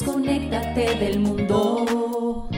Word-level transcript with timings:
Desconéctate 0.00 0.94
del 0.96 1.18
mundo 1.18 2.48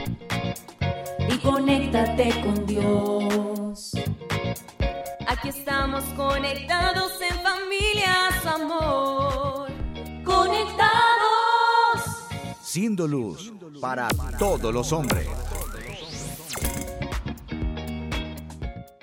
y 1.27 1.37
conéctate 1.39 2.29
con 2.41 2.65
Dios. 2.65 3.93
Aquí 5.25 5.49
estamos 5.49 6.03
conectados 6.15 7.13
en 7.21 7.35
familias, 7.41 8.45
amor. 8.45 9.71
Conectados. 10.23 10.91
Siendo 12.61 13.07
luz 13.07 13.51
para 13.81 14.07
todos 14.37 14.71
los 14.71 14.93
hombres. 14.93 15.27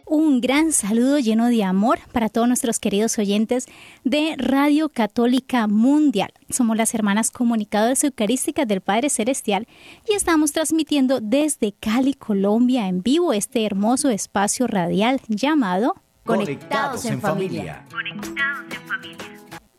Un 0.06 0.40
gran 0.40 0.72
saludo 0.72 1.18
lleno 1.18 1.48
de 1.48 1.64
amor 1.64 1.98
para 2.12 2.28
todos 2.28 2.46
nuestros 2.46 2.78
queridos 2.78 3.18
oyentes 3.18 3.66
de 4.04 4.36
Radio 4.38 4.88
Católica 4.88 5.66
Mundial. 5.66 6.32
Somos 6.48 6.76
las 6.76 6.94
hermanas 6.94 7.30
comunicadoras 7.30 8.02
eucarísticas 8.04 8.66
del 8.66 8.80
Padre 8.80 9.10
Celestial 9.10 9.66
y 10.08 10.14
estamos 10.14 10.52
transmitiendo 10.52 11.20
desde 11.20 11.72
Cali, 11.72 12.14
Colombia, 12.14 12.88
en 12.88 13.02
vivo 13.02 13.32
este 13.32 13.66
hermoso 13.66 14.08
espacio 14.10 14.66
radial 14.66 15.20
llamado 15.28 15.96
Conectados 16.24 17.04
en 17.04 17.20
familia. 17.20 17.84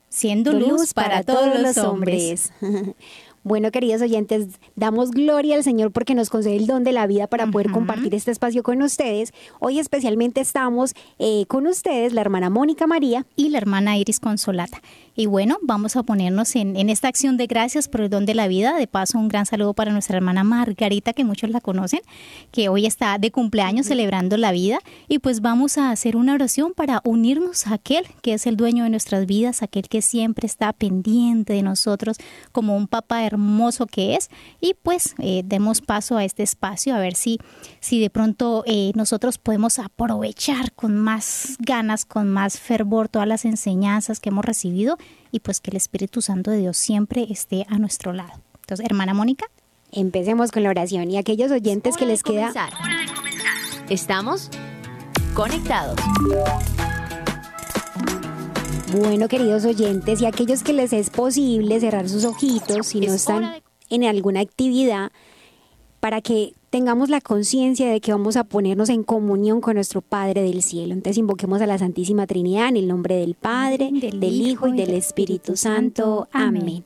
Siendo 0.09 0.51
luz 0.51 0.93
para 0.93 1.23
todos 1.23 1.59
los 1.59 1.77
hombres. 1.77 2.51
Bueno, 3.43 3.71
queridos 3.71 4.01
oyentes, 4.01 4.59
damos 4.75 5.11
gloria 5.11 5.55
al 5.55 5.63
Señor 5.63 5.91
porque 5.91 6.13
nos 6.13 6.29
concede 6.29 6.57
el 6.57 6.67
don 6.67 6.83
de 6.83 6.91
la 6.91 7.07
vida 7.07 7.27
para 7.27 7.47
poder 7.47 7.71
compartir 7.71 8.13
este 8.13 8.31
espacio 8.31 8.63
con 8.63 8.81
ustedes. 8.81 9.31
Hoy 9.59 9.79
especialmente 9.79 10.41
estamos 10.41 10.93
eh, 11.19 11.45
con 11.47 11.65
ustedes, 11.65 12.13
la 12.13 12.21
hermana 12.21 12.49
Mónica 12.49 12.85
María 12.85 13.25
y 13.35 13.49
la 13.49 13.57
hermana 13.57 13.97
Iris 13.97 14.19
Consolata. 14.19 14.81
Y 15.15 15.25
bueno, 15.25 15.57
vamos 15.61 15.95
a 15.95 16.03
ponernos 16.03 16.55
en, 16.55 16.77
en, 16.77 16.89
esta 16.89 17.07
acción 17.07 17.37
de 17.37 17.47
gracias 17.47 17.87
por 17.87 18.01
el 18.01 18.09
don 18.09 18.25
de 18.25 18.35
la 18.35 18.47
vida. 18.47 18.75
De 18.77 18.87
paso, 18.87 19.17
un 19.17 19.27
gran 19.27 19.45
saludo 19.45 19.73
para 19.73 19.91
nuestra 19.91 20.17
hermana 20.17 20.43
Margarita, 20.43 21.13
que 21.13 21.23
muchos 21.23 21.49
la 21.49 21.61
conocen, 21.61 22.01
que 22.51 22.69
hoy 22.69 22.85
está 22.85 23.17
de 23.17 23.31
cumpleaños 23.31 23.87
celebrando 23.87 24.37
la 24.37 24.51
vida. 24.51 24.79
Y 25.07 25.19
pues 25.19 25.41
vamos 25.41 25.77
a 25.77 25.91
hacer 25.91 26.15
una 26.15 26.33
oración 26.33 26.73
para 26.73 27.01
unirnos 27.03 27.67
a 27.67 27.73
aquel 27.73 28.05
que 28.21 28.33
es 28.33 28.47
el 28.47 28.55
dueño 28.55 28.83
de 28.83 28.89
nuestras 28.91 29.25
vidas, 29.25 29.63
aquel 29.63 29.89
que 29.89 30.01
siempre 30.01 30.45
está 30.45 30.73
pendiente 30.73 31.53
de 31.53 31.63
nosotros 31.63 32.17
como 32.51 32.77
un 32.77 32.87
papá 32.87 33.25
hermoso 33.25 33.87
que 33.87 34.15
es. 34.15 34.29
Y 34.61 34.75
pues 34.81 35.15
eh, 35.19 35.41
demos 35.45 35.81
paso 35.81 36.17
a 36.17 36.23
este 36.23 36.43
espacio 36.43 36.95
a 36.95 36.99
ver 36.99 37.15
si, 37.15 37.39
si 37.79 37.99
de 37.99 38.09
pronto 38.09 38.63
eh, 38.67 38.91
nosotros 38.95 39.37
podemos 39.37 39.79
aprovechar 39.79 40.71
con 40.73 40.95
más 40.95 41.57
ganas, 41.59 42.05
con 42.05 42.29
más 42.29 42.59
fervor 42.59 43.09
todas 43.09 43.27
las 43.27 43.45
enseñanzas 43.45 44.19
que 44.19 44.29
hemos 44.29 44.45
recibido 44.45 44.97
y 45.31 45.39
pues 45.39 45.59
que 45.59 45.71
el 45.71 45.77
Espíritu 45.77 46.21
Santo 46.21 46.51
de 46.51 46.57
Dios 46.57 46.77
siempre 46.77 47.27
esté 47.29 47.65
a 47.69 47.77
nuestro 47.77 48.13
lado. 48.13 48.41
Entonces, 48.61 48.85
hermana 48.85 49.13
Mónica. 49.13 49.45
Empecemos 49.91 50.51
con 50.51 50.63
la 50.63 50.69
oración 50.69 51.09
y 51.09 51.17
aquellos 51.17 51.51
oyentes 51.51 51.97
que 51.97 52.05
les 52.05 52.21
queda... 52.21 52.53
Estamos 53.89 54.51
conectados. 55.33 55.99
Bueno, 58.91 59.27
queridos 59.27 59.65
oyentes, 59.65 60.21
y 60.21 60.25
aquellos 60.25 60.63
que 60.63 60.73
les 60.73 60.93
es 60.93 61.09
posible 61.09 61.79
cerrar 61.79 62.09
sus 62.09 62.25
ojitos 62.25 62.87
si 62.87 62.99
no 63.01 63.13
están 63.13 63.61
en 63.89 64.03
alguna 64.03 64.41
actividad, 64.41 65.11
para 65.99 66.21
que 66.21 66.53
tengamos 66.69 67.09
la 67.09 67.21
conciencia 67.21 67.89
de 67.89 67.99
que 68.01 68.11
vamos 68.11 68.37
a 68.37 68.43
ponernos 68.43 68.89
en 68.89 69.03
comunión 69.03 69.61
con 69.61 69.75
nuestro 69.75 70.01
Padre 70.01 70.41
del 70.43 70.61
cielo. 70.61 70.93
Entonces 70.93 71.17
invoquemos 71.17 71.61
a 71.61 71.67
la 71.67 71.77
Santísima 71.77 72.27
Trinidad 72.27 72.69
en 72.69 72.77
el 72.77 72.87
nombre 72.87 73.15
del 73.15 73.35
Padre, 73.35 73.89
del, 73.91 74.19
del 74.19 74.41
Hijo 74.41 74.67
y 74.67 74.77
del 74.77 74.91
Espíritu 74.91 75.55
Santo. 75.55 76.27
Amén. 76.31 76.85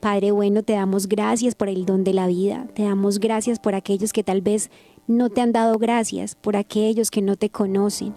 Padre 0.00 0.32
bueno, 0.32 0.62
te 0.62 0.74
damos 0.74 1.08
gracias 1.08 1.54
por 1.54 1.70
el 1.70 1.86
don 1.86 2.04
de 2.04 2.12
la 2.12 2.26
vida, 2.26 2.66
te 2.74 2.82
damos 2.82 3.18
gracias 3.18 3.58
por 3.58 3.74
aquellos 3.74 4.12
que 4.12 4.22
tal 4.22 4.42
vez 4.42 4.70
no 5.06 5.30
te 5.30 5.40
han 5.40 5.52
dado 5.52 5.78
gracias, 5.78 6.34
por 6.34 6.56
aquellos 6.56 7.10
que 7.10 7.22
no 7.22 7.36
te 7.36 7.48
conocen. 7.48 8.14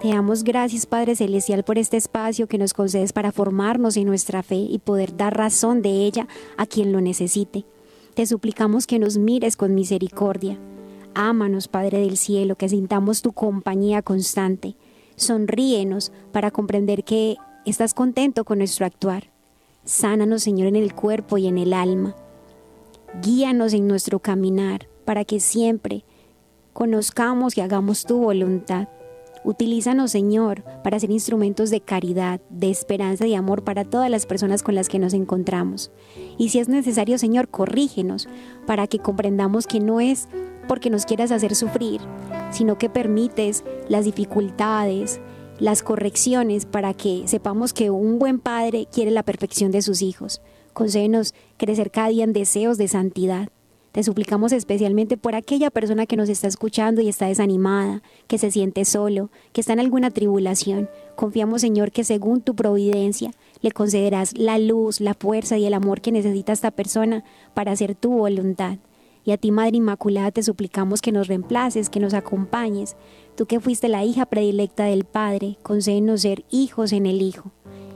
Te 0.00 0.08
damos 0.08 0.42
gracias, 0.42 0.86
Padre 0.86 1.16
Celestial, 1.16 1.64
por 1.64 1.76
este 1.76 1.98
espacio 1.98 2.46
que 2.46 2.56
nos 2.56 2.72
concedes 2.72 3.12
para 3.12 3.30
formarnos 3.30 3.98
en 3.98 4.06
nuestra 4.06 4.42
fe 4.42 4.56
y 4.56 4.78
poder 4.78 5.16
dar 5.18 5.36
razón 5.36 5.82
de 5.82 5.90
ella 6.06 6.28
a 6.56 6.64
quien 6.64 6.92
lo 6.92 7.00
necesite. 7.02 7.66
Te 8.18 8.26
suplicamos 8.26 8.88
que 8.88 8.98
nos 8.98 9.16
mires 9.16 9.56
con 9.56 9.76
misericordia. 9.76 10.58
Ámanos, 11.14 11.68
Padre 11.68 12.00
del 12.00 12.16
Cielo, 12.16 12.56
que 12.56 12.68
sintamos 12.68 13.22
tu 13.22 13.30
compañía 13.30 14.02
constante. 14.02 14.74
Sonríenos 15.14 16.10
para 16.32 16.50
comprender 16.50 17.04
que 17.04 17.36
estás 17.64 17.94
contento 17.94 18.44
con 18.44 18.58
nuestro 18.58 18.86
actuar. 18.86 19.30
Sánanos, 19.84 20.42
Señor, 20.42 20.66
en 20.66 20.74
el 20.74 20.96
cuerpo 20.96 21.38
y 21.38 21.46
en 21.46 21.58
el 21.58 21.72
alma. 21.72 22.16
Guíanos 23.22 23.72
en 23.72 23.86
nuestro 23.86 24.18
caminar 24.18 24.88
para 25.04 25.24
que 25.24 25.38
siempre 25.38 26.02
conozcamos 26.72 27.56
y 27.56 27.60
hagamos 27.60 28.04
tu 28.04 28.18
voluntad. 28.18 28.88
Utilízanos, 29.44 30.10
Señor, 30.10 30.64
para 30.82 30.98
ser 30.98 31.10
instrumentos 31.10 31.70
de 31.70 31.80
caridad, 31.80 32.40
de 32.50 32.70
esperanza 32.70 33.26
y 33.26 33.34
amor 33.34 33.64
para 33.64 33.84
todas 33.84 34.10
las 34.10 34.26
personas 34.26 34.62
con 34.62 34.74
las 34.74 34.88
que 34.88 34.98
nos 34.98 35.14
encontramos. 35.14 35.90
Y 36.38 36.48
si 36.50 36.58
es 36.58 36.68
necesario, 36.68 37.18
Señor, 37.18 37.48
corrígenos 37.48 38.28
para 38.66 38.86
que 38.86 38.98
comprendamos 38.98 39.66
que 39.66 39.80
no 39.80 40.00
es 40.00 40.28
porque 40.66 40.90
nos 40.90 41.06
quieras 41.06 41.32
hacer 41.32 41.54
sufrir, 41.54 42.00
sino 42.50 42.78
que 42.78 42.90
permites 42.90 43.64
las 43.88 44.04
dificultades, 44.04 45.20
las 45.58 45.82
correcciones 45.82 46.66
para 46.66 46.94
que 46.94 47.22
sepamos 47.26 47.72
que 47.72 47.90
un 47.90 48.18
buen 48.18 48.38
padre 48.38 48.86
quiere 48.92 49.10
la 49.10 49.22
perfección 49.22 49.70
de 49.70 49.82
sus 49.82 50.02
hijos. 50.02 50.40
Concédenos 50.72 51.34
crecer 51.56 51.90
cada 51.90 52.08
día 52.08 52.24
en 52.24 52.32
deseos 52.32 52.78
de 52.78 52.86
santidad. 52.86 53.48
Te 53.98 54.04
suplicamos 54.04 54.52
especialmente 54.52 55.16
por 55.16 55.34
aquella 55.34 55.72
persona 55.72 56.06
que 56.06 56.16
nos 56.16 56.28
está 56.28 56.46
escuchando 56.46 57.00
y 57.00 57.08
está 57.08 57.26
desanimada, 57.26 58.00
que 58.28 58.38
se 58.38 58.52
siente 58.52 58.84
solo, 58.84 59.28
que 59.52 59.60
está 59.60 59.72
en 59.72 59.80
alguna 59.80 60.12
tribulación. 60.12 60.88
Confiamos, 61.16 61.62
Señor, 61.62 61.90
que 61.90 62.04
según 62.04 62.40
tu 62.40 62.54
providencia 62.54 63.32
le 63.60 63.72
concederás 63.72 64.38
la 64.38 64.56
luz, 64.60 65.00
la 65.00 65.14
fuerza 65.14 65.58
y 65.58 65.66
el 65.66 65.74
amor 65.74 66.00
que 66.00 66.12
necesita 66.12 66.52
esta 66.52 66.70
persona 66.70 67.24
para 67.54 67.72
hacer 67.72 67.96
tu 67.96 68.12
voluntad. 68.12 68.78
Y 69.24 69.32
a 69.32 69.36
ti, 69.36 69.50
Madre 69.50 69.78
Inmaculada, 69.78 70.30
te 70.30 70.44
suplicamos 70.44 71.02
que 71.02 71.10
nos 71.10 71.26
reemplaces, 71.26 71.90
que 71.90 71.98
nos 71.98 72.14
acompañes. 72.14 72.94
Tú 73.34 73.46
que 73.46 73.58
fuiste 73.58 73.88
la 73.88 74.04
hija 74.04 74.26
predilecta 74.26 74.84
del 74.84 75.06
Padre, 75.06 75.58
concédenos 75.64 76.20
ser 76.20 76.44
hijos 76.52 76.92
en 76.92 77.06
el 77.06 77.20
Hijo. 77.20 77.50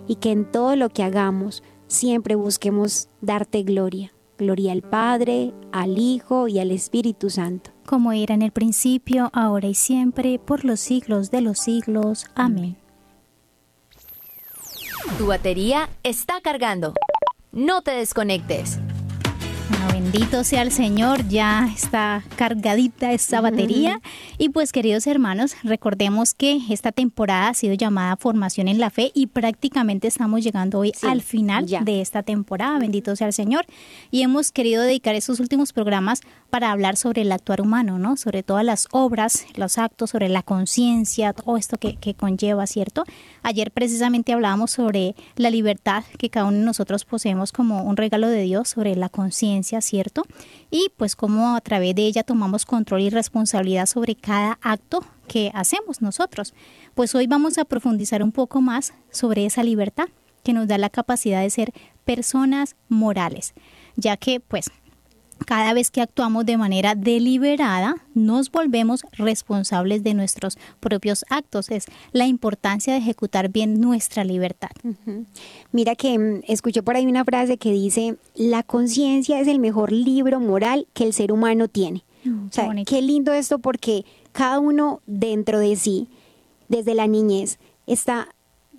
Y 0.08 0.16
que 0.16 0.32
en 0.32 0.50
todo 0.50 0.74
lo 0.74 0.88
que 0.88 1.04
hagamos 1.04 1.62
siempre 1.86 2.34
busquemos 2.34 3.08
darte 3.20 3.62
gloria. 3.62 4.12
Gloria 4.38 4.72
al 4.72 4.82
Padre, 4.82 5.52
al 5.72 5.98
Hijo 5.98 6.48
y 6.48 6.58
al 6.58 6.70
Espíritu 6.70 7.30
Santo. 7.30 7.70
Como 7.86 8.12
era 8.12 8.34
en 8.34 8.42
el 8.42 8.52
principio, 8.52 9.30
ahora 9.32 9.68
y 9.68 9.74
siempre, 9.74 10.38
por 10.38 10.64
los 10.64 10.80
siglos 10.80 11.30
de 11.30 11.40
los 11.40 11.58
siglos. 11.58 12.26
Amén. 12.34 12.76
Tu 15.18 15.26
batería 15.26 15.88
está 16.02 16.40
cargando. 16.40 16.94
No 17.52 17.82
te 17.82 17.90
desconectes. 17.90 18.78
Bueno, 19.84 20.10
bendito 20.12 20.44
sea 20.44 20.62
el 20.62 20.70
Señor, 20.70 21.26
ya 21.28 21.68
está 21.74 22.22
cargadita 22.36 23.12
esta 23.12 23.40
batería. 23.40 24.00
Y 24.38 24.50
pues 24.50 24.70
queridos 24.70 25.06
hermanos, 25.06 25.56
recordemos 25.62 26.34
que 26.34 26.60
esta 26.70 26.92
temporada 26.92 27.48
ha 27.48 27.54
sido 27.54 27.74
llamada 27.74 28.16
Formación 28.16 28.68
en 28.68 28.78
la 28.78 28.90
Fe 28.90 29.10
y 29.14 29.26
prácticamente 29.28 30.08
estamos 30.08 30.44
llegando 30.44 30.78
hoy 30.80 30.92
Sí, 30.94 31.06
al 31.06 31.22
final 31.22 31.66
ya. 31.66 31.80
de 31.80 32.00
esta 32.00 32.22
temporada, 32.22 32.78
bendito 32.78 33.16
sea 33.16 33.26
el 33.28 33.32
Señor. 33.32 33.66
Y 34.10 34.22
hemos 34.22 34.52
querido 34.52 34.82
dedicar 34.82 35.14
estos 35.14 35.40
últimos 35.40 35.72
programas 35.72 36.20
para 36.50 36.70
hablar 36.70 36.96
sobre 36.96 37.22
el 37.22 37.32
actuar 37.32 37.60
humano, 37.60 37.98
¿no? 37.98 38.16
Sobre 38.16 38.42
todas 38.42 38.64
las 38.64 38.86
obras, 38.92 39.46
los 39.56 39.78
actos, 39.78 40.10
sobre 40.10 40.28
la 40.28 40.42
conciencia, 40.42 41.32
todo 41.32 41.56
esto 41.56 41.76
que, 41.78 41.96
que 41.96 42.14
conlleva, 42.14 42.66
¿cierto? 42.66 43.04
Ayer 43.42 43.70
precisamente 43.70 44.32
hablábamos 44.32 44.70
sobre 44.70 45.14
la 45.36 45.50
libertad 45.50 46.04
que 46.18 46.30
cada 46.30 46.46
uno 46.46 46.58
de 46.58 46.64
nosotros 46.64 47.04
poseemos 47.04 47.52
como 47.52 47.82
un 47.82 47.96
regalo 47.96 48.28
de 48.28 48.42
Dios, 48.42 48.68
sobre 48.68 48.94
la 48.94 49.08
conciencia, 49.08 49.80
¿cierto? 49.80 50.22
Y 50.70 50.92
pues 50.96 51.16
cómo 51.16 51.56
a 51.56 51.60
través 51.60 51.94
de 51.94 52.02
ella 52.02 52.22
tomamos 52.22 52.64
control 52.64 53.02
y 53.02 53.10
responsabilidad 53.10 53.86
sobre 53.86 54.14
cada 54.14 54.58
acto 54.62 55.04
que 55.26 55.50
hacemos 55.54 56.02
nosotros. 56.02 56.54
Pues 56.94 57.14
hoy 57.14 57.26
vamos 57.26 57.58
a 57.58 57.64
profundizar 57.64 58.22
un 58.22 58.32
poco 58.32 58.60
más 58.60 58.94
sobre 59.10 59.46
esa 59.46 59.62
libertad 59.62 60.06
que 60.44 60.52
nos 60.52 60.68
da 60.68 60.78
la 60.78 60.90
capacidad 60.90 61.42
de 61.42 61.50
ser 61.50 61.72
personas 62.04 62.76
morales, 62.88 63.54
ya 63.96 64.16
que 64.16 64.40
pues 64.40 64.70
cada 65.44 65.72
vez 65.72 65.90
que 65.90 66.00
actuamos 66.00 66.46
de 66.46 66.56
manera 66.56 66.94
deliberada, 66.94 67.96
nos 68.14 68.50
volvemos 68.50 69.04
responsables 69.12 70.02
de 70.02 70.14
nuestros 70.14 70.58
propios 70.80 71.24
actos. 71.30 71.70
Es 71.70 71.86
la 72.12 72.26
importancia 72.26 72.92
de 72.92 73.00
ejecutar 73.00 73.48
bien 73.48 73.80
nuestra 73.80 74.24
libertad. 74.24 74.70
Mira 75.72 75.94
que 75.96 76.18
mm, 76.18 76.42
escuché 76.48 76.82
por 76.82 76.96
ahí 76.96 77.06
una 77.06 77.24
frase 77.24 77.58
que 77.58 77.72
dice, 77.72 78.16
la 78.34 78.62
conciencia 78.62 79.40
es 79.40 79.48
el 79.48 79.58
mejor 79.58 79.92
libro 79.92 80.40
moral 80.40 80.86
que 80.92 81.04
el 81.04 81.12
ser 81.12 81.32
humano 81.32 81.68
tiene. 81.68 82.04
Mm, 82.24 82.46
o 82.48 82.52
sea, 82.52 82.66
bonito. 82.66 82.90
qué 82.90 83.02
lindo 83.02 83.32
esto 83.32 83.58
porque 83.58 84.04
cada 84.32 84.58
uno 84.58 85.00
dentro 85.06 85.58
de 85.58 85.76
sí, 85.76 86.08
desde 86.68 86.94
la 86.94 87.06
niñez, 87.06 87.58
está 87.86 88.28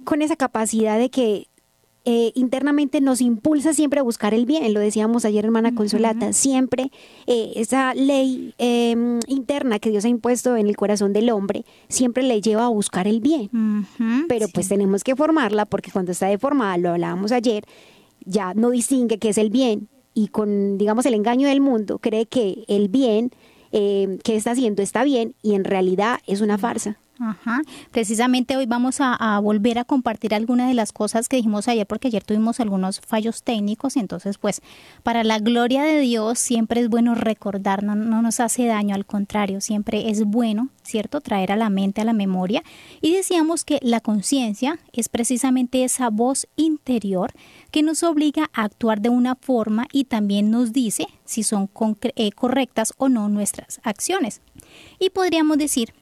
con 0.04 0.22
esa 0.22 0.36
capacidad 0.36 0.98
de 0.98 1.10
que 1.10 1.48
eh, 2.06 2.32
internamente 2.36 3.00
nos 3.02 3.22
impulsa 3.22 3.74
siempre 3.74 4.00
a 4.00 4.04
buscar 4.04 4.34
el 4.34 4.46
bien, 4.46 4.74
lo 4.74 4.80
decíamos 4.80 5.26
ayer 5.26 5.46
hermana 5.46 5.74
Consolata, 5.74 6.34
siempre 6.34 6.92
eh, 7.28 7.54
esa 7.56 7.94
ley 7.94 8.54
eh, 8.58 8.96
interna 9.28 9.80
que 9.80 9.90
Dios 9.90 10.04
ha 10.06 10.10
impuesto 10.10 10.58
en 10.58 10.68
el 10.68 10.76
corazón 10.76 11.14
del 11.14 11.30
hombre, 11.30 11.66
siempre 11.88 12.24
le 12.24 12.42
lleva 12.42 12.66
a 12.66 12.70
buscar 12.70 13.08
el 13.08 13.22
bien. 13.22 13.50
Pero 14.28 14.48
sí. 14.48 14.52
pues 14.54 14.68
tenemos 14.68 15.04
que 15.04 15.16
formarla 15.16 15.66
porque 15.66 15.92
cuando 15.92 16.12
está 16.12 16.28
deformada, 16.28 16.78
lo 16.78 16.90
hablábamos 16.90 17.32
ayer, 17.32 17.64
ya 18.26 18.54
no 18.54 18.72
distingue 18.72 19.18
qué 19.18 19.30
es 19.30 19.38
el 19.38 19.50
bien 19.50 19.88
y 20.14 20.28
con, 20.28 20.78
digamos, 20.78 21.06
el 21.06 21.14
engaño 21.14 21.48
del 21.48 21.62
mundo 21.62 22.00
cree 22.00 22.26
que 22.26 22.66
el 22.68 22.88
bien 22.88 23.32
eh, 23.72 24.20
que 24.24 24.36
está 24.36 24.52
haciendo 24.52 24.82
está 24.82 25.04
bien 25.04 25.36
y 25.42 25.56
en 25.56 25.64
realidad 25.64 26.20
es 26.28 26.42
una 26.42 26.58
farsa. 26.58 27.00
Precisamente 27.92 28.58
hoy 28.58 28.66
vamos 28.66 28.98
a, 29.00 29.40
volver 29.40 29.80
a 29.80 29.84
compartir 29.84 30.34
algunas 30.34 30.68
de 30.68 30.74
las 30.74 30.92
cosas 30.92 31.30
que 31.30 31.38
dijimos 31.38 31.68
ayer, 31.68 31.86
porque 31.88 32.08
ayer 32.08 32.24
tuvimos 32.24 32.60
algunos 32.60 33.00
fallos 33.00 33.44
técnicos, 33.44 33.98
entonces 33.98 34.38
pues 34.38 34.62
para 35.04 35.24
la 35.24 35.40
gloria 35.40 35.84
de 35.84 36.00
Dios 36.00 36.40
siempre 36.40 36.82
es 36.82 36.90
bueno 36.90 37.16
recordar, 37.16 37.84
no, 37.84 37.96
no 37.96 38.22
nos 38.22 38.40
hace 38.40 38.66
daño, 38.66 38.96
al 38.96 39.06
contrario, 39.06 39.62
siempre 39.62 40.10
es 40.10 40.24
bueno, 40.24 40.70
¿cierto? 40.84 41.22
Traer 41.22 41.52
a 41.52 41.56
la 41.56 41.70
mente, 41.70 42.02
a 42.02 42.06
la 42.06 42.14
memoria. 42.14 42.64
Y 43.02 43.14
decíamos 43.14 43.64
que 43.64 43.80
la 43.82 44.00
conciencia 44.00 44.80
es 44.92 45.10
precisamente 45.10 45.84
esa 45.84 46.10
voz 46.10 46.48
interior 46.56 47.34
que 47.72 47.84
nos 47.84 48.04
obliga 48.04 48.50
a 48.54 48.64
actuar 48.64 49.02
de 49.02 49.10
una 49.10 49.36
forma 49.36 49.88
y 49.92 50.06
también 50.06 50.52
nos 50.52 50.74
dice 50.74 51.08
si 51.26 51.44
son 51.44 51.70
eh, 52.16 52.32
correctas 52.32 52.94
o 52.98 53.10
no 53.10 53.30
nuestras 53.30 53.80
acciones. 53.84 54.42
Y 55.00 55.10
podríamos 55.10 55.58
decir 55.58 55.94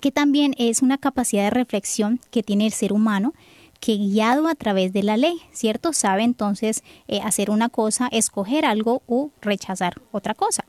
que 0.00 0.10
también 0.10 0.54
es 0.58 0.82
una 0.82 0.98
capacidad 0.98 1.44
de 1.44 1.50
reflexión 1.50 2.20
que 2.30 2.42
tiene 2.42 2.66
el 2.66 2.72
ser 2.72 2.92
humano 2.92 3.34
que 3.80 3.96
guiado 3.96 4.46
a 4.46 4.54
través 4.54 4.92
de 4.92 5.02
la 5.02 5.16
ley, 5.16 5.40
¿cierto? 5.52 5.92
Sabe 5.92 6.22
entonces 6.22 6.84
eh, 7.08 7.20
hacer 7.22 7.50
una 7.50 7.68
cosa, 7.68 8.08
escoger 8.12 8.64
algo 8.64 9.02
o 9.06 9.30
rechazar 9.40 10.00
otra 10.12 10.34
cosa. 10.34 10.64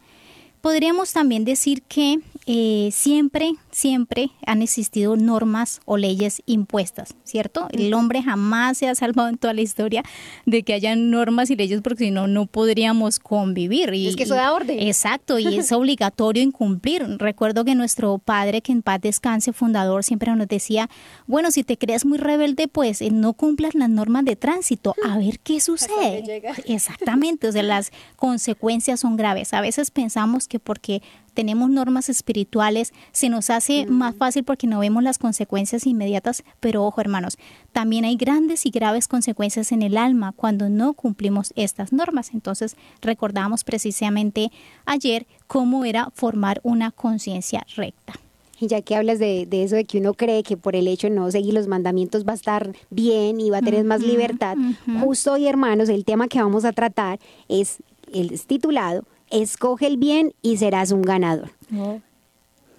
Podríamos 0.62 1.12
también 1.12 1.44
decir 1.44 1.81
que 1.83 2.19
eh, 2.45 2.89
siempre, 2.91 3.53
siempre 3.71 4.31
han 4.45 4.62
existido 4.62 5.15
normas 5.15 5.81
o 5.85 5.97
leyes 5.97 6.41
impuestas, 6.45 7.15
¿cierto? 7.23 7.68
El 7.71 7.94
hombre 7.94 8.21
jamás 8.21 8.77
se 8.77 8.88
ha 8.88 8.95
salvado 8.95 9.29
en 9.29 9.38
toda 9.38 9.53
la 9.53 9.62
historia 9.62 10.03
de 10.45 10.63
que 10.63 10.73
haya 10.73 10.95
normas 10.95 11.50
y 11.50 11.56
leyes 11.56 11.81
porque 11.81 12.06
si 12.06 12.12
no, 12.12 12.27
no 12.27 12.45
podríamos 12.45 13.19
convivir. 13.19 13.94
Y, 13.94 14.07
Es 14.07 14.15
que 14.15 14.23
eso 14.23 14.35
da 14.35 14.53
orden. 14.53 14.79
Exacto, 14.79 15.39
y 15.39 15.57
es 15.57 15.71
obligatorio 15.71 16.44
incumplir. 16.44 17.03
Recuerdo 17.18 17.65
que 17.65 17.75
nuestro 17.75 18.18
padre, 18.18 18.62
que 18.62 18.71
en 18.71 18.81
paz 18.81 19.01
descanse, 19.01 19.53
fundador, 19.53 20.03
siempre 20.03 20.35
nos 20.35 20.47
decía, 20.47 20.89
bueno, 21.27 21.51
si 21.51 21.63
te 21.63 21.77
crees 21.77 22.06
muy 22.06 22.17
rebelde, 22.17 22.67
pues 22.67 23.01
eh, 23.01 23.12
no 23.12 23.33
cumplas 23.33 23.75
las 23.75 23.89
normas 23.89 24.25
de 24.25 24.35
tránsito, 24.35 24.95
a 25.07 25.17
ver 25.17 25.39
qué 25.39 25.59
sucede. 25.59 26.44
Exactamente, 26.65 27.47
o 27.47 27.51
sea, 27.51 27.63
las 27.63 27.91
consecuencias 28.15 29.00
son 29.00 29.17
graves. 29.17 29.53
A 29.53 29.62
veces 29.62 29.91
pensamos 29.91 30.47
que 30.47 30.59
porque 30.59 31.01
tenemos 31.33 31.69
normas 31.69 32.09
espirituales 32.09 32.93
se 33.11 33.29
nos 33.29 33.49
hace 33.49 33.85
más 33.85 34.15
fácil 34.15 34.43
porque 34.43 34.67
no 34.67 34.79
vemos 34.79 35.03
las 35.03 35.17
consecuencias 35.17 35.87
inmediatas, 35.87 36.43
pero 36.59 36.83
ojo 36.83 37.01
hermanos, 37.01 37.37
también 37.71 38.05
hay 38.05 38.15
grandes 38.15 38.65
y 38.65 38.69
graves 38.69 39.07
consecuencias 39.07 39.71
en 39.71 39.81
el 39.81 39.97
alma 39.97 40.33
cuando 40.33 40.69
no 40.69 40.93
cumplimos 40.93 41.53
estas 41.55 41.93
normas. 41.93 42.31
Entonces 42.33 42.75
recordamos 43.01 43.63
precisamente 43.63 44.51
ayer 44.85 45.27
cómo 45.47 45.85
era 45.85 46.11
formar 46.13 46.59
una 46.63 46.91
conciencia 46.91 47.65
recta. 47.75 48.13
Y 48.59 48.67
ya 48.67 48.81
que 48.83 48.95
hablas 48.95 49.17
de, 49.17 49.47
de 49.47 49.63
eso 49.63 49.75
de 49.75 49.85
que 49.85 49.97
uno 49.97 50.13
cree 50.13 50.43
que 50.43 50.55
por 50.55 50.75
el 50.75 50.87
hecho 50.87 51.07
de 51.07 51.15
no 51.15 51.31
seguir 51.31 51.55
los 51.55 51.67
mandamientos 51.67 52.27
va 52.27 52.33
a 52.33 52.35
estar 52.35 52.71
bien 52.91 53.41
y 53.41 53.49
va 53.49 53.57
a 53.57 53.61
tener 53.61 53.83
más 53.85 54.01
libertad, 54.01 54.55
justo 55.01 55.33
hoy 55.33 55.47
hermanos, 55.47 55.89
el 55.89 56.05
tema 56.05 56.27
que 56.27 56.39
vamos 56.39 56.63
a 56.63 56.71
tratar 56.71 57.19
es, 57.47 57.81
el 58.13 58.31
es 58.31 58.45
titulado, 58.45 59.03
Escoge 59.31 59.87
el 59.87 59.97
bien 59.97 60.33
y 60.41 60.57
serás 60.57 60.91
un 60.91 61.01
ganador. 61.01 61.51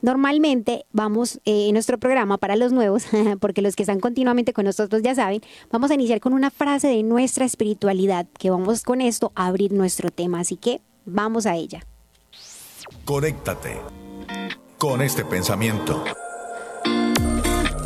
Normalmente 0.03 0.85
vamos 0.93 1.37
eh, 1.45 1.69
en 1.69 1.75
nuestro 1.75 1.97
programa 1.97 2.37
para 2.37 2.57
los 2.57 2.73
nuevos, 2.73 3.05
porque 3.41 3.63
los 3.63 3.77
que 3.77 3.85
están 3.85 4.01
continuamente 4.01 4.53
con 4.53 4.65
nosotros 4.65 5.01
ya 5.03 5.15
saben, 5.15 5.41
vamos 5.71 5.91
a 5.91 5.95
iniciar 5.95 6.21
con 6.21 6.33
una 6.33 6.51
frase 6.51 6.89
de 6.89 7.03
nuestra 7.05 7.45
espiritualidad, 7.45 8.27
que 8.39 8.51
vamos 8.51 8.83
con 8.83 9.01
esto 9.01 9.33
a 9.35 9.47
abrir 9.47 9.73
nuestro 9.73 10.11
tema, 10.11 10.41
así 10.41 10.57
que 10.57 10.81
vamos 11.07 11.47
a 11.47 11.55
ella. 11.57 11.87
Conéctate 13.05 13.81
con 14.77 15.01
este 15.01 15.25
pensamiento. 15.25 16.03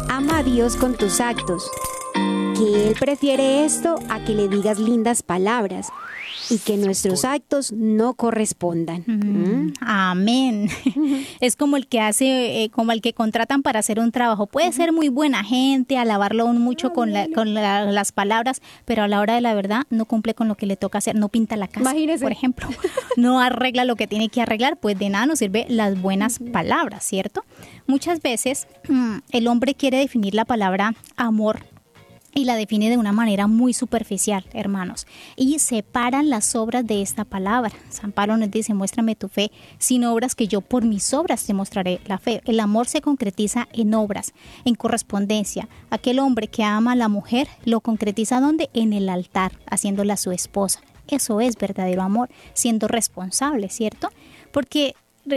Ama 0.09 0.39
a 0.39 0.43
Dios 0.43 0.77
con 0.77 0.95
tus 0.95 1.21
actos, 1.21 1.71
que 2.59 2.89
Él 2.89 2.95
prefiere 2.99 3.65
esto 3.65 3.97
a 4.09 4.21
que 4.25 4.33
le 4.35 4.49
digas 4.49 4.79
lindas 4.79 5.23
palabras 5.23 5.89
y 6.49 6.59
que 6.59 6.77
nuestros 6.77 7.25
actos 7.25 7.73
no 7.73 8.15
correspondan. 8.15 9.03
¿Mm? 9.07 9.73
Amén. 9.81 10.69
Es 11.41 11.57
como 11.57 11.77
el 11.77 11.87
que 11.87 12.01
hace, 12.01 12.63
eh, 12.63 12.71
como 12.71 12.93
el 12.93 13.01
que 13.03 13.13
contratan 13.13 13.63
para 13.63 13.81
hacer 13.81 13.99
un 14.01 14.11
trabajo. 14.13 14.47
Puede 14.47 14.73
ser 14.73 14.93
muy 14.93 15.09
buena 15.09 15.43
gente, 15.45 15.99
alabarlo 15.99 16.45
aún 16.45 16.59
mucho 16.61 16.93
con, 16.93 17.13
la- 17.13 17.27
con 17.35 17.53
la- 17.55 17.85
las 17.91 18.13
palabras, 18.13 18.63
pero 18.85 19.03
a 19.03 19.09
la 19.09 19.21
hora 19.21 19.35
de 19.35 19.41
la 19.41 19.55
verdad 19.55 19.83
no 19.91 20.05
cumple 20.05 20.35
con 20.35 20.47
lo 20.49 20.55
que 20.57 20.67
le 20.67 20.77
toca 20.77 20.99
hacer. 20.99 21.15
No 21.17 21.29
pinta 21.29 21.57
la 21.57 21.67
casa, 21.69 21.81
Imagínese. 21.81 22.23
por 22.23 22.33
ejemplo. 22.33 22.69
No 23.17 23.41
arregla 23.41 23.85
lo 23.87 23.97
que 23.97 24.07
tiene 24.07 24.29
que 24.29 24.43
arreglar, 24.43 24.77
pues 24.77 24.99
de 24.99 25.09
nada 25.09 25.25
nos 25.27 25.39
sirve 25.39 25.65
las 25.71 26.01
buenas 26.01 26.39
palabras, 26.53 27.03
¿cierto? 27.03 27.45
Muchas 27.87 28.21
veces 28.21 28.67
mm, 28.89 29.17
el 29.31 29.49
hombre 29.49 29.75
quiere 29.75 29.97
definir 29.99 30.35
la 30.35 30.45
palabra 30.45 30.95
amor 31.17 31.61
y 32.37 32.45
la 32.45 32.55
define 32.55 32.91
de 32.91 32.99
una 32.99 33.13
manera 33.13 33.47
muy 33.47 33.73
superficial, 33.73 34.45
hermanos, 34.53 35.07
y 35.37 35.59
separan 35.59 36.29
las 36.29 36.55
obras 36.55 36.87
de 36.87 37.01
esta 37.01 37.25
palabra. 37.25 37.73
San 37.89 38.13
Pablo 38.13 38.37
nos 38.37 38.51
dice, 38.51 38.75
muéstrame 38.75 39.17
tu 39.17 39.29
fe 39.29 39.51
sin 39.79 40.05
obras 40.05 40.35
que 40.35 40.47
yo 40.47 40.61
por 40.61 40.85
mis 40.85 41.15
obras 41.15 41.47
te 41.47 41.55
mostraré 41.55 41.99
la 42.05 42.19
fe. 42.19 42.43
El 42.45 42.61
amor 42.61 42.89
se 42.89 43.01
concretiza 43.01 43.69
en 43.73 43.95
obras, 43.95 44.35
en 44.67 44.75
correspondencia. 44.75 45.67
Aquel 45.89 46.19
hombre 46.19 46.49
que 46.49 46.63
ama 46.63 46.93
a 46.93 46.97
la 46.97 47.09
mujer 47.09 47.49
lo 47.65 47.81
concretiza 47.81 48.39
donde? 48.39 48.69
En 48.75 48.93
el 48.93 49.09
altar, 49.09 49.53
haciéndola 49.71 50.19
su 50.19 50.31
esposa. 50.31 50.81
Eso 51.09 51.41
es 51.41 51.57
verdadero 51.57 52.03
amor, 52.03 52.29
siendo 52.53 52.87
responsable, 52.87 53.71
¿cierto? 53.71 54.11
Porque 54.53 54.95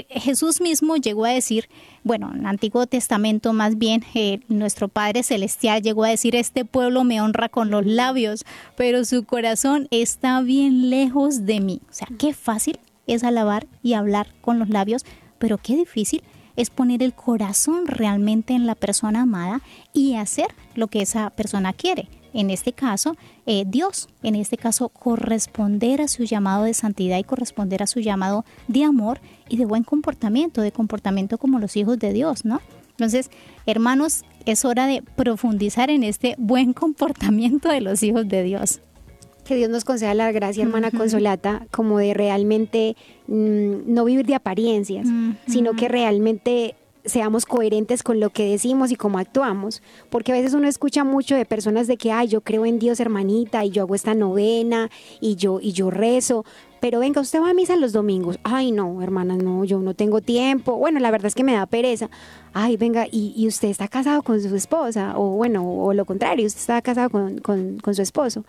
Jesús 0.10 0.62
mismo 0.62 0.96
llegó 0.96 1.26
a 1.26 1.30
decir, 1.30 1.70
bueno, 2.04 2.32
en 2.34 2.42
el 2.42 2.46
Antiguo 2.46 2.88
Testamento 2.88 3.54
más 3.54 3.78
bien, 3.78 4.04
eh, 4.14 4.40
nuestro 4.48 4.88
Padre 4.88 5.24
Celestial 5.24 5.82
llegó 5.82 6.04
a 6.04 6.10
decir, 6.10 6.36
este 6.36 6.66
pueblo 6.66 7.04
me 7.04 7.22
honra 7.22 7.50
con 7.50 7.70
los 7.70 7.86
labios, 7.86 8.46
pero 8.76 9.06
su 9.06 9.24
corazón 9.24 9.88
está 9.92 10.42
bien 10.42 10.90
lejos 10.90 11.46
de 11.46 11.60
mí. 11.60 11.82
O 11.90 11.94
sea, 11.94 12.08
qué 12.18 12.34
fácil 12.34 12.80
es 13.08 13.24
alabar 13.24 13.68
y 13.82 13.94
hablar 13.94 14.28
con 14.42 14.60
los 14.60 14.70
labios, 14.70 15.06
pero 15.40 15.58
qué 15.58 15.76
difícil 15.76 16.24
es 16.56 16.70
poner 16.70 17.02
el 17.02 17.14
corazón 17.14 17.88
realmente 17.88 18.54
en 18.54 18.68
la 18.68 18.76
persona 18.76 19.22
amada 19.22 19.62
y 19.94 20.16
hacer 20.16 20.48
lo 20.76 20.88
que 20.88 21.02
esa 21.02 21.30
persona 21.30 21.74
quiere. 21.74 22.10
En 22.34 22.50
este 22.50 22.74
caso, 22.74 23.16
eh, 23.46 23.64
Dios, 23.68 24.08
en 24.24 24.36
este 24.36 24.58
caso, 24.58 24.90
corresponder 24.90 26.02
a 26.02 26.08
su 26.08 26.24
llamado 26.24 26.64
de 26.64 26.74
santidad 26.74 27.18
y 27.18 27.24
corresponder 27.24 27.82
a 27.82 27.88
su 27.88 28.00
llamado 28.00 28.46
de 28.68 28.84
amor 28.84 29.20
y 29.48 29.58
de 29.58 29.66
buen 29.66 29.84
comportamiento, 29.84 30.62
de 30.62 30.72
comportamiento 30.72 31.38
como 31.38 31.60
los 31.60 31.76
hijos 31.76 31.98
de 32.00 32.14
Dios, 32.14 32.46
¿no? 32.46 32.62
Entonces, 32.92 33.32
hermanos, 33.66 34.24
es 34.46 34.66
hora 34.66 34.86
de 34.86 35.02
profundizar 35.02 35.90
en 35.90 36.04
este 36.04 36.36
buen 36.38 36.74
comportamiento 36.74 37.70
de 37.70 37.82
los 37.82 38.04
hijos 38.04 38.28
de 38.28 38.44
Dios. 38.44 38.82
Que 39.46 39.56
Dios 39.56 39.70
nos 39.70 39.84
conceda 39.84 40.14
la 40.14 40.32
gracia, 40.32 40.64
hermana 40.64 40.92
Consolata, 40.92 41.66
como 41.72 41.98
de 41.98 42.14
realmente 42.14 42.96
mm, 43.28 43.92
no 43.92 44.06
vivir 44.06 44.26
de 44.28 44.36
apariencias, 44.36 45.08
sino 45.48 45.74
que 45.74 45.88
realmente 45.88 46.76
seamos 47.10 47.46
coherentes 47.46 48.04
con 48.04 48.20
lo 48.20 48.30
que 48.30 48.50
decimos 48.50 48.92
y 48.92 48.96
cómo 48.96 49.18
actuamos. 49.20 49.82
Porque 50.10 50.32
a 50.32 50.36
veces 50.36 50.54
uno 50.54 50.68
escucha 50.68 51.04
mucho 51.04 51.36
de 51.36 51.46
personas 51.46 51.88
de 51.88 51.98
que, 51.98 52.12
ay, 52.12 52.28
yo 52.28 52.42
creo 52.42 52.66
en 52.66 52.80
Dios, 52.80 53.00
hermanita, 53.00 53.66
y 53.66 53.72
yo 53.72 53.84
hago 53.84 53.96
esta 53.96 54.14
novena, 54.16 54.90
y 55.20 55.36
yo, 55.36 55.60
y 55.62 55.72
yo 55.74 55.90
rezo. 55.92 56.46
Pero 56.80 57.00
venga, 57.02 57.20
usted 57.20 57.42
va 57.42 57.50
a 57.50 57.54
misa 57.54 57.76
los 57.76 57.92
domingos. 57.92 58.40
Ay, 58.44 58.72
no, 58.72 59.02
hermana, 59.02 59.36
no, 59.36 59.66
yo 59.66 59.80
no 59.80 59.94
tengo 59.96 60.22
tiempo. 60.22 60.78
Bueno, 60.78 61.00
la 61.02 61.12
verdad 61.12 61.28
es 61.28 61.36
que 61.36 61.44
me 61.44 61.52
da 61.54 61.66
pereza. 61.66 62.10
Ay, 62.54 62.78
venga, 62.78 63.06
y, 63.12 63.34
y 63.36 63.48
usted 63.48 63.68
está 63.68 63.88
casado 63.90 64.22
con 64.24 64.42
su 64.42 64.56
esposa, 64.56 65.14
o 65.18 65.32
bueno, 65.32 65.70
o 65.70 65.94
lo 65.94 66.06
contrario, 66.06 66.48
usted 66.48 66.62
está 66.62 66.82
casado 66.82 67.10
con, 67.10 67.40
con- 67.40 67.80
con 67.80 67.94
su 67.96 68.02
esposo 68.02 68.46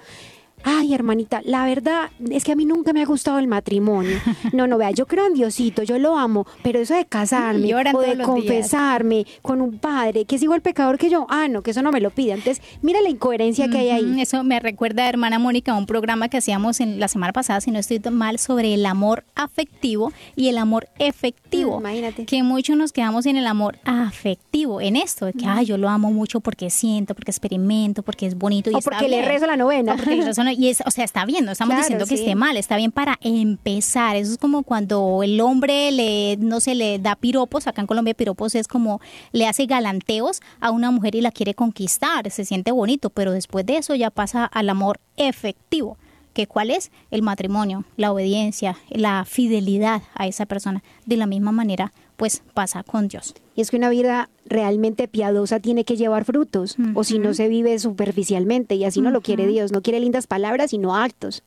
Ay, 0.62 0.94
hermanita, 0.94 1.40
la 1.44 1.64
verdad 1.64 2.10
es 2.30 2.44
que 2.44 2.52
a 2.52 2.56
mí 2.56 2.64
nunca 2.64 2.92
me 2.92 3.02
ha 3.02 3.06
gustado 3.06 3.38
el 3.38 3.46
matrimonio. 3.46 4.16
No, 4.52 4.66
no, 4.66 4.78
vea, 4.78 4.90
yo 4.90 5.06
creo 5.06 5.26
en 5.26 5.34
Diosito, 5.34 5.82
yo 5.82 5.98
lo 5.98 6.16
amo, 6.18 6.46
pero 6.62 6.78
eso 6.80 6.94
de 6.94 7.04
casarme 7.06 7.74
o 7.94 8.00
de 8.00 8.14
días. 8.14 8.26
confesarme 8.26 9.26
con 9.42 9.60
un 9.60 9.78
padre 9.78 10.24
que 10.24 10.36
es 10.36 10.42
igual 10.42 10.60
pecador 10.60 10.98
que 10.98 11.08
yo, 11.10 11.26
ah, 11.28 11.48
no, 11.48 11.62
que 11.62 11.70
eso 11.70 11.82
no 11.82 11.92
me 11.92 12.00
lo 12.00 12.10
pide. 12.10 12.32
Entonces, 12.32 12.62
mira 12.82 13.00
la 13.00 13.08
incoherencia 13.08 13.68
que 13.68 13.78
hay 13.78 13.90
ahí. 13.90 14.20
Eso 14.20 14.42
me 14.44 14.60
recuerda, 14.60 15.08
hermana 15.08 15.38
Mónica, 15.38 15.72
a 15.72 15.76
un 15.76 15.86
programa 15.86 16.28
que 16.28 16.38
hacíamos 16.38 16.80
en 16.80 17.00
la 17.00 17.08
semana 17.08 17.32
pasada, 17.32 17.60
si 17.60 17.70
no 17.70 17.78
estoy 17.78 18.00
mal, 18.10 18.38
sobre 18.38 18.74
el 18.74 18.84
amor 18.86 19.24
afectivo 19.34 20.12
y 20.36 20.48
el 20.48 20.58
amor 20.58 20.88
efectivo. 20.98 21.76
Mm, 21.78 21.80
imagínate. 21.80 22.24
Que 22.26 22.42
muchos 22.42 22.76
nos 22.76 22.92
quedamos 22.92 23.26
en 23.26 23.36
el 23.36 23.46
amor 23.46 23.78
afectivo, 23.84 24.80
en 24.80 24.96
esto, 24.96 25.26
de 25.26 25.32
que 25.32 25.46
ay, 25.46 25.64
yo 25.66 25.76
lo 25.78 25.88
amo 25.88 26.12
mucho 26.12 26.40
porque 26.40 26.70
siento, 26.70 27.14
porque 27.14 27.30
experimento, 27.30 28.02
porque 28.02 28.26
es 28.26 28.36
bonito. 28.36 28.70
Y 28.70 28.74
O 28.74 28.80
porque 28.80 29.08
le 29.08 29.22
rezo 29.22 29.46
la 29.46 29.56
novena. 29.56 29.94
O 29.94 29.96
porque 29.96 30.16
le 30.16 30.24
rezo 30.24 30.42
la- 30.44 30.49
y 30.52 30.68
es, 30.68 30.82
o 30.86 30.90
sea, 30.90 31.04
está 31.04 31.24
bien, 31.24 31.44
no 31.44 31.52
estamos 31.52 31.72
Claro, 31.74 31.82
diciendo 31.82 32.06
que 32.06 32.16
sí. 32.16 32.22
esté 32.22 32.34
mal, 32.34 32.56
está 32.56 32.76
bien 32.76 32.92
para 32.92 33.18
empezar. 33.20 34.16
Eso 34.16 34.32
es 34.32 34.38
como 34.38 34.62
cuando 34.62 35.22
el 35.22 35.40
hombre 35.40 35.90
le, 35.92 36.36
no 36.38 36.60
se 36.60 36.74
le 36.74 36.98
da 36.98 37.16
piropos, 37.16 37.66
acá 37.66 37.80
en 37.80 37.86
Colombia 37.86 38.14
piropos 38.14 38.54
es 38.54 38.68
como 38.68 39.00
le 39.32 39.46
hace 39.46 39.66
galanteos 39.66 40.40
a 40.60 40.70
una 40.70 40.90
mujer 40.90 41.14
y 41.14 41.20
la 41.20 41.30
quiere 41.32 41.54
conquistar, 41.54 42.30
se 42.30 42.44
siente 42.44 42.72
bonito, 42.72 43.10
pero 43.10 43.32
después 43.32 43.64
de 43.66 43.76
eso 43.78 43.94
ya 43.94 44.10
pasa 44.10 44.44
al 44.44 44.68
amor 44.70 45.00
efectivo. 45.16 45.96
que 46.32 46.46
cuál 46.46 46.70
es 46.70 46.92
el 47.10 47.22
matrimonio, 47.22 47.84
la 47.96 48.12
obediencia, 48.12 48.76
la 48.88 49.24
fidelidad 49.24 50.02
a 50.14 50.28
esa 50.28 50.46
persona. 50.46 50.80
De 51.04 51.16
la 51.16 51.26
misma 51.26 51.50
manera, 51.50 51.92
pues 52.20 52.42
pasa 52.52 52.82
con 52.82 53.08
Dios. 53.08 53.34
Y 53.56 53.62
es 53.62 53.70
que 53.70 53.78
una 53.78 53.88
vida 53.88 54.28
realmente 54.44 55.08
piadosa 55.08 55.58
tiene 55.58 55.84
que 55.84 55.96
llevar 55.96 56.26
frutos, 56.26 56.76
o 56.92 57.02
si 57.02 57.18
no 57.18 57.32
se 57.32 57.48
vive 57.48 57.78
superficialmente, 57.78 58.74
y 58.74 58.84
así 58.84 59.00
no 59.00 59.10
lo 59.10 59.22
quiere 59.22 59.46
Dios, 59.46 59.72
no 59.72 59.80
quiere 59.80 60.00
lindas 60.00 60.26
palabras, 60.26 60.72
sino 60.72 60.94
actos. 60.94 61.42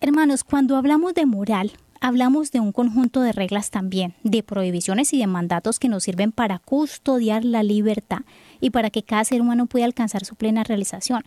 Hermanos, 0.00 0.42
cuando 0.42 0.76
hablamos 0.76 1.14
de 1.14 1.26
moral, 1.26 1.70
hablamos 2.00 2.50
de 2.50 2.58
un 2.58 2.72
conjunto 2.72 3.20
de 3.20 3.30
reglas 3.30 3.70
también, 3.70 4.14
de 4.24 4.42
prohibiciones 4.42 5.14
y 5.14 5.20
de 5.20 5.28
mandatos 5.28 5.78
que 5.78 5.88
nos 5.88 6.02
sirven 6.02 6.32
para 6.32 6.58
custodiar 6.58 7.44
la 7.44 7.62
libertad 7.62 8.22
y 8.60 8.70
para 8.70 8.90
que 8.90 9.04
cada 9.04 9.22
ser 9.22 9.40
humano 9.40 9.66
pueda 9.66 9.84
alcanzar 9.84 10.24
su 10.24 10.34
plena 10.34 10.64
realización. 10.64 11.22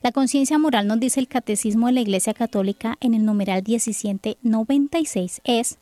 La 0.00 0.12
conciencia 0.12 0.60
moral, 0.60 0.86
nos 0.86 1.00
dice 1.00 1.18
el 1.18 1.26
Catecismo 1.26 1.88
de 1.88 1.94
la 1.94 2.02
Iglesia 2.02 2.34
Católica 2.34 2.98
en 3.00 3.14
el 3.14 3.24
numeral 3.24 3.64
1796, 3.66 5.40
es 5.42 5.78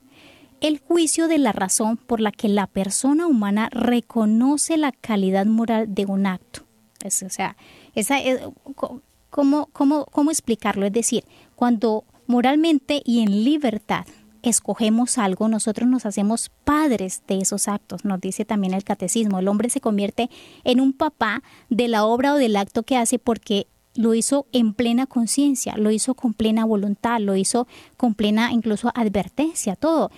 el 0.63 0.79
juicio 0.79 1.29
de 1.29 1.39
la 1.39 1.53
razón 1.53 1.97
por 1.97 2.21
la 2.21 2.33
que 2.33 2.49
la 2.49 2.67
persona 2.67 3.27
humana 3.27 3.69
reconoce 3.73 4.77
la 4.77 4.93
calidad 4.93 5.45
moral 5.47 5.95
de 5.95 6.07
un 6.07 6.27
acto. 6.27 6.63
Es- 7.05 7.23
o 7.23 7.31
sea, 7.31 7.57
esa 7.95 8.19
es- 8.21 8.41
co- 8.75 9.03
¿cómo, 9.31 9.69
cómo, 9.73 10.07
¿cómo 10.07 10.31
explicarlo? 10.31 10.87
Es 10.87 10.93
decir, 10.93 11.25
cuando 11.57 12.05
moralmente 12.27 13.03
y 13.05 13.21
en 13.21 13.45
libertad 13.45 14.07
escogemos 14.43 15.19
algo, 15.19 15.49
nosotros 15.49 15.89
nos 15.89 16.05
hacemos 16.07 16.51
padres 16.65 17.23
de 17.29 17.39
esos 17.39 17.69
actos, 17.69 18.05
nos 18.05 18.21
dice 18.21 18.45
también 18.45 18.75
el 18.75 18.83
catecismo. 18.85 19.39
El 19.39 19.49
hombre 19.49 19.69
se 19.71 19.81
convierte 19.81 20.31
en 20.65 20.81
un 20.81 20.93
papá 20.93 21.43
de 21.71 21.87
la 21.89 22.05
obra 22.05 22.35
o 22.35 22.39
del 22.39 22.57
acto 22.57 22.83
que 22.83 22.97
hace 22.97 23.19
porque 23.21 23.67
lo 23.95 24.15
hizo 24.15 24.47
en 24.53 24.75
plena 24.75 25.07
conciencia, 25.07 25.77
lo 25.77 25.91
hizo 25.91 26.15
con 26.15 26.35
plena 26.35 26.65
voluntad, 26.65 27.21
lo 27.21 27.37
hizo 27.37 27.67
con 27.97 28.15
plena 28.15 28.53
incluso 28.53 28.91
advertencia, 28.95 29.77
todo. 29.77 30.11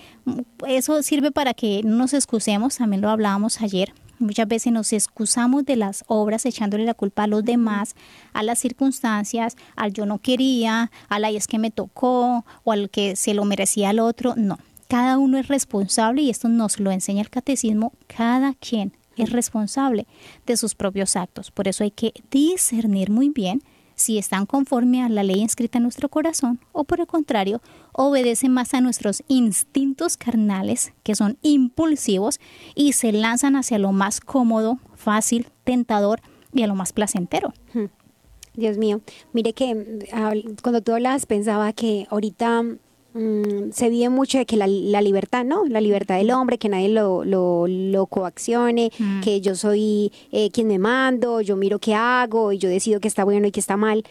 Eso 0.67 1.03
sirve 1.03 1.31
para 1.31 1.55
que 1.55 1.83
no 1.85 1.97
nos 1.97 2.15
excusemos, 2.15 2.77
también 2.77 3.03
lo 3.03 3.11
hablábamos 3.11 3.61
ayer. 3.61 3.93
Muchas 4.21 4.47
veces 4.47 4.73
nos 4.73 4.93
excusamos 4.93 5.65
de 5.65 5.77
las 5.77 6.05
obras 6.07 6.47
echándole 6.47 6.85
la 6.85 6.95
culpa 6.95 7.25
a 7.25 7.27
los 7.27 7.45
demás, 7.45 7.97
a 8.33 8.43
las 8.45 8.61
circunstancias, 8.61 9.57
al 9.75 9.93
yo 9.93 10.07
no 10.07 10.19
quería, 10.19 10.93
a 11.09 11.19
la 11.19 11.33
y 11.33 11.37
es 11.37 11.49
que 11.49 11.59
me 11.59 11.73
tocó 11.73 12.45
o 12.63 12.73
al 12.73 12.91
que 12.91 13.17
se 13.17 13.35
lo 13.35 13.45
merecía 13.45 13.91
al 13.91 13.99
otro. 13.99 14.35
No, 14.37 14.59
cada 14.89 15.19
uno 15.19 15.37
es 15.39 15.49
responsable 15.49 16.23
y 16.23 16.31
esto 16.31 16.49
nos 16.49 16.79
lo 16.79 16.93
enseña 16.93 17.23
el 17.23 17.31
catecismo, 17.31 17.93
cada 18.07 18.55
quien 18.55 18.93
es 19.17 19.31
responsable 19.31 20.07
de 20.47 20.57
sus 20.57 20.75
propios 20.75 21.17
actos. 21.17 21.51
Por 21.51 21.69
eso 21.69 21.85
hay 21.85 21.91
que 21.91 22.13
discernir 22.31 23.11
muy 23.11 23.29
bien 23.29 23.63
si 23.95 24.19
están 24.19 24.47
conforme 24.47 25.03
a 25.03 25.09
la 25.09 25.23
ley 25.23 25.41
inscrita 25.41 25.79
en 25.79 25.85
nuestro 25.85 26.09
corazón 26.09 26.59
o 26.73 26.85
por 26.85 27.01
el 27.01 27.07
contrario, 27.07 27.61
obedecen 27.93 28.53
más 28.53 28.75
a 28.75 28.81
nuestros 28.81 29.23
instintos 29.29 30.17
carnales 30.17 30.93
que 31.03 31.15
son 31.15 31.39
impulsivos 31.43 32.41
y 32.75 32.95
se 32.95 33.13
lanzan 33.13 33.57
hacia 33.57 33.79
lo 33.79 33.93
más 33.93 34.21
cómodo, 34.21 34.79
fácil, 34.95 35.49
tentador 35.63 36.21
y 36.53 36.63
a 36.63 36.67
lo 36.67 36.75
más 36.75 36.93
placentero. 36.93 37.53
Dios 38.57 38.79
mío, 38.79 39.01
mire 39.33 39.53
que 39.53 39.75
mm, 39.75 40.57
cuando 40.63 40.81
tú 40.81 40.93
hablabas 40.93 41.27
pensaba 41.27 41.73
que 41.73 42.07
ahorita 42.11 42.63
mm, 43.15 43.71
se 43.73 43.89
vive 43.89 44.09
mucho 44.11 44.39
de 44.39 44.47
que 44.47 44.57
la, 44.57 44.67
la 44.67 45.01
libertad, 45.01 45.45
¿no? 45.45 45.65
La 45.67 45.81
libertad 45.81 46.17
del 46.17 46.31
hombre, 46.31 46.59
que 46.59 46.69
nadie 46.69 46.89
lo, 46.89 47.25
lo, 47.25 47.67
lo 47.67 48.07
coaccione, 48.07 48.91
que 49.23 49.41
yo 49.41 49.55
soy 49.55 50.13
eh, 50.33 50.51
quien 50.51 50.67
me 50.67 50.79
mando, 50.79 51.41
yo 51.41 51.57
miro 51.57 51.79
qué 51.79 51.95
hago 51.95 52.53
y 52.53 52.59
yo 52.59 52.69
decido 52.69 53.01
qué 53.01 53.09
está 53.09 53.25
bueno 53.25 53.47
y 53.47 53.53
qué 53.53 53.61
está 53.61 53.77
mal. 53.77 54.05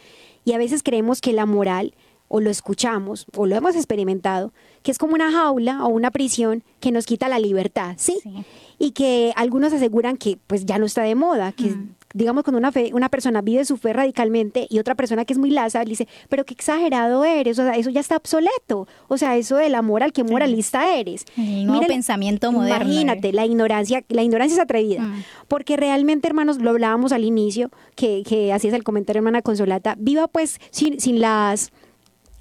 Y 0.45 0.53
a 0.53 0.57
veces 0.57 0.83
creemos 0.83 1.21
que 1.21 1.33
la 1.33 1.45
moral, 1.45 1.93
o 2.27 2.39
lo 2.39 2.49
escuchamos, 2.49 3.27
o 3.35 3.45
lo 3.45 3.55
hemos 3.55 3.75
experimentado, 3.75 4.51
que 4.81 4.91
es 4.91 4.97
como 4.97 5.13
una 5.13 5.31
jaula 5.31 5.85
o 5.85 5.89
una 5.89 6.09
prisión 6.09 6.63
que 6.79 6.91
nos 6.91 7.05
quita 7.05 7.29
la 7.29 7.39
libertad, 7.39 7.93
¿sí? 7.97 8.17
Sí. 8.23 8.33
Y 8.79 8.91
que 8.91 9.31
algunos 9.35 9.71
aseguran 9.71 10.17
que 10.17 10.37
pues 10.47 10.65
ya 10.65 10.79
no 10.79 10.85
está 10.85 11.03
de 11.03 11.15
moda, 11.15 11.51
que 11.51 11.75
digamos 12.13 12.43
cuando 12.43 12.59
una, 12.59 12.71
fe- 12.71 12.91
una 12.93 13.09
persona 13.09 13.41
vive 13.41 13.65
su 13.65 13.75
fe 13.77 13.91
radicalmente 13.91 14.67
y 14.69 14.79
otra 14.79 14.95
persona 14.95 15.25
que 15.25 15.33
es 15.33 15.39
muy 15.39 15.49
laza 15.49 15.83
le 15.83 15.89
dice, 15.89 16.07
pero 16.29 16.45
qué 16.45 16.53
exagerado 16.53 17.25
eres, 17.25 17.57
o 17.59 17.63
sea, 17.63 17.73
eso 17.73 17.89
ya 17.89 17.99
está 17.99 18.17
obsoleto, 18.17 18.87
o 19.07 19.17
sea, 19.17 19.35
eso 19.35 19.57
de 19.57 19.69
la 19.69 19.81
moral, 19.81 20.13
qué 20.13 20.23
moralista 20.23 20.95
eres. 20.95 21.25
El 21.37 21.65
nuevo 21.65 21.81
Mira, 21.81 21.87
pensamiento 21.87 22.51
moderno. 22.51 22.85
Imagínate, 22.91 23.33
la 23.33 23.45
ignorancia, 23.45 24.03
la 24.09 24.21
ignorancia 24.23 24.55
es 24.55 24.61
atrevida, 24.61 25.01
Mm. 25.03 25.23
porque 25.47 25.75
realmente, 25.75 26.27
hermanos, 26.27 26.59
lo 26.59 26.69
hablábamos 26.69 27.11
al 27.11 27.23
inicio, 27.23 27.71
que, 27.95 28.23
que 28.27 28.53
así 28.53 28.67
es 28.67 28.73
el 28.73 28.83
comentario, 28.83 29.19
hermana 29.19 29.41
Consolata, 29.41 29.95
viva 29.97 30.27
pues 30.27 30.59
sin, 30.71 30.99
sin 30.99 31.19
las 31.19 31.71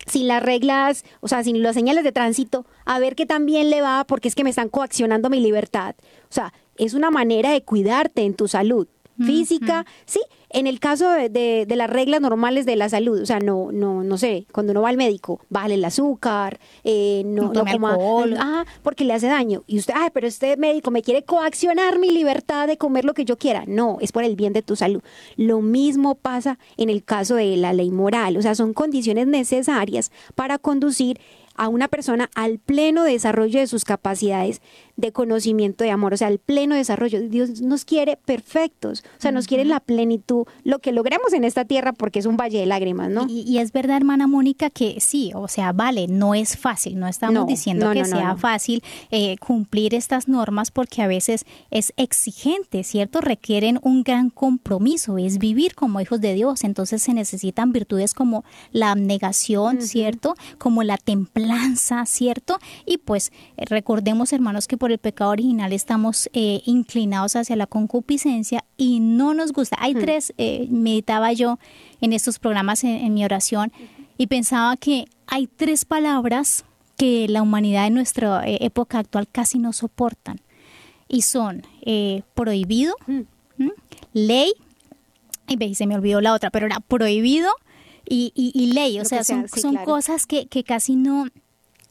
sin 0.06 0.26
las 0.26 0.42
reglas, 0.42 1.04
o 1.20 1.28
sea, 1.28 1.44
sin 1.44 1.62
las 1.62 1.74
señales 1.76 2.02
de 2.02 2.10
tránsito, 2.10 2.66
a 2.84 2.98
ver 2.98 3.14
qué 3.14 3.24
tan 3.24 3.46
bien 3.46 3.70
le 3.70 3.82
va, 3.82 4.02
porque 4.04 4.26
es 4.26 4.34
que 4.34 4.42
me 4.42 4.50
están 4.50 4.68
coaccionando 4.68 5.30
mi 5.30 5.38
libertad. 5.38 5.94
O 6.24 6.32
sea, 6.34 6.52
es 6.76 6.94
una 6.94 7.12
manera 7.12 7.52
de 7.52 7.62
cuidarte 7.62 8.22
en 8.22 8.34
tu 8.34 8.48
salud 8.48 8.88
física, 9.18 9.84
sí, 10.04 10.20
en 10.50 10.66
el 10.66 10.80
caso 10.80 11.10
de, 11.10 11.28
de- 11.28 11.64
de 11.66 11.76
las 11.76 11.88
reglas 11.88 12.20
normales 12.20 12.66
de 12.66 12.76
la 12.76 12.88
salud, 12.88 13.20
o 13.20 13.26
sea, 13.26 13.38
no, 13.38 13.72
no, 13.72 14.02
no 14.04 14.18
sé, 14.18 14.46
cuando 14.52 14.72
uno 14.72 14.82
va 14.82 14.88
al 14.90 14.96
médico, 14.96 15.40
bájale 15.48 15.74
el 15.74 15.84
azúcar, 15.84 16.58
eh, 16.84 17.22
no, 17.24 17.42
No 17.42 17.48
no 17.48 17.52
tome 17.52 17.72
coma, 17.72 17.90
alcohol. 17.92 18.34
ah, 18.38 18.64
porque 18.82 19.04
le 19.04 19.14
hace 19.14 19.28
daño. 19.28 19.62
Y 19.66 19.78
usted, 19.78 19.94
ah, 19.96 20.10
pero 20.12 20.26
este 20.26 20.56
médico 20.56 20.90
me 20.90 21.02
quiere 21.02 21.24
coaccionar 21.24 21.98
mi 21.98 22.10
libertad 22.10 22.66
de 22.66 22.76
comer 22.76 23.04
lo 23.04 23.14
que 23.14 23.24
yo 23.24 23.38
quiera. 23.38 23.64
No, 23.66 23.98
es 24.00 24.12
por 24.12 24.24
el 24.24 24.36
bien 24.36 24.52
de 24.52 24.62
tu 24.62 24.76
salud. 24.76 25.02
Lo 25.36 25.60
mismo 25.62 26.14
pasa 26.16 26.58
en 26.76 26.90
el 26.90 27.02
caso 27.04 27.36
de 27.36 27.56
la 27.56 27.72
ley 27.72 27.90
moral, 27.90 28.36
o 28.36 28.42
sea, 28.42 28.54
son 28.54 28.74
condiciones 28.74 29.26
necesarias 29.26 30.10
para 30.34 30.58
conducir 30.58 31.18
a 31.54 31.68
una 31.68 31.86
persona 31.88 32.30
al 32.34 32.58
pleno 32.58 33.04
desarrollo 33.04 33.60
de 33.60 33.66
sus 33.66 33.84
capacidades 33.84 34.62
de 34.96 35.12
conocimiento 35.12 35.84
de 35.84 35.90
amor, 35.90 36.14
o 36.14 36.16
sea, 36.16 36.28
al 36.28 36.38
pleno 36.38 36.74
desarrollo. 36.74 37.20
Dios 37.28 37.60
nos 37.60 37.84
quiere 37.84 38.16
perfectos, 38.16 39.02
o 39.18 39.20
sea, 39.22 39.32
nos 39.32 39.46
quiere 39.46 39.64
la 39.64 39.80
plenitud, 39.80 40.46
lo 40.64 40.78
que 40.80 40.92
logremos 40.92 41.32
en 41.32 41.44
esta 41.44 41.64
tierra 41.64 41.92
porque 41.92 42.18
es 42.18 42.26
un 42.26 42.36
valle 42.36 42.58
de 42.58 42.66
lágrimas, 42.66 43.10
¿no? 43.10 43.26
Y, 43.28 43.42
y 43.42 43.58
es 43.58 43.72
verdad, 43.72 43.96
hermana 43.96 44.26
Mónica, 44.26 44.70
que 44.70 45.00
sí, 45.00 45.32
o 45.34 45.48
sea, 45.48 45.72
vale, 45.72 46.08
no 46.08 46.34
es 46.34 46.56
fácil, 46.56 46.98
no 46.98 47.08
estamos 47.08 47.34
No, 47.34 47.46
diciendo 47.46 47.86
no, 47.86 47.92
que 47.92 48.00
no, 48.00 48.04
sea 48.06 48.36
fácil 48.36 48.82
eh, 49.10 49.36
cumplir 49.38 49.94
estas 49.94 50.28
normas 50.28 50.70
porque 50.70 51.02
a 51.02 51.06
veces 51.06 51.44
es 51.70 51.92
exigente, 51.96 52.84
¿cierto? 52.84 53.20
Requieren 53.20 53.78
un 53.82 54.02
gran 54.02 54.30
compromiso, 54.30 55.18
es 55.18 55.38
vivir 55.38 55.74
como 55.74 56.00
hijos 56.00 56.20
de 56.20 56.34
Dios, 56.34 56.64
entonces 56.64 57.02
se 57.02 57.14
necesitan 57.14 57.72
virtudes 57.72 58.14
como 58.14 58.44
la 58.72 58.90
abnegación, 58.92 59.82
¿cierto? 59.82 60.34
Como 60.58 60.82
la 60.82 60.96
templanza, 60.98 62.04
¿cierto? 62.06 62.58
Y 62.86 62.98
pues 62.98 63.32
eh, 63.56 63.64
recordemos, 63.66 64.32
hermanos, 64.32 64.68
que 64.68 64.76
por 64.82 64.90
el 64.90 64.98
pecado 64.98 65.30
original 65.30 65.72
estamos 65.72 66.28
eh, 66.32 66.60
inclinados 66.66 67.36
hacia 67.36 67.54
la 67.54 67.68
concupiscencia 67.68 68.64
y 68.76 68.98
no 68.98 69.32
nos 69.32 69.52
gusta. 69.52 69.76
Hay 69.78 69.94
tres, 69.94 70.32
eh, 70.38 70.66
meditaba 70.70 71.32
yo 71.32 71.60
en 72.00 72.12
estos 72.12 72.40
programas 72.40 72.82
en, 72.82 72.96
en 72.96 73.14
mi 73.14 73.24
oración 73.24 73.70
y 74.18 74.26
pensaba 74.26 74.76
que 74.76 75.04
hay 75.28 75.46
tres 75.46 75.84
palabras 75.84 76.64
que 76.96 77.28
la 77.28 77.42
humanidad 77.42 77.86
en 77.86 77.94
nuestra 77.94 78.44
eh, 78.44 78.58
época 78.60 78.98
actual 78.98 79.28
casi 79.30 79.60
no 79.60 79.72
soportan 79.72 80.40
y 81.06 81.22
son 81.22 81.62
eh, 81.82 82.22
prohibido, 82.34 82.96
¿m? 83.06 83.26
ley, 84.14 84.52
y 85.46 85.54
ve, 85.54 85.76
se 85.76 85.86
me 85.86 85.94
olvidó 85.94 86.20
la 86.20 86.32
otra, 86.34 86.50
pero 86.50 86.66
era 86.66 86.80
prohibido 86.80 87.50
y, 88.08 88.32
y- 88.34 88.50
y 88.52 88.72
ley, 88.72 88.98
o 88.98 89.02
Lo 89.04 89.08
sea, 89.08 89.22
son, 89.22 89.46
sí, 89.48 89.60
son 89.60 89.72
claro. 89.74 89.86
cosas 89.86 90.26
que, 90.26 90.46
que 90.46 90.64
casi 90.64 90.96
no, 90.96 91.26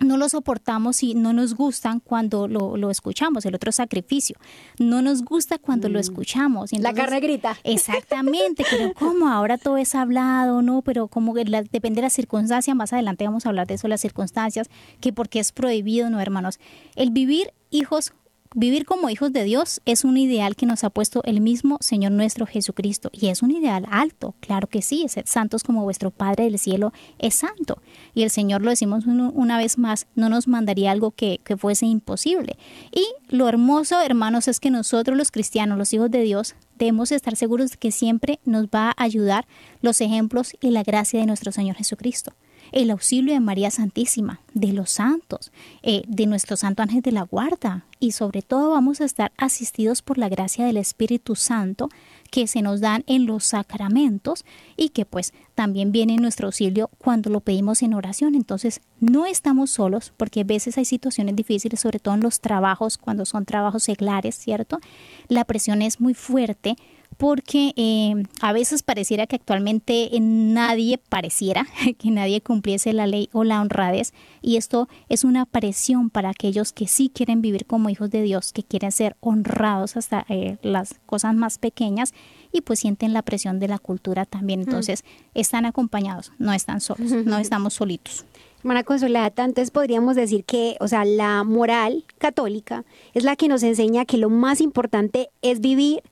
no 0.02 0.18
lo 0.18 0.28
soportamos 0.30 1.04
y 1.04 1.14
no 1.16 1.32
nos 1.34 1.56
gustan 1.56 2.00
cuando 2.00 2.48
lo, 2.48 2.76
lo 2.78 2.90
escuchamos, 2.90 3.46
el 3.46 3.56
otro 3.56 3.72
sacrificio. 3.72 4.36
No 4.80 5.02
nos 5.02 5.24
gusta 5.24 5.58
cuando 5.58 5.90
lo 5.90 6.00
escuchamos. 6.00 6.74
Y 6.74 6.78
La 6.80 6.94
carne 6.94 7.20
grita. 7.20 7.58
Exactamente, 7.64 8.66
pero 8.70 8.94
como 8.94 9.28
ahora 9.30 9.58
todo 9.58 9.78
es 9.78 9.96
hablado, 9.96 10.62
¿no? 10.62 10.82
Pero 10.82 11.08
como 11.08 11.36
la- 11.36 11.64
depende 11.64 11.98
de 11.98 12.04
la 12.04 12.10
circunstancia, 12.10 12.76
más 12.76 12.94
adelante 12.94 13.26
vamos 13.26 13.46
a 13.46 13.50
hablar 13.50 13.68
de 13.68 13.76
eso, 13.76 13.88
las 13.88 14.02
circunstancias, 14.02 14.70
que 15.00 15.14
porque 15.14 15.40
es 15.40 15.52
prohibido, 15.52 16.10
¿no, 16.10 16.20
hermanos? 16.20 16.60
El 16.96 17.12
vivir 17.12 17.54
hijos, 17.70 18.14
vivir 18.54 18.86
como 18.86 19.10
hijos 19.10 19.32
de 19.32 19.44
Dios 19.44 19.82
es 19.86 20.04
un 20.04 20.18
ideal 20.18 20.56
que 20.56 20.66
nos 20.66 20.84
ha 20.84 20.90
puesto 20.90 21.22
el 21.24 21.40
mismo 21.42 21.78
Señor 21.80 22.12
nuestro 22.12 22.46
Jesucristo. 22.46 23.10
Y 23.14 23.28
es 23.28 23.42
un 23.42 23.52
ideal 23.52 23.86
alto, 23.90 24.36
claro 24.40 24.68
que 24.68 24.82
sí, 24.82 25.06
ser 25.08 25.26
santos 25.28 25.64
como 25.64 25.84
vuestro 25.84 26.12
Padre 26.12 26.46
del 26.46 26.60
cielo 26.60 26.92
es 27.20 27.36
santo. 27.36 27.82
Y 28.14 28.24
el 28.24 28.30
Señor, 28.30 28.62
lo 28.62 28.70
decimos 28.70 29.06
un- 29.06 29.32
una 29.34 29.58
vez 29.58 29.78
más, 29.78 30.08
no 30.16 30.30
nos 30.30 30.48
mandaría 30.48 30.92
algo 30.92 31.12
que, 31.12 31.40
que 31.44 31.56
fuese 31.58 31.86
imposible. 31.86 32.58
Y 32.92 33.06
lo 33.34 33.48
hermoso, 33.48 34.02
hermanos, 34.02 34.48
es 34.48 34.60
que 34.60 34.70
nosotros 34.70 35.18
los 35.18 35.32
cristianos, 35.32 35.78
los 35.78 35.94
hijos 35.94 36.12
de 36.12 36.22
Dios, 36.22 36.56
debemos 36.78 37.12
estar 37.12 37.36
seguros 37.36 37.72
de 37.72 37.78
que 37.78 37.92
siempre 37.92 38.40
nos 38.44 38.66
va 38.66 38.90
a 38.90 39.04
ayudar 39.04 39.48
los 39.82 40.02
ejemplos 40.02 40.56
y 40.60 40.72
la 40.72 40.84
gracia 40.84 41.20
de 41.20 41.26
nuestro 41.26 41.52
Señor 41.52 41.76
Jesucristo. 41.78 42.34
El 42.72 42.90
auxilio 42.90 43.34
de 43.34 43.40
María 43.40 43.70
Santísima, 43.70 44.40
de 44.54 44.72
los 44.72 44.92
santos, 44.92 45.52
eh, 45.84 46.04
de 46.08 46.26
nuestro 46.26 46.56
Santo 46.56 46.82
Ángel 46.82 47.02
de 47.02 47.12
la 47.12 47.24
Guarda. 47.24 47.86
Y 48.00 48.14
sobre 48.14 48.42
todo 48.42 48.72
vamos 48.72 49.02
a 49.02 49.06
estar 49.06 49.32
asistidos 49.38 50.02
por 50.02 50.18
la 50.18 50.30
gracia 50.30 50.66
del 50.66 50.78
Espíritu 50.78 51.36
Santo 51.36 51.90
que 52.32 52.48
se 52.48 52.62
nos 52.62 52.80
dan 52.80 53.04
en 53.08 53.26
los 53.26 53.44
sacramentos 53.44 54.46
y 54.78 54.90
que 54.90 55.06
pues 55.06 55.34
también 55.54 55.92
viene 55.92 56.14
en 56.14 56.22
nuestro 56.22 56.48
auxilio 56.48 56.90
cuando 56.98 57.30
lo 57.30 57.42
pedimos 57.42 57.84
en 57.84 57.94
oración. 57.94 58.36
Entonces 58.36 58.82
no 59.00 59.26
estamos 59.26 59.72
solos 59.72 60.14
porque 60.16 60.42
a 60.42 60.46
veces 60.46 60.78
hay 60.78 60.86
situaciones 60.86 61.36
difíciles, 61.36 61.82
sobre 61.82 62.00
todo 62.00 62.16
en 62.16 62.22
los 62.22 62.40
trabajos, 62.40 62.98
cuando 62.98 63.26
son 63.26 63.46
trabajos 63.46 63.84
seglares, 63.84 64.36
¿cierto? 64.36 64.80
La 65.28 65.44
presión 65.44 65.82
es 65.82 66.00
muy 66.00 66.14
fuerte 66.14 66.78
porque 67.22 67.74
eh, 67.76 68.24
a 68.42 68.52
veces 68.52 68.82
pareciera 68.82 69.28
que 69.28 69.36
actualmente 69.36 70.16
eh, 70.16 70.20
nadie 70.20 70.98
pareciera 70.98 71.68
que 72.00 72.10
nadie 72.10 72.42
cumpliese 72.42 72.94
la 72.94 73.06
ley 73.06 73.30
o 73.32 73.44
la 73.44 73.62
honradez 73.62 74.12
y 74.42 74.58
esto 74.58 74.90
es 75.08 75.24
una 75.24 75.46
presión 75.46 76.10
para 76.10 76.30
aquellos 76.30 76.74
que 76.74 76.88
sí 76.88 77.12
quieren 77.14 77.44
vivir 77.44 77.68
como 77.68 77.92
hijos 77.92 78.10
de 78.10 78.24
Dios, 78.24 78.52
que 78.54 78.64
quieren 78.64 78.92
ser 78.92 79.18
honrados 79.20 79.98
hasta 79.98 80.26
eh, 80.30 80.58
las 80.64 80.96
cosas 81.06 81.36
más 81.36 81.60
pequeñas 81.60 82.16
y 82.52 82.62
pues 82.62 82.80
sienten 82.80 83.14
la 83.14 83.22
presión 83.22 83.60
de 83.60 83.68
la 83.68 83.78
cultura 83.78 84.26
también. 84.26 84.62
Entonces 84.62 85.04
están 85.36 85.68
acompañados, 85.68 86.32
no 86.40 86.54
están 86.54 86.82
solos, 86.82 87.12
no 87.12 87.38
estamos 87.38 87.76
solitos. 87.76 88.26
Hermana 88.62 88.84
Consolata, 88.84 89.44
entonces 89.44 89.72
podríamos 89.72 90.16
decir 90.16 90.44
que, 90.44 90.76
o 90.80 90.88
sea, 90.88 91.04
la 91.04 91.44
moral 91.44 92.04
católica 92.20 92.84
es 93.14 93.24
la 93.24 93.36
que 93.36 93.48
nos 93.48 93.64
enseña 93.64 94.06
que 94.06 94.18
lo 94.18 94.30
más 94.30 94.62
importante 94.62 95.30
es 95.42 95.62
vivir, 95.62 96.04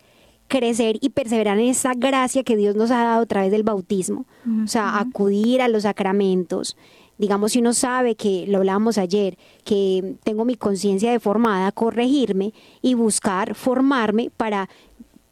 crecer 0.49 0.97
y 0.99 1.11
perseverar 1.11 1.57
en 1.59 1.69
esa 1.69 1.93
gracia 1.93 2.43
que 2.43 2.57
Dios 2.57 2.75
nos 2.75 2.91
ha 2.91 3.03
dado 3.03 3.21
a 3.21 3.25
través 3.25 3.51
del 3.51 3.63
bautismo. 3.63 4.25
O 4.63 4.67
sea, 4.67 4.99
acudir 4.99 5.61
a 5.61 5.69
los 5.69 5.83
sacramentos. 5.83 6.75
Digamos, 7.17 7.51
si 7.51 7.59
uno 7.59 7.73
sabe 7.73 8.15
que, 8.15 8.45
lo 8.47 8.57
hablábamos 8.57 8.97
ayer, 8.97 9.37
que 9.63 10.15
tengo 10.23 10.45
mi 10.45 10.55
conciencia 10.55 11.11
deformada, 11.11 11.71
corregirme 11.71 12.53
y 12.81 12.95
buscar 12.95 13.55
formarme 13.55 14.31
para 14.35 14.69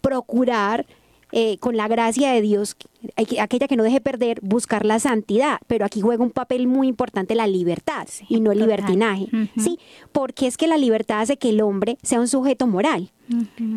procurar 0.02 0.86
eh, 1.32 1.58
con 1.60 1.76
la 1.76 1.88
gracia 1.88 2.32
de 2.32 2.42
Dios, 2.42 2.78
aqu- 3.18 3.40
aquella 3.42 3.68
que 3.68 3.76
no 3.76 3.84
deje 3.84 4.00
perder, 4.02 4.40
buscar 4.42 4.86
la 4.86 5.00
santidad. 5.00 5.58
Pero 5.68 5.86
aquí 5.86 6.02
juega 6.02 6.24
un 6.24 6.32
papel 6.32 6.68
muy 6.68 6.88
importante 6.88 7.36
la 7.36 7.48
libertad 7.48 8.08
y 8.30 8.40
no 8.40 8.52
el 8.52 8.60
total. 8.60 8.70
libertinaje. 8.78 9.28
Sí, 9.58 9.78
porque 10.12 10.48
es 10.48 10.58
que 10.58 10.68
la 10.68 10.78
libertad 10.78 11.20
hace 11.22 11.38
que 11.38 11.50
el 11.50 11.62
hombre 11.62 11.98
sea 12.04 12.20
un 12.20 12.28
sujeto 12.28 12.66
moral. 12.68 13.12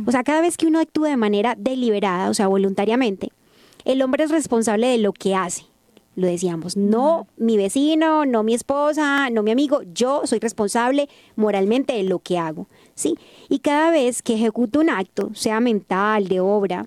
O 0.06 0.12
sea, 0.12 0.22
cada 0.22 0.40
vez 0.42 0.56
que 0.56 0.66
uno 0.66 0.78
actúa 0.78 1.08
de 1.08 1.16
manera 1.16 1.54
deliberada, 1.58 2.30
o 2.30 2.34
sea, 2.34 2.46
voluntariamente, 2.46 3.30
el 3.84 4.00
hombre 4.02 4.24
es 4.24 4.30
responsable 4.30 4.86
de 4.86 4.98
lo 4.98 5.12
que 5.12 5.34
hace. 5.34 5.64
Lo 6.16 6.26
decíamos, 6.26 6.76
no 6.76 7.28
mi 7.36 7.56
vecino, 7.56 8.26
no 8.26 8.42
mi 8.42 8.52
esposa, 8.54 9.30
no 9.30 9.42
mi 9.42 9.52
amigo, 9.52 9.80
yo 9.94 10.22
soy 10.24 10.38
responsable 10.40 11.08
moralmente 11.36 11.94
de 11.94 12.02
lo 12.02 12.18
que 12.18 12.36
hago, 12.36 12.66
¿sí? 12.94 13.14
Y 13.48 13.60
cada 13.60 13.90
vez 13.90 14.20
que 14.20 14.34
ejecuto 14.34 14.80
un 14.80 14.90
acto, 14.90 15.30
sea 15.34 15.60
mental, 15.60 16.28
de 16.28 16.40
obra, 16.40 16.86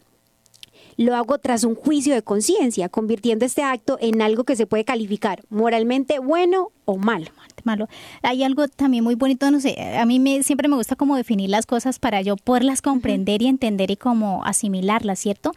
lo 0.97 1.15
hago 1.15 1.37
tras 1.37 1.63
un 1.63 1.75
juicio 1.75 2.13
de 2.13 2.21
conciencia, 2.21 2.89
convirtiendo 2.89 3.45
este 3.45 3.63
acto 3.63 3.97
en 4.01 4.21
algo 4.21 4.43
que 4.43 4.55
se 4.55 4.65
puede 4.65 4.85
calificar 4.85 5.43
moralmente 5.49 6.19
bueno 6.19 6.71
o 6.85 6.97
malo. 6.97 7.31
malo. 7.63 7.87
Hay 8.21 8.43
algo 8.43 8.67
también 8.67 9.03
muy 9.03 9.15
bonito, 9.15 9.49
no 9.51 9.59
sé, 9.59 9.95
a 9.97 10.05
mí 10.05 10.19
me, 10.19 10.43
siempre 10.43 10.67
me 10.67 10.75
gusta 10.75 10.95
como 10.95 11.15
definir 11.15 11.49
las 11.49 11.65
cosas 11.65 11.99
para 11.99 12.21
yo 12.21 12.35
poderlas 12.35 12.81
comprender 12.81 13.41
y 13.41 13.47
entender 13.47 13.91
y 13.91 13.95
como 13.95 14.43
asimilarlas, 14.45 15.19
¿cierto? 15.19 15.51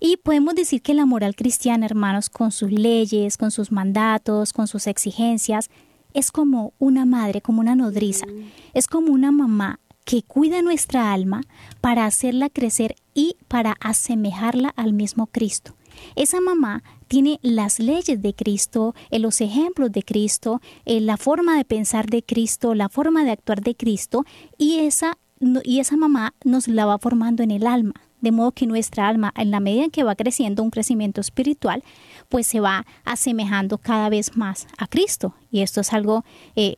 Y 0.00 0.16
podemos 0.18 0.54
decir 0.54 0.82
que 0.82 0.92
la 0.92 1.06
moral 1.06 1.34
cristiana, 1.34 1.86
hermanos, 1.86 2.28
con 2.28 2.52
sus 2.52 2.70
leyes, 2.70 3.36
con 3.36 3.50
sus 3.50 3.72
mandatos, 3.72 4.52
con 4.52 4.66
sus 4.66 4.86
exigencias, 4.86 5.70
es 6.12 6.30
como 6.30 6.72
una 6.78 7.06
madre, 7.06 7.40
como 7.40 7.60
una 7.60 7.74
nodriza, 7.74 8.26
es 8.72 8.86
como 8.86 9.12
una 9.12 9.32
mamá 9.32 9.80
que 10.04 10.22
cuida 10.22 10.62
nuestra 10.62 11.12
alma 11.12 11.42
para 11.80 12.06
hacerla 12.06 12.50
crecer 12.50 12.96
y 13.14 13.36
para 13.48 13.72
asemejarla 13.80 14.68
al 14.76 14.92
mismo 14.92 15.26
Cristo. 15.26 15.74
Esa 16.16 16.40
mamá 16.40 16.82
tiene 17.08 17.38
las 17.42 17.78
leyes 17.78 18.20
de 18.20 18.34
Cristo, 18.34 18.94
eh, 19.10 19.18
los 19.18 19.40
ejemplos 19.40 19.92
de 19.92 20.02
Cristo, 20.02 20.60
eh, 20.84 21.00
la 21.00 21.16
forma 21.16 21.56
de 21.56 21.64
pensar 21.64 22.06
de 22.06 22.22
Cristo, 22.22 22.74
la 22.74 22.88
forma 22.88 23.24
de 23.24 23.30
actuar 23.32 23.62
de 23.62 23.74
Cristo, 23.74 24.24
y 24.58 24.78
esa, 24.80 25.18
y 25.62 25.80
esa 25.80 25.96
mamá 25.96 26.34
nos 26.44 26.68
la 26.68 26.86
va 26.86 26.98
formando 26.98 27.42
en 27.42 27.50
el 27.50 27.66
alma. 27.66 27.94
De 28.24 28.32
modo 28.32 28.52
que 28.52 28.66
nuestra 28.66 29.06
alma, 29.06 29.32
en 29.36 29.50
la 29.50 29.60
medida 29.60 29.84
en 29.84 29.90
que 29.90 30.02
va 30.02 30.14
creciendo 30.16 30.62
un 30.62 30.70
crecimiento 30.70 31.20
espiritual, 31.20 31.84
pues 32.28 32.46
se 32.46 32.58
va 32.58 32.84
asemejando 33.04 33.78
cada 33.78 34.08
vez 34.08 34.36
más 34.36 34.66
a 34.78 34.86
Cristo. 34.86 35.34
Y 35.52 35.60
esto 35.60 35.80
es 35.82 35.92
algo 35.92 36.24
eh, 36.56 36.76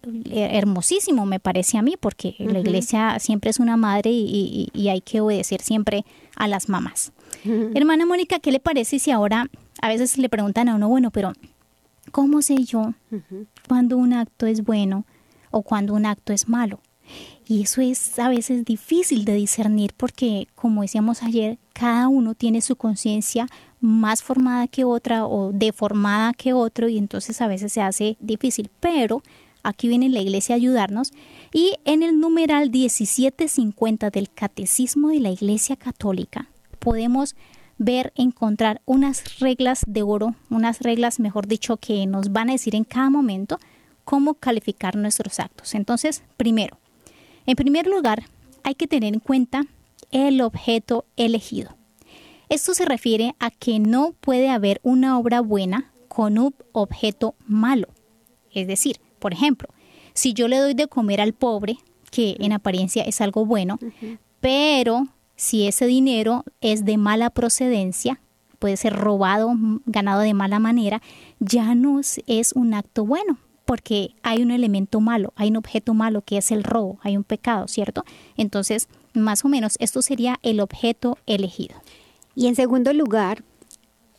hermosísimo, 0.52 1.24
me 1.24 1.38
parece 1.40 1.78
a 1.78 1.82
mí, 1.82 1.94
porque 1.98 2.34
la 2.38 2.58
iglesia 2.60 3.18
siempre 3.20 3.50
es 3.50 3.58
una 3.60 3.76
madre 3.76 4.10
y, 4.10 4.68
y- 4.74 4.80
y 4.80 4.88
hay 4.88 5.00
que 5.00 5.20
obedecer 5.20 5.62
siempre 5.62 6.04
a 6.36 6.48
las 6.48 6.68
mamás. 6.68 7.12
Hermana 7.74 8.04
Mónica, 8.06 8.38
¿qué 8.40 8.50
le 8.50 8.58
parece 8.60 8.98
si 8.98 9.10
ahora 9.10 9.46
a 9.80 9.88
veces 9.88 10.18
le 10.18 10.28
preguntan 10.28 10.68
a 10.68 10.74
uno, 10.74 10.88
bueno, 10.88 11.10
pero 11.10 11.32
¿cómo 12.10 12.42
sé 12.42 12.64
yo 12.64 12.92
cuando 13.68 13.96
un 13.96 14.12
acto 14.12 14.46
es 14.46 14.64
bueno 14.64 15.04
o 15.50 15.62
cuando 15.62 15.94
un 15.94 16.06
acto 16.06 16.32
es 16.32 16.48
malo? 16.48 16.80
Y 17.46 17.62
eso 17.62 17.80
es 17.80 18.18
a 18.18 18.28
veces 18.28 18.64
difícil 18.64 19.24
de 19.24 19.34
discernir 19.34 19.92
porque, 19.96 20.48
como 20.56 20.82
decíamos 20.82 21.22
ayer, 21.22 21.58
cada 21.72 22.08
uno 22.08 22.34
tiene 22.34 22.60
su 22.60 22.74
conciencia 22.74 23.46
más 23.80 24.22
formada 24.22 24.66
que 24.66 24.84
otra 24.84 25.26
o 25.26 25.52
deformada 25.52 26.32
que 26.32 26.52
otro 26.52 26.88
y 26.88 26.98
entonces 26.98 27.40
a 27.40 27.46
veces 27.46 27.72
se 27.72 27.82
hace 27.82 28.16
difícil. 28.18 28.68
Pero 28.80 29.22
aquí 29.62 29.86
viene 29.86 30.08
la 30.08 30.20
iglesia 30.20 30.54
a 30.54 30.56
ayudarnos 30.56 31.12
y 31.52 31.74
en 31.84 32.02
el 32.02 32.18
numeral 32.18 32.70
1750 32.70 34.10
del 34.10 34.28
Catecismo 34.30 35.10
de 35.10 35.20
la 35.20 35.30
Iglesia 35.30 35.76
Católica 35.76 36.48
podemos 36.80 37.36
ver, 37.78 38.12
encontrar 38.16 38.80
unas 38.86 39.38
reglas 39.38 39.82
de 39.86 40.02
oro, 40.02 40.34
unas 40.50 40.80
reglas, 40.80 41.20
mejor 41.20 41.46
dicho, 41.46 41.76
que 41.76 42.06
nos 42.06 42.32
van 42.32 42.48
a 42.48 42.52
decir 42.52 42.74
en 42.74 42.84
cada 42.84 43.10
momento 43.10 43.58
cómo 44.04 44.34
calificar 44.34 44.96
nuestros 44.96 45.40
actos. 45.40 45.74
Entonces, 45.74 46.22
primero, 46.36 46.78
en 47.46 47.56
primer 47.56 47.86
lugar, 47.86 48.24
hay 48.62 48.74
que 48.74 48.86
tener 48.86 49.14
en 49.14 49.20
cuenta 49.20 49.64
el 50.10 50.40
objeto 50.40 51.04
elegido. 51.16 51.76
Esto 52.48 52.74
se 52.74 52.84
refiere 52.84 53.34
a 53.38 53.50
que 53.50 53.78
no 53.78 54.14
puede 54.20 54.50
haber 54.50 54.80
una 54.82 55.18
obra 55.18 55.40
buena 55.40 55.92
con 56.08 56.38
un 56.38 56.54
objeto 56.72 57.34
malo. 57.46 57.88
Es 58.52 58.66
decir, 58.66 59.00
por 59.18 59.32
ejemplo, 59.32 59.68
si 60.14 60.32
yo 60.32 60.48
le 60.48 60.58
doy 60.58 60.74
de 60.74 60.86
comer 60.86 61.20
al 61.20 61.32
pobre, 61.32 61.78
que 62.10 62.36
en 62.38 62.52
apariencia 62.52 63.02
es 63.02 63.20
algo 63.20 63.44
bueno, 63.44 63.78
pero 64.40 65.08
si 65.34 65.66
ese 65.66 65.86
dinero 65.86 66.44
es 66.60 66.84
de 66.84 66.96
mala 66.96 67.30
procedencia, 67.30 68.20
puede 68.58 68.76
ser 68.76 68.94
robado, 68.94 69.52
ganado 69.84 70.20
de 70.20 70.34
mala 70.34 70.58
manera, 70.58 71.02
ya 71.40 71.74
no 71.74 72.00
es 72.00 72.52
un 72.54 72.74
acto 72.74 73.04
bueno, 73.04 73.38
porque 73.66 74.14
hay 74.22 74.42
un 74.42 74.50
elemento 74.50 75.00
malo, 75.00 75.32
hay 75.36 75.50
un 75.50 75.56
objeto 75.56 75.92
malo 75.92 76.22
que 76.22 76.38
es 76.38 76.50
el 76.52 76.64
robo, 76.64 76.98
hay 77.02 77.16
un 77.16 77.24
pecado, 77.24 77.68
¿cierto? 77.68 78.04
Entonces, 78.36 78.88
más 79.12 79.44
o 79.44 79.48
menos, 79.48 79.76
esto 79.80 80.00
sería 80.00 80.38
el 80.42 80.60
objeto 80.60 81.18
elegido. 81.26 81.76
Y 82.34 82.46
en 82.46 82.54
segundo 82.54 82.92
lugar, 82.92 83.42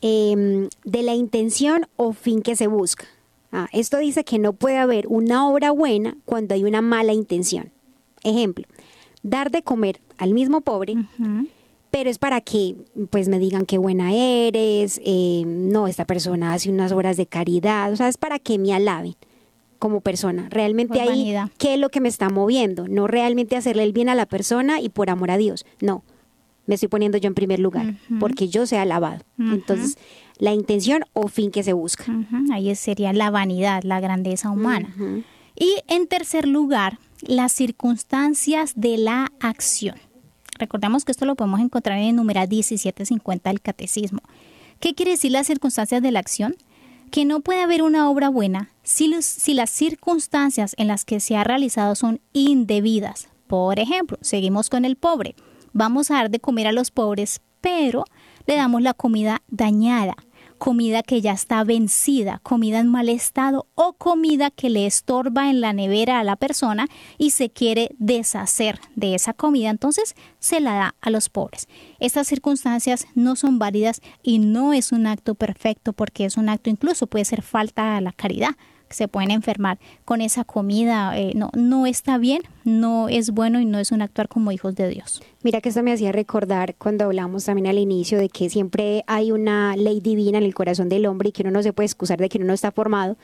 em, 0.02 0.68
de 0.84 1.02
la 1.02 1.14
intención 1.14 1.86
o 1.96 2.12
fin 2.12 2.42
que 2.42 2.54
se 2.54 2.66
busca. 2.66 3.06
Ah, 3.50 3.68
esto 3.72 3.96
dice 3.96 4.24
que 4.24 4.38
no 4.38 4.52
puede 4.52 4.76
haber 4.76 5.06
una 5.08 5.48
obra 5.48 5.70
buena 5.70 6.16
cuando 6.26 6.54
hay 6.54 6.64
una 6.64 6.82
mala 6.82 7.14
intención. 7.14 7.72
Ejemplo, 8.22 8.66
dar 9.22 9.50
de 9.50 9.62
comer 9.62 10.00
al 10.18 10.34
mismo 10.34 10.60
pobre, 10.60 10.94
pero 11.90 12.10
es 12.10 12.18
para 12.18 12.42
que 12.42 12.76
pues 13.08 13.28
me 13.28 13.38
digan 13.38 13.64
qué 13.64 13.78
buena 13.78 14.12
eres, 14.12 15.00
eh, 15.04 15.44
no, 15.46 15.86
esta 15.86 16.04
persona 16.04 16.52
hace 16.52 16.70
unas 16.70 16.92
obras 16.92 17.16
de 17.16 17.26
caridad, 17.26 17.90
o 17.92 17.96
sea, 17.96 18.08
es 18.08 18.18
para 18.18 18.38
que 18.38 18.58
me 18.58 18.74
alaben. 18.74 19.16
Como 19.78 20.00
persona. 20.00 20.48
Realmente 20.50 20.94
Por 20.94 21.02
ahí, 21.02 21.08
vanidad. 21.08 21.50
¿qué 21.58 21.74
es 21.74 21.80
lo 21.80 21.88
que 21.90 22.00
me 22.00 22.08
está 22.08 22.28
moviendo? 22.30 22.88
No 22.88 23.06
realmente 23.06 23.56
hacerle 23.56 23.82
el 23.84 23.92
bien 23.92 24.08
a 24.08 24.14
la 24.14 24.26
persona 24.26 24.80
y 24.80 24.88
por 24.88 25.10
amor 25.10 25.30
a 25.30 25.36
Dios. 25.36 25.64
No, 25.80 26.02
me 26.66 26.74
estoy 26.74 26.88
poniendo 26.88 27.16
yo 27.18 27.28
en 27.28 27.34
primer 27.34 27.60
lugar, 27.60 27.94
porque 28.20 28.48
yo 28.48 28.66
sea 28.66 28.82
alabado. 28.82 29.22
Entonces, 29.38 29.96
la 30.38 30.52
intención 30.52 31.02
o 31.14 31.28
fin 31.28 31.50
que 31.50 31.62
se 31.62 31.72
busca. 31.72 32.04
Ujú, 32.12 32.52
Ahí 32.52 32.74
sería 32.74 33.12
la 33.12 33.30
vanidad, 33.30 33.82
la 33.84 34.00
grandeza 34.00 34.50
humana. 34.50 34.94
Y 35.56 35.76
en 35.88 36.06
tercer 36.06 36.46
lugar, 36.46 36.98
las 37.22 37.52
circunstancias 37.52 38.74
de 38.76 38.98
la 38.98 39.32
acción. 39.40 39.96
Recordemos 40.58 41.04
que 41.04 41.12
esto 41.12 41.24
lo 41.24 41.36
podemos 41.36 41.60
encontrar 41.60 41.98
en 41.98 42.04
el 42.08 42.16
numeral 42.16 42.48
1750 42.48 43.50
del 43.50 43.60
Catecismo. 43.60 44.20
¿Qué 44.80 44.94
quiere 44.94 45.12
decir 45.12 45.32
las 45.32 45.46
circunstancias 45.46 46.02
de 46.02 46.10
la 46.12 46.20
acción? 46.20 46.54
Que 47.10 47.24
no 47.24 47.40
puede 47.40 47.62
haber 47.62 47.82
una 47.82 48.10
obra 48.10 48.28
buena 48.28 48.70
si, 48.82 49.08
las 49.08 49.70
circunstancias 49.70 50.74
en 50.78 50.88
las 50.88 51.04
que 51.04 51.20
se 51.20 51.36
ha 51.36 51.44
realizado 51.44 51.94
son 51.94 52.20
indebidas. 52.32 53.28
Por 53.46 53.78
ejemplo, 53.78 54.18
seguimos 54.20 54.70
con 54.70 54.84
el 54.84 54.96
pobre. 54.96 55.34
Vamos 55.72 56.10
a 56.10 56.14
dar 56.14 56.30
de 56.30 56.40
comer 56.40 56.66
a 56.66 56.72
los 56.72 56.90
pobres, 56.90 57.40
pero 57.60 58.04
le 58.46 58.56
damos 58.56 58.82
la 58.82 58.94
comida 58.94 59.42
dañada, 59.48 60.16
comida 60.58 61.02
que 61.02 61.20
ya 61.20 61.32
está 61.32 61.64
vencida, 61.64 62.40
comida 62.42 62.80
en 62.80 62.88
mal 62.88 63.08
estado 63.08 63.66
o 63.74 63.94
comida 63.94 64.50
que 64.50 64.68
le 64.68 64.86
estorba 64.86 65.48
en 65.48 65.60
la 65.60 65.72
nevera 65.72 66.18
a 66.18 66.24
la 66.24 66.36
persona 66.36 66.88
y 67.16 67.30
se 67.30 67.50
quiere 67.50 67.90
deshacer 67.98 68.80
de 68.94 69.14
esa 69.14 69.32
comida, 69.32 69.70
entonces 69.70 70.14
se 70.38 70.60
la 70.60 70.74
da 70.74 70.94
a 71.00 71.10
los 71.10 71.28
pobres. 71.30 71.68
Estas 72.00 72.26
circunstancias 72.26 73.06
no 73.14 73.36
son 73.36 73.58
válidas 73.58 74.00
y 74.22 74.38
no 74.38 74.72
es 74.72 74.92
un 74.92 75.06
acto 75.06 75.34
perfecto 75.34 75.92
porque 75.92 76.24
es 76.24 76.36
un 76.36 76.48
acto 76.48 76.70
incluso 76.70 77.06
puede 77.06 77.24
ser 77.24 77.42
falta 77.42 77.96
a 77.96 78.00
la 78.00 78.12
caridad 78.12 78.56
se 78.90 79.08
pueden 79.08 79.30
enfermar 79.30 79.78
con 80.04 80.20
esa 80.20 80.44
comida, 80.44 81.18
eh, 81.18 81.32
no, 81.34 81.50
no 81.54 81.86
está 81.86 82.18
bien, 82.18 82.42
no 82.64 83.08
es 83.08 83.30
bueno 83.30 83.60
y 83.60 83.64
no 83.64 83.78
es 83.78 83.92
un 83.92 84.02
actuar 84.02 84.28
como 84.28 84.52
hijos 84.52 84.74
de 84.74 84.88
Dios. 84.88 85.22
Mira 85.42 85.60
que 85.60 85.68
esto 85.68 85.82
me 85.82 85.92
hacía 85.92 86.10
recordar 86.10 86.74
cuando 86.76 87.04
hablamos 87.04 87.44
también 87.44 87.68
al 87.68 87.78
inicio 87.78 88.18
de 88.18 88.28
que 88.28 88.50
siempre 88.50 89.04
hay 89.06 89.30
una 89.30 89.76
ley 89.76 90.00
divina 90.00 90.38
en 90.38 90.44
el 90.44 90.54
corazón 90.54 90.88
del 90.88 91.06
hombre 91.06 91.28
y 91.28 91.32
que 91.32 91.42
uno 91.42 91.52
no 91.52 91.62
se 91.62 91.72
puede 91.72 91.86
excusar 91.86 92.18
de 92.18 92.28
que 92.28 92.38
uno 92.38 92.48
no 92.48 92.54
está 92.54 92.72
formado. 92.72 93.16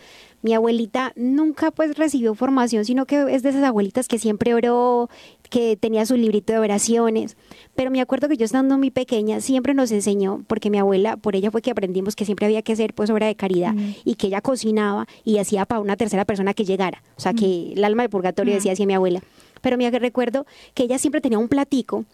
Mi 0.45 0.53
abuelita 0.53 1.15
nunca 1.17 1.71
pues 1.71 1.97
recibió 1.97 2.35
formación, 2.35 2.85
sino 2.85 3.07
que 3.07 3.35
es 3.35 3.43
de 3.43 3.49
esas 3.49 3.65
abuelitas 3.65 4.09
que 4.09 4.19
siempre 4.19 4.53
oró, 4.53 5.09
que 5.49 5.79
tenía 5.79 6.05
su 6.05 6.19
librito 6.19 6.53
de 6.53 6.59
oraciones. 6.59 7.39
Pero 7.75 7.91
me 7.91 8.03
acuerdo 8.03 8.29
que 8.29 8.37
yo 8.37 8.45
estando 8.45 8.77
muy 8.77 8.91
pequeña 8.91 9.41
siempre 9.41 9.73
nos 9.73 9.91
enseñó, 9.91 10.45
porque 10.47 10.69
mi 10.69 10.77
abuela, 10.77 11.17
por 11.17 11.35
ella 11.35 11.51
fue 11.51 11.63
que 11.63 11.71
aprendimos 11.71 12.15
que 12.15 12.27
siempre 12.27 12.45
había 12.45 12.61
que 12.61 12.75
hacer 12.75 12.93
pues 12.93 13.09
obra 13.09 13.27
de 13.27 13.37
caridad 13.37 13.73
y 14.05 14.17
que 14.17 14.27
ella 14.27 14.43
cocinaba 14.43 15.09
y 15.25 15.39
hacía 15.39 15.65
para 15.65 15.81
una 15.81 15.97
tercera 15.97 16.27
persona 16.27 16.53
que 16.53 16.67
llegara. 16.67 17.03
O 17.17 17.23
sea, 17.23 17.33
que 17.33 17.73
el 17.73 17.83
alma 17.83 18.03
del 18.03 18.11
purgatorio 18.11 18.53
decía 18.53 18.73
así 18.73 18.85
mi 18.85 18.93
abuela. 18.93 19.23
Pero 19.63 19.79
me 19.79 19.91
recuerdo 19.91 20.45
que 20.75 20.83
ella 20.83 20.99
siempre 20.99 21.23
tenía 21.23 21.39
un 21.39 21.49
platico 21.49 22.05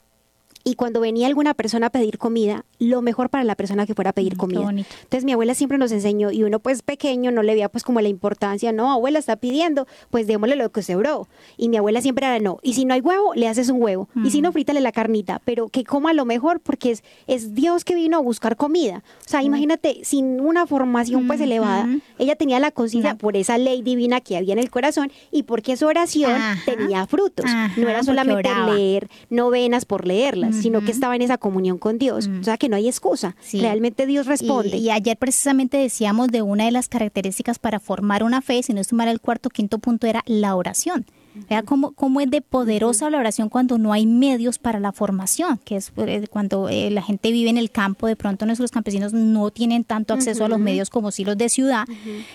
y 0.65 0.75
cuando 0.75 1.01
venía 1.01 1.27
alguna 1.27 1.55
persona 1.55 1.87
a 1.87 1.91
pedir 1.91 2.19
comida, 2.19 2.65
lo 2.79 3.03
mejor 3.03 3.31
para 3.31 3.45
la 3.45 3.55
persona 3.55 3.87
que 3.87 3.95
fuera 3.95 4.11
a 4.11 4.13
pedir 4.13 4.33
Mm, 4.35 4.37
qué 4.37 4.39
comida. 4.39 4.61
bonito. 4.61 4.89
Entonces 5.03 5.25
mi 5.25 5.33
abuela 5.33 5.55
siempre 5.55 5.79
nos 5.79 5.91
enseñó 5.93 6.31
y 6.31 6.43
uno 6.43 6.59
pues 6.61 6.83
pequeño 6.83 7.31
no 7.31 7.43
le 7.43 7.53
veía 7.55 7.69
pues 7.69 7.83
como 7.85 8.01
la 8.01 8.09
importancia, 8.09 8.73
no, 8.73 8.93
abuela 8.93 9.19
está 9.19 9.37
pidiendo, 9.37 9.87
pues 10.11 10.27
démosle 10.27 10.57
lo 10.57 10.71
que 10.71 10.83
sobró. 10.83 11.29
Y 11.57 11.69
mi 11.69 11.77
abuela 11.79 12.01
siempre 12.03 12.27
era 12.27 12.39
no, 12.41 12.59
y 12.63 12.75
si 12.75 12.85
no 12.85 12.95
hay 12.95 13.01
huevo, 13.01 13.35
le 13.35 13.49
haces 13.49 13.69
un 13.71 13.83
huevo, 13.83 14.09
y 14.25 14.31
si 14.31 14.41
no, 14.43 14.53
frítale 14.53 14.81
la 14.81 14.93
carnita, 14.93 15.41
pero 15.45 15.69
que 15.69 15.85
coma 15.85 16.13
lo 16.13 16.25
mejor 16.25 16.61
porque 16.61 16.91
es, 16.93 17.03
es 17.27 17.55
Dios 17.55 17.85
que 17.85 17.95
vino 17.95 18.17
a 18.19 18.21
buscar 18.21 18.57
comida. 18.57 19.03
O 19.27 19.29
sea, 19.29 19.43
imagínate, 19.43 20.01
sin 20.05 20.41
una 20.41 20.67
formación 20.67 21.27
pues 21.27 21.41
elevada, 21.41 21.89
ella 22.19 22.37
tenía 22.37 22.59
la 22.61 22.71
conciencia 22.71 23.15
por 23.17 23.37
esa 23.37 23.59
ley 23.59 23.83
divina 23.83 24.21
que 24.21 24.37
había 24.37 24.53
en 24.53 24.59
el 24.59 24.71
corazón 24.71 25.11
y 25.31 25.45
porque 25.45 25.77
su 25.77 25.87
oración 25.87 26.33
Ajá. 26.33 26.61
tenía 26.65 27.07
frutos. 27.07 27.47
Ajá, 27.49 27.73
no 27.77 27.89
era 27.89 28.03
solamente 28.03 28.51
leer 28.75 29.09
novenas 29.31 29.85
por 29.85 30.07
leerlas, 30.07 30.50
sino 30.53 30.81
que 30.81 30.91
estaba 30.91 31.17
en 31.17 31.23
esa 31.23 31.39
comunión 31.39 31.79
con 31.79 31.99
Dios. 31.99 32.29
O 32.41 32.45
sea, 32.45 32.59
que 32.59 32.69
no 32.69 32.77
hay 32.77 32.89
excusa. 32.89 33.37
Sí. 33.41 33.61
Realmente 33.61 34.07
Dios 34.07 34.27
responde. 34.27 34.77
Y, 34.77 34.87
y 34.87 34.91
ayer 34.91 35.17
precisamente 35.17 35.77
decíamos 35.77 36.29
de 36.29 36.43
una 36.43 36.65
de 36.65 36.71
las 36.71 36.89
características 36.89 37.59
para 37.59 37.81
formar 37.81 38.23
una 38.23 38.43
fe, 38.43 38.63
si 38.63 38.73
no 38.73 38.81
estoy 38.81 38.97
mal, 38.97 39.09
el 39.09 39.21
cuarto 39.21 39.51
quinto 39.51 39.79
punto 39.79 40.07
era 40.07 40.23
la 40.27 40.57
oración. 40.57 41.07
Vea 41.49 41.63
cómo, 41.63 41.93
cómo 41.93 42.21
es 42.21 42.29
de 42.29 42.41
poderosa 42.41 43.09
la 43.09 43.19
oración 43.19 43.49
cuando 43.49 43.79
no 43.79 43.93
hay 43.93 44.05
medios 44.05 44.59
para 44.59 44.81
la 44.81 44.91
formación, 44.93 45.61
que 45.65 45.77
es 45.77 45.93
eh, 45.97 46.27
cuando 46.29 46.69
eh, 46.69 46.91
la 46.91 47.03
gente 47.03 47.31
vive 47.31 47.51
en 47.51 47.57
el 47.57 47.71
campo, 47.71 48.09
de 48.09 48.17
pronto 48.17 48.47
nuestros 48.47 48.73
campesinos 48.73 49.13
no 49.13 49.51
tienen 49.51 49.85
tanto 49.85 50.13
acceso 50.13 50.45
a 50.45 50.49
los 50.49 50.59
medios 50.59 50.91
como 50.91 51.13
sí 51.13 51.25
los 51.25 51.39
de 51.39 51.49
ciudad, 51.49 51.85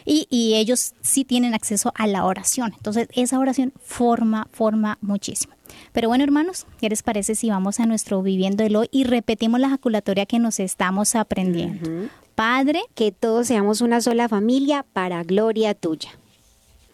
y, 0.06 0.28
y 0.30 0.56
ellos 0.56 0.94
sí 1.02 1.26
tienen 1.26 1.54
acceso 1.54 1.92
a 1.96 2.08
la 2.08 2.26
oración. 2.26 2.74
Entonces, 2.78 3.10
esa 3.14 3.38
oración 3.38 3.74
forma, 3.84 4.48
forma 4.52 4.98
muchísimo. 5.02 5.55
Pero 5.96 6.10
bueno, 6.10 6.26
hermanos, 6.26 6.68
¿qué 6.82 6.90
les 6.90 7.04
parece 7.04 7.36
si 7.36 7.50
vamos 7.50 7.80
a 7.80 7.86
nuestro 7.86 8.22
viviendo 8.22 8.66
el 8.66 8.76
hoy 8.76 8.90
y 8.92 9.06
repetimos 9.06 9.62
la 9.62 9.68
ejaculatoria 9.68 10.26
que 10.26 10.40
nos 10.40 10.60
estamos 10.60 11.16
aprendiendo? 11.16 12.10
Padre, 12.36 12.82
que 12.96 13.14
todos 13.14 13.48
seamos 13.48 13.80
una 13.80 14.02
sola 14.02 14.28
familia 14.28 14.86
para 14.92 15.24
gloria 15.24 15.74
tuya. 15.74 16.10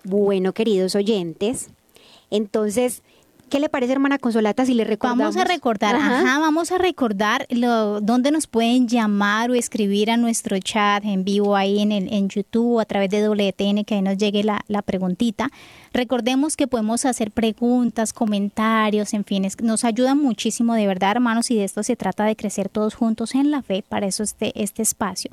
Bueno, 0.04 0.54
queridos 0.54 0.94
oyentes, 0.94 1.70
entonces, 2.30 3.02
¿qué 3.52 3.60
le 3.60 3.70
parece, 3.70 3.92
hermana 3.94 4.18
Consolata, 4.18 4.66
si 4.66 4.74
le 4.74 4.84
recordamos? 4.86 5.36
Vamos 5.36 5.38
a 5.38 5.44
recordar, 5.44 5.96
Ajá. 5.96 6.22
ajá, 6.22 6.40
vamos 6.40 6.72
a 6.72 6.80
recordar 6.80 7.46
lo, 7.52 8.02
dónde 8.02 8.32
nos 8.32 8.48
pueden 8.48 8.88
llamar 8.88 9.52
o 9.52 9.54
escribir 9.54 10.10
a 10.10 10.18
nuestro 10.18 10.58
chat 10.58 11.06
en 11.06 11.24
vivo 11.24 11.56
ahí 11.56 11.80
en, 11.82 11.92
el, 11.92 12.12
en 12.12 12.30
YouTube 12.30 12.78
o 12.78 12.80
a 12.80 12.86
través 12.86 13.12
de 13.12 13.22
WTN, 13.28 13.84
que 13.86 13.94
ahí 13.96 14.02
nos 14.02 14.18
llegue 14.18 14.44
la, 14.44 14.62
la 14.68 14.82
preguntita. 14.82 15.52
Recordemos 15.94 16.56
que 16.58 16.66
podemos 16.68 17.06
hacer 17.06 17.30
preguntas, 17.32 18.14
comentarios, 18.14 19.14
en 19.14 19.26
fin, 19.26 19.46
es- 19.46 19.62
nos 19.62 19.84
ayuda 19.84 20.16
muchísimo 20.16 20.74
de 20.74 20.88
verdad, 20.88 21.12
hermanos, 21.12 21.52
y 21.52 21.56
de 21.58 21.66
esto 21.66 21.84
se 21.84 21.96
trata 21.96 22.24
de 22.24 22.36
crecer 22.36 22.70
todos 22.70 22.96
juntos 22.96 23.36
en 23.36 23.52
la 23.52 23.62
fe, 23.62 23.84
para 23.88 24.08
eso 24.08 24.24
este, 24.24 24.52
este 24.60 24.82
espacio. 24.82 25.30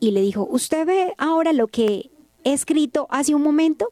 Y 0.00 0.12
le 0.12 0.20
dijo, 0.20 0.46
¿usted 0.50 0.86
ve 0.86 1.14
ahora 1.18 1.52
lo 1.52 1.66
que 1.66 2.10
he 2.44 2.52
escrito 2.52 3.06
hace 3.10 3.34
un 3.34 3.42
momento? 3.42 3.88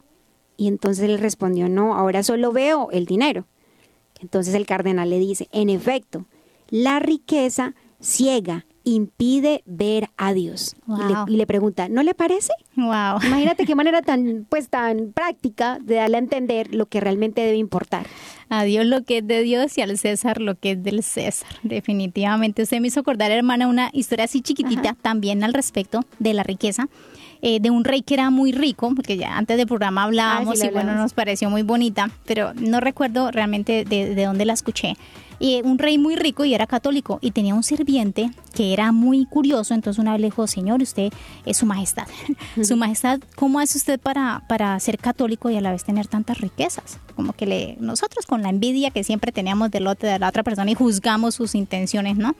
Y 0.57 0.69
entonces 0.69 1.05
él 1.05 1.19
respondió, 1.19 1.69
no, 1.69 1.95
ahora 1.95 2.23
solo 2.23 2.53
veo 2.53 2.91
el 2.93 3.07
dinero. 3.07 3.47
Entonces 4.21 4.55
el 4.55 4.67
cardenal 4.67 5.11
le 5.11 5.19
dice, 5.19 5.49
en 5.53 5.69
efecto, 5.69 6.27
la 6.69 7.01
riqueza 7.01 7.75
ciega 8.01 8.66
impide 8.89 9.63
ver 9.67 10.09
a 10.17 10.33
Dios. 10.33 10.77
Y, 10.87 10.91
le, 11.09 11.15
Wow. 11.15 11.25
y 11.29 11.37
le 11.37 11.47
pregunta, 11.47 11.89
¿no 11.89 12.03
le 12.03 12.15
parece? 12.15 12.53
Wow. 12.77 13.19
Imagínate 13.27 13.67
qué 13.67 13.75
manera 13.75 14.01
tan, 14.01 14.47
pues, 14.49 14.69
tan 14.69 15.13
práctica 15.13 15.79
de 15.83 15.97
darle 15.97 16.17
a 16.17 16.21
entender 16.21 16.73
lo 16.75 16.87
que 16.87 17.01
realmente 17.01 17.41
debe 17.43 17.57
importar. 17.59 18.07
A 18.49 18.63
Dios 18.63 18.87
lo 18.87 19.03
que 19.03 19.19
es 19.19 19.27
de 19.27 19.43
Dios 19.43 19.77
y 19.77 19.81
al 19.83 19.99
César 19.99 20.41
lo 20.41 20.55
que 20.55 20.71
es 20.73 20.83
del 20.83 21.03
César. 21.03 21.51
Definitivamente. 21.65 22.63
Usted 22.63 22.81
me 22.81 22.87
hizo 22.89 23.01
acordar, 23.01 23.31
hermana, 23.33 23.67
una 23.67 23.91
historia 23.93 24.27
así 24.27 24.41
chiquitita 24.41 24.97
también 25.03 25.43
al 25.43 25.53
respecto 25.53 26.01
de 26.21 26.33
la 26.35 26.43
riqueza. 26.45 26.89
eh, 27.43 27.61
de 27.61 27.69
un 27.71 27.85
rey 27.85 28.01
que 28.01 28.15
era 28.15 28.31
muy 28.31 28.51
rico, 28.51 28.93
porque 28.97 29.19
ya 29.19 29.37
antes 29.37 29.59
del 29.59 29.67
programa 29.67 30.05
hablábamos 30.05 30.55
Ah, 30.55 30.57
sí, 30.57 30.63
lo 30.63 30.71
y 30.71 30.73
bueno, 30.73 30.89
hablamos. 30.93 31.03
nos 31.11 31.13
pareció 31.13 31.51
muy 31.51 31.61
bonita, 31.63 32.11
pero 32.25 32.55
no 32.55 32.81
recuerdo 32.81 33.31
realmente 33.31 33.85
de, 33.85 34.15
de 34.15 34.25
dónde 34.25 34.47
la 34.47 34.55
escuché. 34.55 34.95
Y 35.39 35.61
un 35.63 35.79
rey 35.79 35.99
muy 35.99 36.17
rico 36.17 36.45
y 36.45 36.55
era 36.55 36.67
católico 36.67 37.19
y 37.21 37.31
tenía 37.31 37.55
un 37.55 37.63
sirviente 37.63 38.31
que 38.55 38.73
era 38.73 38.93
muy 38.93 39.27
curioso, 39.27 39.75
entonces 39.75 40.01
una 40.01 40.13
vez 40.13 40.21
le 40.21 40.29
dijo, 40.29 40.47
señor, 40.47 40.81
usted 40.83 41.13
es 41.45 41.59
su 41.59 41.67
majestad. 41.67 42.07
su 42.63 42.77
majestad, 42.77 43.21
¿cómo 43.35 43.61
hace 43.61 43.77
usted 43.79 44.01
para, 44.01 44.45
para 44.49 44.79
ser 44.81 44.99
católico 44.99 45.51
y 45.51 45.57
a 45.57 45.61
la 45.61 45.73
vez 45.73 45.85
tener 45.85 46.07
tantas 46.07 46.41
riquezas? 46.41 46.99
Como 47.15 47.33
que 47.33 47.47
le, 47.47 47.77
nosotros 47.81 48.27
con 48.27 48.43
la 48.43 48.49
envidia 48.49 48.91
que 48.91 49.05
siempre 49.05 49.33
teníamos 49.33 49.71
del 49.71 49.85
lote 49.85 50.07
de 50.07 50.19
la 50.19 50.29
otra 50.29 50.43
persona 50.43 50.71
y 50.71 50.75
juzgamos 50.75 51.35
sus 51.35 51.55
intenciones, 51.55 52.17
¿no? 52.17 52.35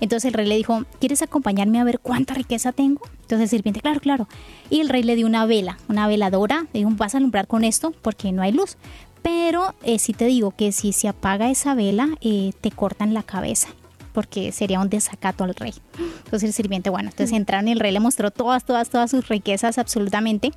Entonces 0.00 0.28
el 0.28 0.34
rey 0.34 0.46
le 0.46 0.56
dijo, 0.56 0.84
¿quieres 1.00 1.22
acompañarme 1.22 1.80
a 1.80 1.84
ver 1.84 1.98
cuánta 1.98 2.34
riqueza 2.34 2.72
tengo? 2.72 3.00
Entonces 3.22 3.44
el 3.44 3.48
sirviente, 3.48 3.80
claro, 3.80 4.00
claro. 4.00 4.28
Y 4.68 4.80
el 4.80 4.88
rey 4.88 5.02
le 5.02 5.16
dio 5.16 5.26
una 5.26 5.46
vela, 5.46 5.78
una 5.88 6.06
veladora, 6.06 6.66
le 6.72 6.80
dijo, 6.80 6.90
vas 6.92 7.14
a 7.14 7.18
alumbrar 7.18 7.46
con 7.46 7.64
esto 7.64 7.92
porque 8.02 8.32
no 8.32 8.42
hay 8.42 8.52
luz. 8.52 8.76
Pero 9.24 9.74
eh, 9.82 9.98
sí 9.98 10.12
te 10.12 10.26
digo 10.26 10.50
que 10.50 10.70
si 10.70 10.92
se 10.92 11.08
apaga 11.08 11.50
esa 11.50 11.74
vela, 11.74 12.10
eh, 12.20 12.52
te 12.60 12.70
cortan 12.70 13.14
la 13.14 13.22
cabeza 13.22 13.68
porque 14.12 14.52
sería 14.52 14.78
un 14.80 14.90
desacato 14.90 15.42
al 15.42 15.54
rey. 15.56 15.72
Entonces 15.98 16.44
el 16.44 16.52
sirviente, 16.52 16.90
bueno, 16.90 17.08
entonces 17.08 17.36
entraron 17.36 17.66
y 17.66 17.72
el 17.72 17.80
rey 17.80 17.90
le 17.90 18.00
mostró 18.00 18.30
todas, 18.30 18.64
todas, 18.64 18.90
todas 18.90 19.10
sus 19.10 19.26
riquezas 19.28 19.76
absolutamente. 19.78 20.52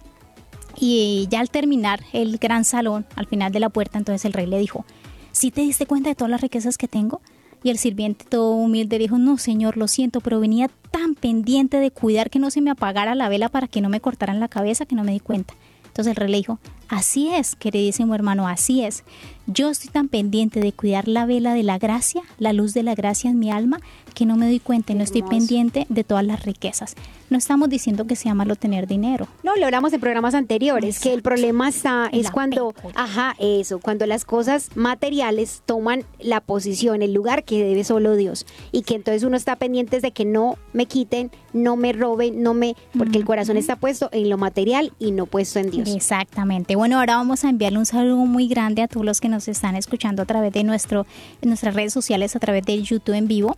Y 0.77 1.27
ya 1.31 1.39
al 1.39 1.49
terminar 1.49 2.01
el 2.13 2.37
gran 2.37 2.65
salón, 2.65 3.07
al 3.15 3.25
final 3.25 3.51
de 3.51 3.61
la 3.61 3.69
puerta, 3.69 3.97
entonces 3.97 4.25
el 4.25 4.33
rey 4.33 4.45
le 4.45 4.59
dijo, 4.59 4.85
¿sí 5.31 5.49
te 5.49 5.61
diste 5.61 5.87
cuenta 5.87 6.09
de 6.09 6.15
todas 6.15 6.29
las 6.29 6.41
riquezas 6.41 6.77
que 6.77 6.87
tengo? 6.87 7.21
Y 7.63 7.71
el 7.71 7.79
sirviente 7.79 8.25
todo 8.29 8.51
humilde 8.51 8.99
dijo, 8.99 9.17
no 9.17 9.37
señor, 9.37 9.77
lo 9.77 9.87
siento, 9.87 10.21
pero 10.21 10.39
venía 10.39 10.69
tan 10.91 11.15
pendiente 11.15 11.77
de 11.77 11.89
cuidar 11.89 12.29
que 12.29 12.37
no 12.37 12.51
se 12.51 12.61
me 12.61 12.69
apagara 12.69 13.15
la 13.15 13.27
vela 13.27 13.49
para 13.49 13.67
que 13.67 13.81
no 13.81 13.89
me 13.89 14.01
cortaran 14.01 14.39
la 14.39 14.49
cabeza 14.49 14.85
que 14.85 14.95
no 14.95 15.03
me 15.03 15.13
di 15.13 15.19
cuenta. 15.19 15.55
Entonces 15.97 16.11
el 16.11 16.15
rey 16.17 16.29
le 16.29 16.37
dijo, 16.37 16.59
así 16.89 17.29
es, 17.29 17.55
queridísimo 17.55 18.13
hermano, 18.13 18.47
así 18.47 18.83
es. 18.83 19.03
Yo 19.47 19.71
estoy 19.71 19.89
tan 19.89 20.09
pendiente 20.09 20.59
de 20.59 20.71
cuidar 20.71 21.07
la 21.07 21.25
vela 21.25 21.55
de 21.55 21.63
la 21.63 21.79
gracia, 21.79 22.21
la 22.37 22.53
luz 22.53 22.75
de 22.75 22.83
la 22.83 22.93
gracia 22.93 23.31
en 23.31 23.39
mi 23.39 23.49
alma, 23.49 23.79
que 24.17 24.25
no 24.25 24.35
me 24.35 24.47
doy 24.47 24.59
cuenta 24.59 24.93
y 24.93 24.95
no 24.95 25.03
estoy 25.03 25.21
pendiente 25.21 25.85
de 25.89 26.03
todas 26.03 26.25
las 26.25 26.43
riquezas. 26.43 26.95
No 27.29 27.37
estamos 27.37 27.69
diciendo 27.69 28.07
que 28.07 28.15
sea 28.15 28.33
malo 28.33 28.55
tener 28.55 28.87
dinero. 28.87 29.27
No, 29.43 29.55
lo 29.55 29.65
hablamos 29.65 29.93
en 29.93 29.99
programas 29.99 30.33
anteriores, 30.33 30.99
que 30.99 31.13
el 31.13 31.21
problema 31.21 31.69
está, 31.69 32.09
es 32.11 32.31
cuando, 32.31 32.73
ajá, 32.95 33.35
eso, 33.37 33.77
cuando 33.77 34.07
las 34.07 34.25
cosas 34.25 34.71
materiales 34.75 35.61
toman 35.67 36.03
la 36.19 36.39
posición, 36.39 37.03
el 37.03 37.13
lugar 37.13 37.43
que 37.43 37.63
debe 37.63 37.83
solo 37.83 38.15
Dios. 38.15 38.47
Y 38.71 38.81
que 38.81 38.95
entonces 38.95 39.21
uno 39.21 39.37
está 39.37 39.55
pendiente 39.55 39.99
de 39.99 40.11
que 40.11 40.25
no 40.25 40.57
me 40.73 40.87
quiten, 40.87 41.29
no 41.53 41.75
me 41.75 41.93
roben, 41.93 42.41
no 42.41 42.55
me, 42.55 42.75
porque 42.97 43.19
el 43.19 43.25
corazón 43.25 43.57
está 43.57 43.75
puesto 43.75 44.09
en 44.13 44.31
lo 44.31 44.37
material 44.39 44.93
y 44.97 45.11
no 45.11 45.27
puesto 45.27 45.59
en 45.59 45.69
Dios. 45.69 45.93
Exactamente. 45.93 46.75
Bueno, 46.75 46.97
ahora 46.97 47.17
vamos 47.17 47.43
a 47.43 47.49
enviarle 47.49 47.77
un 47.77 47.85
saludo 47.85 48.25
muy 48.25 48.47
grande 48.47 48.81
a 48.81 48.87
todos 48.87 49.05
los 49.05 49.21
que 49.21 49.29
nos 49.29 49.47
están 49.47 49.75
escuchando 49.75 50.23
a 50.23 50.25
través 50.25 50.53
de 50.53 50.63
nuestro, 50.63 51.05
en 51.41 51.49
nuestras 51.49 51.75
redes 51.75 51.93
sociales, 51.93 52.35
a 52.35 52.39
través 52.39 52.65
de 52.65 52.81
YouTube 52.81 53.13
en 53.13 53.27
vivo. 53.27 53.57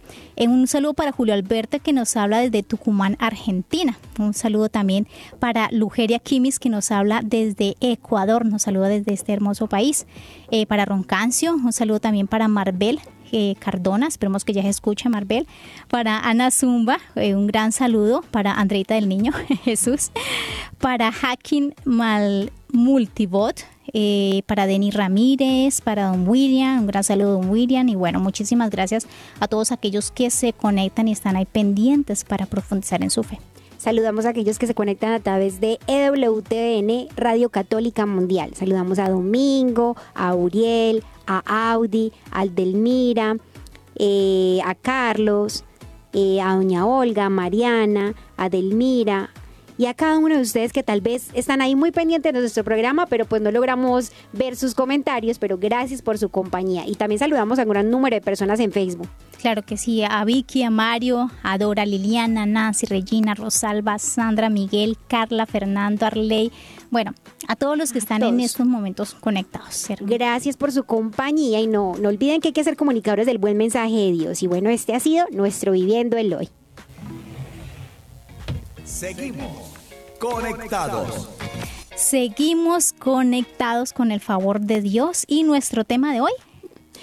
Un 0.50 0.66
saludo 0.66 0.96
para 0.96 1.12
Julio 1.12 1.36
Alberto 1.36 1.78
que 1.80 1.94
nos 1.94 2.18
habla 2.18 2.40
desde 2.40 2.64
Tucumán, 2.64 3.18
Argentina. 3.20 4.00
Un 4.18 4.34
saludo 4.34 4.68
también 4.68 5.08
para 5.38 5.70
Lugeria 5.72 6.18
Kimis 6.18 6.58
que 6.58 6.70
nos 6.70 6.90
habla 6.90 7.22
desde 7.24 7.76
Ecuador. 7.82 8.48
Nos 8.48 8.64
saluda 8.64 8.88
desde 8.88 9.14
este 9.14 9.32
hermoso 9.32 9.68
país. 9.68 10.08
Eh, 10.50 10.66
para 10.66 10.86
Roncancio, 10.86 11.54
un 11.54 11.72
saludo 11.72 12.00
también 12.00 12.26
para 12.26 12.48
Marbel 12.48 13.00
eh, 13.32 13.54
Cardona, 13.60 14.08
esperemos 14.08 14.44
que 14.44 14.54
ya 14.54 14.64
se 14.64 14.70
escuche 14.70 15.08
Marbel, 15.08 15.46
para 15.88 16.18
Ana 16.18 16.50
Zumba, 16.50 16.98
eh, 17.16 17.36
un 17.36 17.46
gran 17.46 17.72
saludo, 17.72 18.24
para 18.32 18.54
Andreita 18.54 18.96
del 18.96 19.08
Niño, 19.08 19.34
Jesús, 19.64 20.10
para 20.80 21.12
Hacking 21.12 21.76
Mal 21.86 22.52
Multibot, 22.74 23.66
eh, 23.93 24.41
para 24.45 24.67
Denis 24.67 24.93
Ramírez, 24.93 25.82
para 25.82 26.08
Don 26.08 26.28
William, 26.28 26.80
un 26.82 26.88
gran 26.88 27.04
saludo 27.04 27.34
Don 27.34 27.49
William 27.49 27.88
y 27.89 27.95
bueno, 27.95 28.19
muchísimas 28.19 28.69
gracias 28.69 29.08
a 29.39 29.47
todos 29.47 29.71
aquellos 29.71 30.12
que 30.12 30.30
se 30.30 30.54
conectan 30.54 31.08
y 31.08 31.12
están 31.12 31.36
ahí 31.36 31.45
pendientes 31.45 32.23
para 32.23 32.45
profundizar 32.45 33.04
en 33.04 33.10
su 33.10 33.23
fe. 33.23 33.39
Saludamos 33.78 34.25
a 34.25 34.30
aquellos 34.30 34.60
que 34.60 34.67
se 34.67 34.73
conectan 34.73 35.13
a 35.13 35.21
través 35.21 35.62
de 35.62 35.80
EWTN 35.88 37.15
Radio 37.15 37.49
Católica 37.49 38.06
Mundial. 38.06 38.52
Saludamos 38.54 38.99
a 38.99 39.10
Domingo, 39.10 39.95
a 40.13 40.36
Uriel, 40.36 41.04
a 41.25 41.71
Audi, 41.71 42.12
a 42.32 42.45
Delmira, 42.45 43.38
eh, 43.95 44.60
a 44.65 44.75
Carlos, 44.75 45.63
eh, 46.12 46.41
a 46.41 46.56
Doña 46.56 46.86
Olga, 46.86 47.25
a 47.25 47.30
Mariana, 47.30 48.15
a 48.36 48.49
Delmira 48.49 49.30
y 49.80 49.86
a 49.86 49.94
cada 49.94 50.18
uno 50.18 50.36
de 50.36 50.42
ustedes 50.42 50.74
que 50.74 50.84
tal 50.84 51.00
vez 51.00 51.30
están 51.34 51.62
ahí 51.62 51.74
muy 51.74 51.92
pendientes 51.92 52.34
de 52.34 52.39
nuestro 52.42 52.65
programa, 52.65 53.06
pero 53.06 53.24
pues 53.24 53.42
no 53.42 53.50
logramos 53.50 54.12
ver 54.34 54.58
sus 54.58 54.76
comentarios, 54.76 55.39
pero 55.39 55.58
gracias 55.58 56.02
por 56.02 56.18
su 56.18 56.28
compañía. 56.28 56.84
Y 56.86 56.96
también 56.96 57.18
saludamos 57.18 57.60
a 57.60 57.63
un 57.63 57.70
gran 57.70 57.89
número 57.89 58.13
de 58.13 58.22
personas 58.22 58.60
en 58.60 58.74
Facebook. 58.74 59.08
Claro 59.39 59.63
que 59.63 59.78
sí, 59.78 60.04
a 60.04 60.26
Vicky, 60.26 60.63
a 60.63 60.70
Mario, 60.70 61.32
a 61.44 61.58
Dora, 61.58 61.86
Liliana, 61.86 62.46
Nancy, 62.46 62.88
Regina, 62.88 63.36
Rosalba, 63.36 64.00
Sandra, 64.00 64.50
Miguel, 64.50 64.98
Carla, 65.08 65.46
Fernando, 65.46 66.06
Arley, 66.06 66.52
bueno, 66.92 67.13
a 67.48 67.56
todos 67.56 67.78
los 67.78 67.94
que 67.94 68.00
están 68.00 68.22
en 68.24 68.42
estos 68.42 68.65
momentos 68.65 69.13
conectados. 69.13 69.89
hermano. 69.89 70.13
Gracias 70.13 70.58
por 70.58 70.74
su 70.74 70.84
compañía 70.84 71.62
y 71.62 71.68
no, 71.68 71.94
no 71.98 72.10
olviden 72.10 72.42
que 72.42 72.50
hay 72.50 72.54
que 72.54 72.65
ser 72.65 72.76
comunicadores 72.76 73.26
del 73.26 73.38
buen 73.38 73.56
mensaje 73.56 73.96
de 73.96 74.12
Dios. 74.12 74.44
Y 74.44 74.48
bueno, 74.48 74.70
este 74.70 74.94
ha 74.94 75.00
sido 75.00 75.26
nuestro 75.32 75.72
Viviendo 75.72 76.18
el 76.18 76.34
Hoy. 76.34 76.50
Seguimos 78.89 79.71
conectados. 80.19 81.30
Seguimos 81.95 82.91
conectados 82.91 83.93
con 83.93 84.12
el 84.12 84.19
favor 84.19 84.60
de 84.62 84.82
Dios 84.82 85.25
y 85.28 85.43
nuestro 85.43 85.86
tema 85.86 86.12
de 86.12 86.21
hoy. 86.21 86.32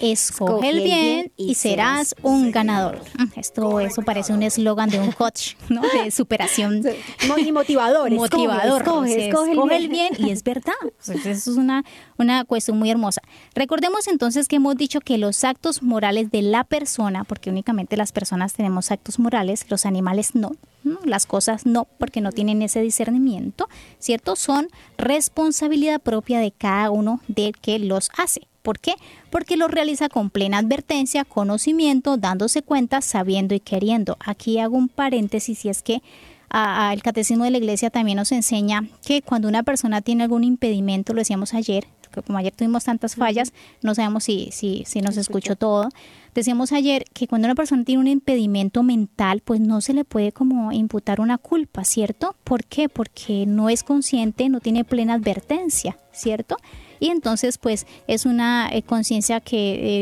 Escoge 0.00 0.68
el 0.68 0.82
bien 0.82 1.32
y 1.36 1.54
serás 1.54 2.14
un 2.22 2.50
ganador. 2.50 3.00
Mm, 3.18 3.38
Esto, 3.38 3.80
eso 3.80 4.02
parece 4.02 4.32
un 4.32 4.42
eslogan 4.42 4.90
de 4.90 5.00
un 5.00 5.12
coach, 5.12 5.54
¿no? 5.68 5.82
De 5.82 6.10
superación. 6.10 6.82
Muy 7.28 7.50
motivador. 7.52 8.12
escoge, 8.12 8.46
motivador. 8.46 9.08
Escoge, 9.08 9.76
el 9.76 9.88
bien 9.88 10.14
y 10.18 10.30
es 10.30 10.42
verdad. 10.42 10.72
Pues 11.06 11.24
eso 11.24 11.50
es 11.52 11.56
una, 11.56 11.84
una 12.18 12.44
cuestión 12.44 12.78
muy 12.78 12.90
hermosa. 12.90 13.20
Recordemos 13.54 14.08
entonces 14.08 14.48
que 14.48 14.56
hemos 14.56 14.76
dicho 14.76 15.00
que 15.00 15.18
los 15.18 15.44
actos 15.44 15.82
morales 15.82 16.30
de 16.30 16.42
la 16.42 16.64
persona, 16.64 17.24
porque 17.24 17.50
únicamente 17.50 17.96
las 17.96 18.12
personas 18.12 18.54
tenemos 18.54 18.90
actos 18.90 19.18
morales, 19.18 19.66
los 19.68 19.86
animales 19.86 20.34
no, 20.34 20.52
¿no? 20.82 20.98
las 21.04 21.26
cosas 21.26 21.66
no, 21.66 21.86
porque 21.98 22.20
no 22.20 22.32
tienen 22.32 22.62
ese 22.62 22.80
discernimiento, 22.80 23.68
¿cierto? 23.98 24.36
Son 24.36 24.68
responsabilidad 24.98 26.00
propia 26.00 26.40
de 26.40 26.50
cada 26.50 26.90
uno 26.90 27.20
del 27.28 27.52
que 27.56 27.78
los 27.78 28.10
hace. 28.16 28.48
¿Por 28.66 28.80
qué? 28.80 28.94
Porque 29.30 29.56
lo 29.56 29.68
realiza 29.68 30.08
con 30.08 30.28
plena 30.28 30.58
advertencia, 30.58 31.24
conocimiento, 31.24 32.16
dándose 32.16 32.62
cuenta, 32.62 33.00
sabiendo 33.00 33.54
y 33.54 33.60
queriendo. 33.60 34.16
Aquí 34.18 34.58
hago 34.58 34.76
un 34.76 34.88
paréntesis 34.88 35.64
y 35.64 35.68
es 35.68 35.82
que 35.84 36.02
a- 36.48 36.88
a 36.88 36.92
el 36.92 37.00
catecismo 37.00 37.44
de 37.44 37.52
la 37.52 37.58
iglesia 37.58 37.90
también 37.90 38.16
nos 38.16 38.32
enseña 38.32 38.88
que 39.06 39.22
cuando 39.22 39.46
una 39.46 39.62
persona 39.62 40.00
tiene 40.00 40.24
algún 40.24 40.42
impedimento, 40.42 41.12
lo 41.12 41.20
decíamos 41.20 41.54
ayer, 41.54 41.86
que 42.12 42.22
como 42.22 42.38
ayer 42.38 42.52
tuvimos 42.56 42.82
tantas 42.82 43.14
fallas, 43.14 43.52
no 43.82 43.94
sabemos 43.94 44.24
si, 44.24 44.48
si, 44.50 44.82
si 44.84 45.00
nos 45.00 45.16
escuchó 45.16 45.54
todo. 45.54 45.88
Decíamos 46.34 46.72
ayer 46.72 47.04
que 47.14 47.28
cuando 47.28 47.46
una 47.46 47.54
persona 47.54 47.84
tiene 47.84 48.00
un 48.00 48.08
impedimento 48.08 48.82
mental, 48.82 49.42
pues 49.44 49.60
no 49.60 49.80
se 49.80 49.94
le 49.94 50.04
puede 50.04 50.32
como 50.32 50.72
imputar 50.72 51.20
una 51.20 51.38
culpa, 51.38 51.84
¿cierto? 51.84 52.34
¿Por 52.42 52.64
qué? 52.64 52.88
Porque 52.88 53.44
no 53.46 53.68
es 53.68 53.84
consciente, 53.84 54.48
no 54.48 54.58
tiene 54.58 54.82
plena 54.84 55.14
advertencia, 55.14 55.96
¿cierto? 56.12 56.56
Y 57.00 57.08
entonces, 57.08 57.58
pues, 57.58 57.86
es 58.06 58.26
una 58.26 58.68
eh, 58.72 58.82
conciencia 58.82 59.40
que 59.40 59.56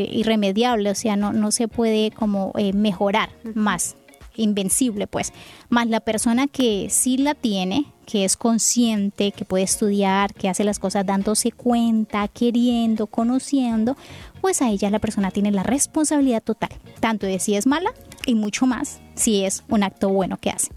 eh, 0.05 0.09
irremediable, 0.13 0.91
o 0.91 0.95
sea, 0.95 1.17
no, 1.17 1.33
no 1.33 1.51
se 1.51 1.69
puede 1.69 2.11
como 2.11 2.53
eh, 2.57 2.73
mejorar 2.73 3.31
más 3.55 3.97
invencible, 4.37 5.07
pues. 5.07 5.33
Más 5.69 5.89
la 5.89 6.01
persona 6.01 6.47
que 6.47 6.89
sí 6.91 7.17
la 7.17 7.35
tiene, 7.35 7.87
que 8.07 8.25
es 8.25 8.37
consciente, 8.37 9.33
que 9.33 9.45
puede 9.45 9.65
estudiar, 9.65 10.35
que 10.35 10.49
hace 10.49 10.65
las 10.65 10.79
cosas 10.79 11.07
dándose 11.07 11.53
cuenta, 11.53 12.29
queriendo, 12.29 13.07
conociendo, 13.07 13.97
pues 14.41 14.61
a 14.61 14.71
ella 14.71 14.91
la 14.91 14.99
persona 14.99 15.31
tiene 15.31 15.53
la 15.53 15.63
responsabilidad 15.63 16.43
total, 16.43 16.71
tanto 17.01 17.27
de 17.27 17.39
si 17.39 17.55
es 17.55 17.67
mala 17.67 17.93
y 18.27 18.35
mucho 18.35 18.67
más 18.67 19.01
si 19.15 19.45
es 19.45 19.63
un 19.69 19.83
acto 19.85 20.09
bueno 20.09 20.37
que 20.39 20.51
hace 20.51 20.71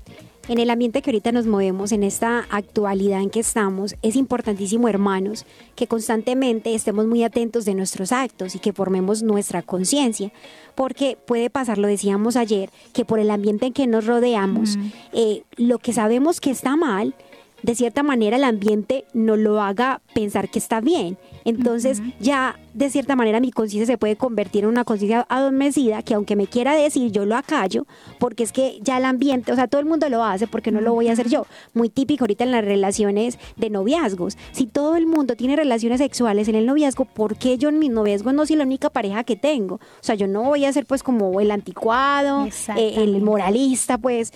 en 0.48 0.60
el 0.60 0.70
ambiente 0.70 1.02
que 1.02 1.10
ahorita 1.10 1.32
nos 1.32 1.46
movemos, 1.46 1.92
en 1.92 2.04
esta 2.04 2.46
actualidad 2.50 3.22
en 3.22 3.30
que 3.30 3.40
estamos, 3.40 3.96
es 4.02 4.16
importantísimo, 4.16 4.88
hermanos, 4.88 5.46
que 5.76 5.88
constantemente 5.88 6.74
estemos 6.74 7.06
muy 7.06 7.24
atentos 7.24 7.66
de 7.66 7.76
nuestros 7.76 8.12
actos 8.12 8.56
y 8.56 8.60
que 8.60 8.74
formemos 8.74 9.24
nuestra 9.24 9.62
conciencia, 9.62 10.32
porque 10.76 11.18
puede 11.26 11.50
pasar, 11.50 11.78
lo 11.78 11.88
decíamos 11.88 12.36
ayer, 12.36 12.70
que 12.94 13.06
por 13.06 13.20
el 13.20 13.32
ambiente 13.32 13.68
en 13.68 13.74
que 13.74 13.88
nos 13.88 14.06
rodeamos, 14.06 14.78
eh, 15.12 15.44
lo 15.58 15.80
que 15.80 15.94
sabemos 15.94 16.40
que 16.40 16.52
está 16.52 16.76
mal, 16.76 17.14
de 17.68 17.76
cierta 17.76 18.02
manera 18.02 18.38
el 18.38 18.46
ambiente 18.46 19.04
no 19.14 19.36
lo 19.36 19.62
haga 19.62 20.02
pensar 20.16 20.48
que 20.50 20.58
está 20.58 20.80
bien. 20.80 21.18
Entonces 21.44 22.02
ya 22.18 22.58
de 22.74 22.90
cierta 22.90 23.18
manera 23.18 23.42
mi 23.42 23.52
conciencia 23.52 23.86
se 23.86 23.98
puede 23.98 24.16
convertir 24.16 24.64
en 24.64 24.70
una 24.70 24.86
conciencia 24.86 25.26
adormecida 25.28 26.02
que 26.02 26.14
aunque 26.14 26.38
me 26.38 26.48
quiera 26.48 26.74
decir 26.76 27.12
yo 27.12 27.26
lo 27.26 27.36
acallo 27.36 27.86
porque 28.20 28.44
es 28.44 28.54
que 28.54 28.80
ya 28.82 28.98
el 28.98 29.04
ambiente, 29.04 29.52
o 29.52 29.56
sea, 29.56 29.68
todo 29.68 29.82
el 29.82 29.86
mundo 29.86 30.08
lo 30.08 30.24
hace 30.24 30.48
porque 30.48 30.72
no 30.72 30.80
lo 30.80 30.94
voy 30.94 31.10
a 31.10 31.12
hacer 31.12 31.28
yo. 31.28 31.46
Muy 31.74 31.90
típico 31.90 32.24
ahorita 32.24 32.46
en 32.46 32.52
las 32.52 32.64
relaciones 32.64 33.38
de 33.58 33.70
noviazgos. 33.70 34.38
Si 34.54 34.66
todo 34.66 34.96
el 34.96 35.06
mundo 35.06 35.36
tiene 35.36 35.58
relaciones 35.58 36.00
sexuales 36.00 36.48
en 36.48 36.56
el 36.56 36.66
noviazgo, 36.66 37.04
¿por 37.04 37.36
qué 37.36 37.58
yo 37.58 37.68
en 37.68 37.80
mi 37.80 37.90
noviazgo 37.90 38.32
no 38.32 38.46
soy 38.46 38.56
la 38.56 38.64
única 38.64 38.90
pareja 38.90 39.26
que 39.26 39.36
tengo? 39.36 39.76
O 39.76 40.04
sea, 40.04 40.16
yo 40.16 40.28
no 40.28 40.44
voy 40.44 40.64
a 40.64 40.72
ser 40.72 40.86
pues 40.86 41.04
como 41.04 41.42
el 41.42 41.52
anticuado, 41.52 42.48
eh, 42.78 42.94
el 42.96 43.22
moralista, 43.22 43.98
pues 43.98 44.32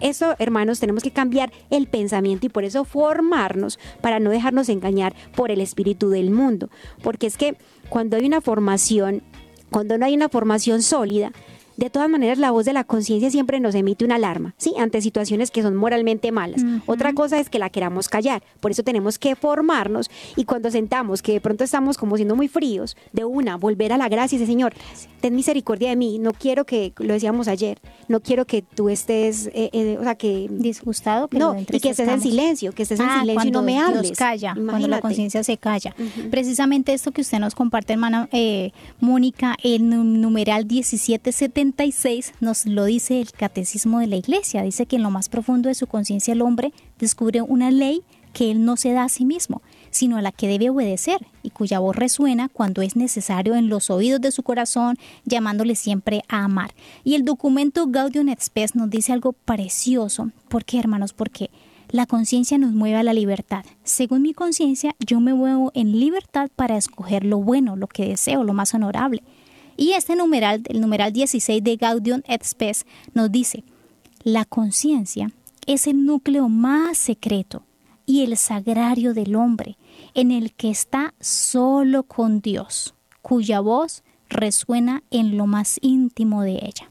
eso, 0.00 0.34
hermanos, 0.38 0.80
tenemos 0.80 1.02
que 1.02 1.10
cambiar 1.10 1.52
el 1.70 1.86
pensamiento 1.86 2.46
y 2.46 2.50
por 2.50 2.64
eso 2.64 2.84
formarnos 2.84 3.78
para 4.00 4.20
no 4.20 4.30
dejarnos 4.30 4.68
engañar 4.68 5.14
por 5.34 5.50
el 5.50 5.60
espíritu 5.60 6.10
del 6.10 6.30
mundo. 6.30 6.70
Porque 7.02 7.26
es 7.26 7.36
que 7.36 7.56
cuando 7.88 8.16
hay 8.16 8.26
una 8.26 8.40
formación, 8.40 9.22
cuando 9.70 9.98
no 9.98 10.06
hay 10.06 10.14
una 10.14 10.28
formación 10.28 10.82
sólida, 10.82 11.32
de 11.78 11.90
todas 11.90 12.10
maneras, 12.10 12.38
la 12.38 12.50
voz 12.50 12.64
de 12.64 12.72
la 12.72 12.82
conciencia 12.82 13.30
siempre 13.30 13.60
nos 13.60 13.72
emite 13.76 14.04
una 14.04 14.16
alarma, 14.16 14.52
¿sí? 14.58 14.74
Ante 14.80 15.00
situaciones 15.00 15.52
que 15.52 15.62
son 15.62 15.76
moralmente 15.76 16.32
malas. 16.32 16.62
Otra 16.86 17.12
cosa 17.12 17.38
es 17.38 17.48
que 17.48 17.60
la 17.60 17.70
queramos 17.70 18.08
callar. 18.08 18.42
Por 18.58 18.72
eso 18.72 18.82
tenemos 18.82 19.16
que 19.16 19.36
formarnos 19.36 20.10
y 20.34 20.44
cuando 20.44 20.72
sentamos 20.72 21.22
que 21.22 21.34
de 21.34 21.40
pronto 21.40 21.62
estamos 21.62 21.96
como 21.96 22.16
siendo 22.16 22.34
muy 22.34 22.48
fríos, 22.48 22.96
de 23.12 23.24
una, 23.24 23.56
volver 23.56 23.92
a 23.92 23.96
la 23.96 24.08
gracia 24.08 24.34
y 24.34 24.40
decir, 24.40 24.52
Señor, 24.52 24.74
ten 25.20 25.36
misericordia 25.36 25.90
de 25.90 25.94
mí. 25.94 26.18
No 26.18 26.32
quiero 26.32 26.66
que, 26.66 26.92
lo 26.98 27.14
decíamos 27.14 27.46
ayer, 27.46 27.78
no 28.08 28.18
quiero 28.18 28.44
que 28.44 28.62
tú 28.62 28.88
estés, 28.88 29.46
eh, 29.46 29.70
eh, 29.72 29.96
o 30.00 30.02
sea, 30.02 30.16
que... 30.16 30.48
Disgustado. 30.50 31.28
no, 31.30 31.56
y 31.60 31.78
que 31.78 31.90
estés 31.90 32.08
en 32.08 32.20
silencio, 32.20 32.72
que 32.72 32.82
estés 32.82 32.98
en 32.98 33.06
ah, 33.06 33.20
silencio 33.20 33.48
y 33.48 33.52
no 33.52 33.62
me 33.62 33.78
hables. 33.78 34.02
Dios 34.02 34.18
calla, 34.18 34.52
cuando 34.54 34.88
la 34.88 35.00
conciencia 35.00 35.44
se 35.44 35.56
calla. 35.56 35.94
Precisamente 36.28 36.92
esto 36.92 37.12
que 37.12 37.20
usted 37.20 37.38
nos 37.38 37.54
comparte, 37.54 37.92
hermana 37.92 38.28
eh, 38.32 38.72
Mónica, 38.98 39.54
el 39.62 39.88
numeral 39.88 40.66
1770 40.66 41.67
nos 42.40 42.66
lo 42.66 42.84
dice 42.84 43.20
el 43.20 43.32
catecismo 43.32 44.00
de 44.00 44.06
la 44.06 44.16
iglesia. 44.16 44.62
Dice 44.62 44.86
que 44.86 44.96
en 44.96 45.02
lo 45.02 45.10
más 45.10 45.28
profundo 45.28 45.68
de 45.68 45.74
su 45.74 45.86
conciencia 45.86 46.32
el 46.32 46.42
hombre 46.42 46.72
descubre 46.98 47.42
una 47.42 47.70
ley 47.70 48.02
que 48.32 48.50
él 48.50 48.64
no 48.64 48.76
se 48.76 48.92
da 48.92 49.04
a 49.04 49.08
sí 49.08 49.24
mismo, 49.24 49.62
sino 49.90 50.16
a 50.16 50.22
la 50.22 50.32
que 50.32 50.48
debe 50.48 50.70
obedecer 50.70 51.26
y 51.42 51.50
cuya 51.50 51.78
voz 51.78 51.96
resuena 51.96 52.48
cuando 52.48 52.82
es 52.82 52.94
necesario 52.94 53.54
en 53.54 53.68
los 53.68 53.90
oídos 53.90 54.20
de 54.20 54.32
su 54.32 54.42
corazón, 54.42 54.96
llamándole 55.24 55.74
siempre 55.74 56.22
a 56.28 56.44
amar. 56.44 56.74
Y 57.04 57.14
el 57.14 57.24
documento 57.24 57.86
Gaudium 57.88 58.28
et 58.28 58.40
Spes 58.40 58.74
nos 58.74 58.90
dice 58.90 59.12
algo 59.12 59.32
precioso. 59.32 60.30
¿Por 60.48 60.64
qué, 60.64 60.78
hermanos? 60.78 61.12
Porque 61.14 61.50
la 61.90 62.06
conciencia 62.06 62.58
nos 62.58 62.72
mueve 62.72 62.98
a 62.98 63.02
la 63.02 63.14
libertad. 63.14 63.64
Según 63.82 64.22
mi 64.22 64.34
conciencia, 64.34 64.94
yo 65.00 65.20
me 65.20 65.32
muevo 65.32 65.72
en 65.74 65.98
libertad 65.98 66.50
para 66.54 66.76
escoger 66.76 67.24
lo 67.24 67.38
bueno, 67.38 67.76
lo 67.76 67.86
que 67.86 68.06
deseo, 68.06 68.44
lo 68.44 68.52
más 68.52 68.74
honorable. 68.74 69.22
Y 69.80 69.92
este 69.92 70.16
numeral, 70.16 70.62
el 70.66 70.80
numeral 70.80 71.12
16 71.12 71.62
de 71.62 71.76
Gaudium 71.76 72.20
et 72.26 72.42
Spes, 72.42 72.84
nos 73.14 73.30
dice, 73.30 73.62
la 74.24 74.44
conciencia 74.44 75.30
es 75.66 75.86
el 75.86 76.04
núcleo 76.04 76.48
más 76.48 76.98
secreto 76.98 77.62
y 78.04 78.24
el 78.24 78.36
sagrario 78.36 79.14
del 79.14 79.36
hombre, 79.36 79.78
en 80.14 80.32
el 80.32 80.52
que 80.52 80.68
está 80.68 81.14
solo 81.20 82.02
con 82.02 82.40
Dios, 82.40 82.96
cuya 83.22 83.60
voz 83.60 84.02
resuena 84.28 85.04
en 85.12 85.36
lo 85.36 85.46
más 85.46 85.78
íntimo 85.80 86.42
de 86.42 86.54
ella. 86.54 86.90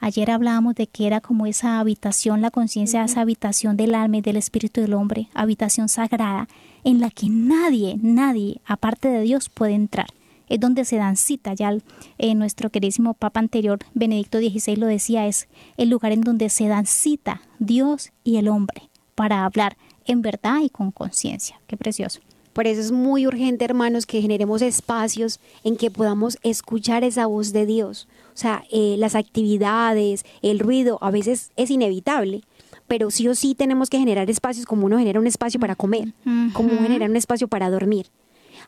Ayer 0.00 0.30
hablábamos 0.30 0.76
de 0.76 0.86
que 0.86 1.06
era 1.06 1.20
como 1.20 1.44
esa 1.44 1.78
habitación, 1.78 2.40
la 2.40 2.50
conciencia, 2.50 3.04
esa 3.04 3.20
habitación 3.20 3.76
del 3.76 3.94
alma 3.94 4.16
y 4.16 4.20
del 4.22 4.36
espíritu 4.36 4.80
del 4.80 4.94
hombre, 4.94 5.28
habitación 5.34 5.90
sagrada, 5.90 6.48
en 6.84 7.00
la 7.00 7.10
que 7.10 7.28
nadie, 7.28 7.98
nadie, 8.00 8.62
aparte 8.64 9.08
de 9.08 9.20
Dios, 9.20 9.50
puede 9.50 9.74
entrar 9.74 10.06
es 10.48 10.60
donde 10.60 10.84
se 10.84 10.96
dan 10.96 11.16
cita. 11.16 11.54
Ya 11.54 11.76
eh, 12.18 12.34
nuestro 12.34 12.70
queridísimo 12.70 13.14
Papa 13.14 13.40
anterior, 13.40 13.78
Benedicto 13.94 14.38
XVI, 14.38 14.76
lo 14.76 14.86
decía, 14.86 15.26
es 15.26 15.48
el 15.76 15.90
lugar 15.90 16.12
en 16.12 16.22
donde 16.22 16.48
se 16.48 16.68
dan 16.68 16.86
cita 16.86 17.42
Dios 17.58 18.12
y 18.24 18.36
el 18.36 18.48
hombre 18.48 18.88
para 19.14 19.44
hablar 19.44 19.76
en 20.04 20.22
verdad 20.22 20.60
y 20.62 20.70
con 20.70 20.90
conciencia. 20.90 21.60
Qué 21.66 21.76
precioso. 21.76 22.20
Por 22.52 22.66
eso 22.66 22.80
es 22.80 22.90
muy 22.90 23.24
urgente, 23.26 23.64
hermanos, 23.64 24.04
que 24.04 24.20
generemos 24.20 24.62
espacios 24.62 25.38
en 25.62 25.76
que 25.76 25.92
podamos 25.92 26.38
escuchar 26.42 27.04
esa 27.04 27.26
voz 27.26 27.52
de 27.52 27.66
Dios. 27.66 28.08
O 28.34 28.36
sea, 28.36 28.64
eh, 28.72 28.96
las 28.98 29.14
actividades, 29.14 30.24
el 30.42 30.58
ruido, 30.58 30.98
a 31.00 31.12
veces 31.12 31.52
es 31.56 31.70
inevitable, 31.70 32.42
pero 32.88 33.12
sí 33.12 33.28
o 33.28 33.34
sí 33.36 33.54
tenemos 33.54 33.90
que 33.90 33.98
generar 33.98 34.28
espacios 34.28 34.66
como 34.66 34.86
uno 34.86 34.98
genera 34.98 35.20
un 35.20 35.26
espacio 35.28 35.60
para 35.60 35.76
comer, 35.76 36.14
como 36.52 36.70
uno 36.72 36.82
genera 36.82 37.06
un 37.06 37.14
espacio 37.14 37.46
para 37.46 37.70
dormir. 37.70 38.06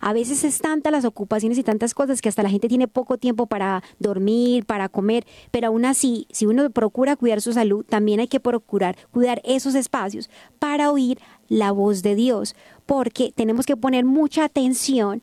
A 0.00 0.12
veces 0.12 0.44
es 0.44 0.58
tanta 0.58 0.90
las 0.90 1.04
ocupaciones 1.04 1.58
y 1.58 1.62
tantas 1.62 1.94
cosas 1.94 2.20
que 2.20 2.28
hasta 2.28 2.42
la 2.42 2.50
gente 2.50 2.68
tiene 2.68 2.88
poco 2.88 3.18
tiempo 3.18 3.46
para 3.46 3.82
dormir, 3.98 4.64
para 4.64 4.88
comer, 4.88 5.26
pero 5.50 5.68
aún 5.68 5.84
así, 5.84 6.26
si 6.30 6.46
uno 6.46 6.70
procura 6.70 7.16
cuidar 7.16 7.40
su 7.40 7.52
salud, 7.52 7.84
también 7.86 8.20
hay 8.20 8.28
que 8.28 8.40
procurar 8.40 8.96
cuidar 9.10 9.40
esos 9.44 9.74
espacios 9.74 10.30
para 10.58 10.90
oír 10.90 11.18
la 11.48 11.72
voz 11.72 12.02
de 12.02 12.14
Dios, 12.14 12.56
porque 12.86 13.32
tenemos 13.34 13.66
que 13.66 13.76
poner 13.76 14.04
mucha 14.04 14.44
atención 14.44 15.20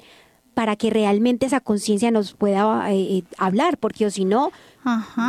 para 0.53 0.75
que 0.75 0.89
realmente 0.89 1.45
esa 1.45 1.59
conciencia 1.59 2.09
nos 2.09 2.33
pueda 2.33 2.91
eh, 2.91 3.17
eh, 3.17 3.23
hablar, 3.37 3.77
porque 3.77 4.09
si 4.09 4.25
no, 4.25 4.51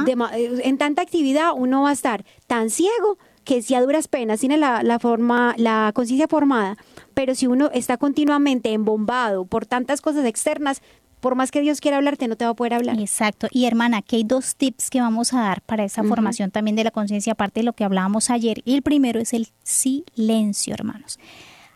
eh, 0.06 0.60
en 0.64 0.78
tanta 0.78 1.02
actividad 1.02 1.52
uno 1.54 1.82
va 1.82 1.90
a 1.90 1.92
estar 1.92 2.24
tan 2.46 2.70
ciego 2.70 3.18
que 3.44 3.60
si 3.60 3.74
a 3.74 3.82
duras 3.82 4.08
penas 4.08 4.40
tiene 4.40 4.56
la, 4.56 4.82
la 4.82 4.98
forma, 4.98 5.54
la 5.58 5.92
conciencia 5.94 6.28
formada, 6.28 6.78
pero 7.18 7.34
si 7.34 7.48
uno 7.48 7.68
está 7.74 7.96
continuamente 7.96 8.72
embombado 8.72 9.44
por 9.44 9.66
tantas 9.66 10.00
cosas 10.00 10.24
externas, 10.24 10.82
por 11.18 11.34
más 11.34 11.50
que 11.50 11.60
Dios 11.60 11.80
quiera 11.80 11.96
hablarte, 11.96 12.28
no 12.28 12.36
te 12.36 12.44
va 12.44 12.52
a 12.52 12.54
poder 12.54 12.74
hablar. 12.74 12.96
Exacto. 13.00 13.48
Y 13.50 13.64
hermana, 13.64 13.96
aquí 13.96 14.14
hay 14.14 14.22
dos 14.22 14.54
tips 14.54 14.88
que 14.88 15.00
vamos 15.00 15.34
a 15.34 15.40
dar 15.40 15.60
para 15.62 15.82
esa 15.82 16.04
formación 16.04 16.52
también 16.52 16.76
de 16.76 16.84
la 16.84 16.92
conciencia, 16.92 17.32
aparte 17.32 17.58
de 17.58 17.64
lo 17.64 17.72
que 17.72 17.82
hablábamos 17.82 18.30
ayer. 18.30 18.62
Y 18.64 18.76
el 18.76 18.82
primero 18.82 19.18
es 19.18 19.32
el 19.32 19.48
silencio, 19.64 20.74
hermanos. 20.74 21.18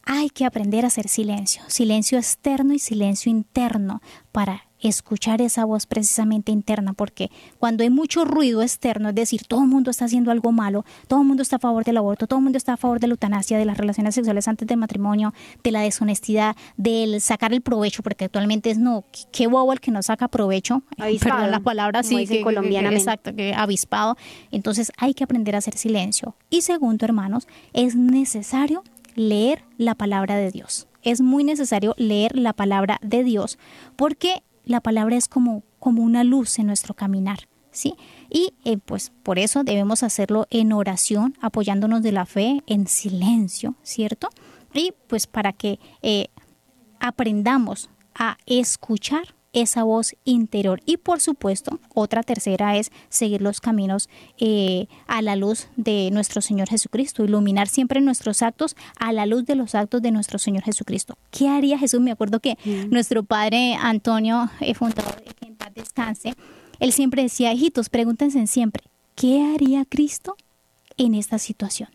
Hay 0.04 0.30
que 0.30 0.44
aprender 0.44 0.84
a 0.84 0.86
hacer 0.86 1.08
silencio, 1.08 1.64
silencio 1.66 2.18
externo 2.18 2.72
y 2.72 2.78
silencio 2.78 3.28
interno 3.28 4.00
para 4.30 4.66
escuchar 4.82 5.40
esa 5.40 5.64
voz 5.64 5.86
precisamente 5.86 6.52
interna, 6.52 6.92
porque 6.92 7.30
cuando 7.58 7.84
hay 7.84 7.90
mucho 7.90 8.24
ruido 8.24 8.62
externo, 8.62 9.10
es 9.10 9.14
decir, 9.14 9.42
todo 9.46 9.62
el 9.62 9.68
mundo 9.68 9.90
está 9.90 10.04
haciendo 10.06 10.30
algo 10.30 10.52
malo, 10.52 10.84
todo 11.06 11.20
el 11.20 11.26
mundo 11.26 11.42
está 11.42 11.56
a 11.56 11.58
favor 11.60 11.84
del 11.84 11.96
aborto, 11.96 12.26
todo 12.26 12.38
el 12.38 12.44
mundo 12.44 12.58
está 12.58 12.74
a 12.74 12.76
favor 12.76 13.00
de 13.00 13.06
la 13.06 13.12
eutanasia, 13.12 13.58
de 13.58 13.64
las 13.64 13.78
relaciones 13.78 14.14
sexuales 14.14 14.48
antes 14.48 14.66
del 14.66 14.76
matrimonio, 14.76 15.32
de 15.62 15.70
la 15.70 15.80
deshonestidad, 15.82 16.56
del 16.76 17.20
sacar 17.20 17.52
el 17.52 17.60
provecho, 17.60 18.02
porque 18.02 18.24
actualmente 18.24 18.70
es 18.70 18.78
no, 18.78 19.04
qué 19.32 19.46
bobo 19.46 19.72
el 19.72 19.80
que 19.80 19.90
no 19.90 20.02
saca 20.02 20.28
provecho, 20.28 20.82
perdón 20.96 21.50
la 21.50 21.60
palabra 21.60 22.00
así, 22.00 22.26
que, 22.26 22.42
colombianamente. 22.42 22.98
exacto, 22.98 23.34
que 23.34 23.54
avispado. 23.54 24.16
Entonces 24.50 24.92
hay 24.96 25.14
que 25.14 25.24
aprender 25.24 25.54
a 25.54 25.58
hacer 25.58 25.76
silencio. 25.76 26.34
Y 26.50 26.62
segundo, 26.62 27.04
hermanos, 27.04 27.46
es 27.72 27.94
necesario 27.94 28.82
leer 29.14 29.64
la 29.78 29.94
palabra 29.94 30.36
de 30.36 30.50
Dios. 30.50 30.88
Es 31.02 31.20
muy 31.20 31.44
necesario 31.44 31.94
leer 31.98 32.36
la 32.36 32.52
palabra 32.52 32.98
de 33.02 33.24
Dios 33.24 33.58
porque 33.96 34.42
la 34.64 34.80
palabra 34.80 35.16
es 35.16 35.28
como, 35.28 35.62
como 35.78 36.02
una 36.02 36.24
luz 36.24 36.58
en 36.58 36.66
nuestro 36.66 36.94
caminar. 36.94 37.48
¿Sí? 37.74 37.94
Y 38.28 38.52
eh, 38.64 38.76
pues 38.76 39.12
por 39.22 39.38
eso 39.38 39.64
debemos 39.64 40.02
hacerlo 40.02 40.46
en 40.50 40.74
oración, 40.74 41.38
apoyándonos 41.40 42.02
de 42.02 42.12
la 42.12 42.26
fe, 42.26 42.62
en 42.66 42.86
silencio, 42.86 43.76
¿cierto? 43.82 44.28
Y 44.74 44.92
pues 45.06 45.26
para 45.26 45.54
que 45.54 45.80
eh, 46.02 46.26
aprendamos 47.00 47.88
a 48.14 48.36
escuchar 48.44 49.34
esa 49.52 49.82
voz 49.84 50.14
interior. 50.24 50.80
Y 50.86 50.96
por 50.96 51.20
supuesto, 51.20 51.80
otra 51.94 52.22
tercera 52.22 52.76
es 52.76 52.90
seguir 53.08 53.42
los 53.42 53.60
caminos 53.60 54.08
eh, 54.38 54.86
a 55.06 55.22
la 55.22 55.36
luz 55.36 55.68
de 55.76 56.10
nuestro 56.12 56.40
Señor 56.40 56.68
Jesucristo, 56.68 57.24
iluminar 57.24 57.68
siempre 57.68 58.00
nuestros 58.00 58.42
actos 58.42 58.76
a 58.98 59.12
la 59.12 59.26
luz 59.26 59.44
de 59.44 59.54
los 59.54 59.74
actos 59.74 60.02
de 60.02 60.10
nuestro 60.10 60.38
Señor 60.38 60.62
Jesucristo. 60.62 61.18
¿Qué 61.30 61.48
haría 61.48 61.78
Jesús? 61.78 62.00
Me 62.00 62.12
acuerdo 62.12 62.40
que 62.40 62.56
mm. 62.64 62.90
nuestro 62.90 63.22
padre 63.22 63.74
Antonio, 63.74 64.50
eh, 64.60 64.74
fundador 64.74 65.16
de 65.16 65.46
en 65.46 65.56
paz 65.56 65.72
descanse, 65.74 66.34
él 66.80 66.92
siempre 66.92 67.22
decía, 67.22 67.52
hijitos, 67.52 67.88
pregúntense 67.88 68.46
siempre, 68.46 68.84
¿qué 69.14 69.54
haría 69.54 69.84
Cristo 69.84 70.36
en 70.96 71.14
esta 71.14 71.38
situación? 71.38 71.88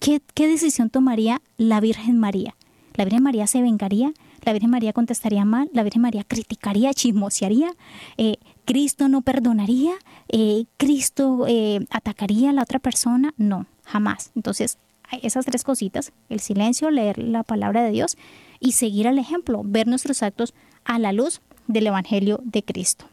¿qué, 0.00 0.20
¿qué 0.34 0.48
decisión 0.48 0.90
tomaría 0.90 1.40
la 1.56 1.80
Virgen 1.80 2.18
María? 2.18 2.56
¿La 2.94 3.04
Virgen 3.04 3.22
María 3.22 3.46
se 3.46 3.62
vengaría? 3.62 4.12
¿La 4.42 4.52
Virgen 4.52 4.70
María 4.70 4.92
contestaría 4.92 5.44
mal? 5.44 5.70
¿La 5.72 5.82
Virgen 5.82 6.02
María 6.02 6.24
criticaría, 6.24 6.94
chismosearía? 6.94 7.72
Eh, 8.16 8.36
¿Cristo 8.64 9.08
no 9.08 9.22
perdonaría? 9.22 9.92
Eh, 10.28 10.64
¿Cristo 10.76 11.44
eh, 11.48 11.86
atacaría 11.90 12.50
a 12.50 12.52
la 12.52 12.62
otra 12.62 12.78
persona? 12.78 13.34
No, 13.36 13.66
jamás. 13.84 14.32
Entonces, 14.34 14.78
esas 15.22 15.44
tres 15.44 15.64
cositas, 15.64 16.12
el 16.28 16.40
silencio, 16.40 16.90
leer 16.90 17.18
la 17.18 17.42
palabra 17.42 17.82
de 17.82 17.90
Dios 17.90 18.16
y 18.60 18.72
seguir 18.72 19.06
el 19.06 19.18
ejemplo, 19.18 19.62
ver 19.64 19.86
nuestros 19.86 20.22
actos 20.22 20.54
a 20.84 20.98
la 20.98 21.12
luz 21.12 21.40
del 21.66 21.86
Evangelio 21.86 22.40
de 22.44 22.62
Cristo. 22.62 23.06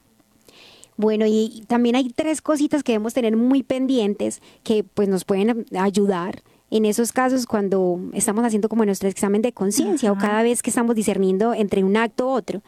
Bueno, 0.96 1.26
y 1.28 1.64
también 1.68 1.96
hay 1.96 2.10
tres 2.10 2.42
cositas 2.42 2.84
que 2.84 2.94
debemos 2.94 3.14
tener 3.14 3.38
muy 3.38 3.62
pendientes 3.62 4.42
que 4.64 4.84
pues 4.84 5.08
nos 5.08 5.26
pueden 5.26 5.66
ayudar 5.78 6.42
en 6.70 6.86
esos 6.86 7.12
casos 7.12 7.46
cuando 7.46 8.00
estamos 8.14 8.44
haciendo 8.44 8.70
como 8.70 8.86
nuestro 8.86 9.08
examen 9.10 9.42
de 9.42 9.54
conciencia 9.54 10.12
o 10.12 10.18
cada 10.18 10.44
vez 10.44 10.62
que 10.62 10.70
estamos 10.70 10.96
discerniendo 10.96 11.54
entre 11.54 11.84
un 11.84 11.96
acto 11.96 12.28
u 12.28 12.30
otro, 12.30 12.62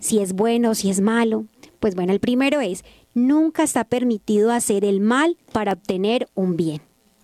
si 0.00 0.20
es 0.20 0.32
bueno, 0.32 0.74
si 0.74 0.90
es 0.90 1.00
malo. 1.00 1.46
Pues 1.80 1.94
bueno, 1.96 2.12
el 2.12 2.20
primero 2.20 2.60
es, 2.60 2.84
nunca 3.14 3.64
está 3.64 3.84
permitido 3.84 4.52
hacer 4.52 4.84
el 4.84 5.00
mal 5.00 5.36
para 5.52 5.72
obtener 5.72 6.28
un 6.34 6.56
bien. 6.56 6.80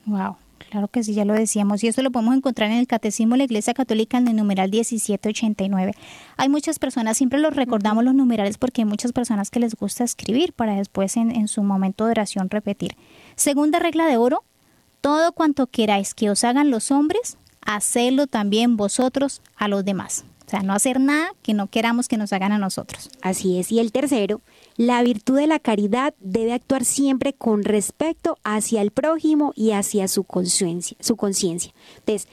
Wow. 0.06 0.36
Claro 0.70 0.88
que 0.88 1.02
sí, 1.02 1.14
ya 1.14 1.24
lo 1.24 1.32
decíamos. 1.32 1.82
Y 1.82 1.88
esto 1.88 2.02
lo 2.02 2.10
podemos 2.10 2.36
encontrar 2.36 2.70
en 2.70 2.78
el 2.78 2.86
Catecismo 2.86 3.34
de 3.34 3.38
la 3.38 3.44
Iglesia 3.44 3.72
Católica 3.72 4.18
en 4.18 4.28
el 4.28 4.36
numeral 4.36 4.70
1789. 4.70 5.92
Hay 6.36 6.48
muchas 6.48 6.78
personas, 6.78 7.16
siempre 7.16 7.38
los 7.38 7.54
recordamos 7.54 8.04
los 8.04 8.14
numerales 8.14 8.58
porque 8.58 8.82
hay 8.82 8.84
muchas 8.84 9.12
personas 9.12 9.50
que 9.50 9.60
les 9.60 9.74
gusta 9.76 10.04
escribir 10.04 10.52
para 10.52 10.74
después 10.74 11.16
en, 11.16 11.30
en 11.30 11.48
su 11.48 11.62
momento 11.62 12.04
de 12.04 12.10
oración 12.10 12.50
repetir. 12.50 12.96
Segunda 13.34 13.78
regla 13.78 14.06
de 14.06 14.18
oro, 14.18 14.44
todo 15.00 15.32
cuanto 15.32 15.66
queráis 15.66 16.14
que 16.14 16.30
os 16.30 16.44
hagan 16.44 16.70
los 16.70 16.90
hombres, 16.90 17.38
hacedlo 17.62 18.26
también 18.26 18.76
vosotros 18.76 19.42
a 19.56 19.68
los 19.68 19.84
demás. 19.84 20.24
O 20.46 20.50
sea, 20.50 20.62
no 20.62 20.72
hacer 20.72 20.98
nada 20.98 21.34
que 21.42 21.52
no 21.52 21.66
queramos 21.66 22.08
que 22.08 22.16
nos 22.16 22.32
hagan 22.32 22.52
a 22.52 22.58
nosotros. 22.58 23.10
Así 23.20 23.58
es. 23.58 23.70
Y 23.70 23.80
el 23.80 23.92
tercero, 23.92 24.40
la 24.78 25.02
virtud 25.02 25.36
de 25.36 25.46
la 25.46 25.58
caridad 25.58 26.14
debe 26.20 26.54
actuar 26.54 26.86
siempre 26.86 27.34
con 27.34 27.64
respecto 27.64 28.38
hacia 28.44 28.80
el 28.80 28.90
prójimo 28.90 29.52
y 29.54 29.72
hacia 29.72 30.08
su 30.08 30.24
conciencia. 30.24 30.96
Su 31.00 31.16
conciencia. 31.16 31.74
Entonces, 31.98 32.28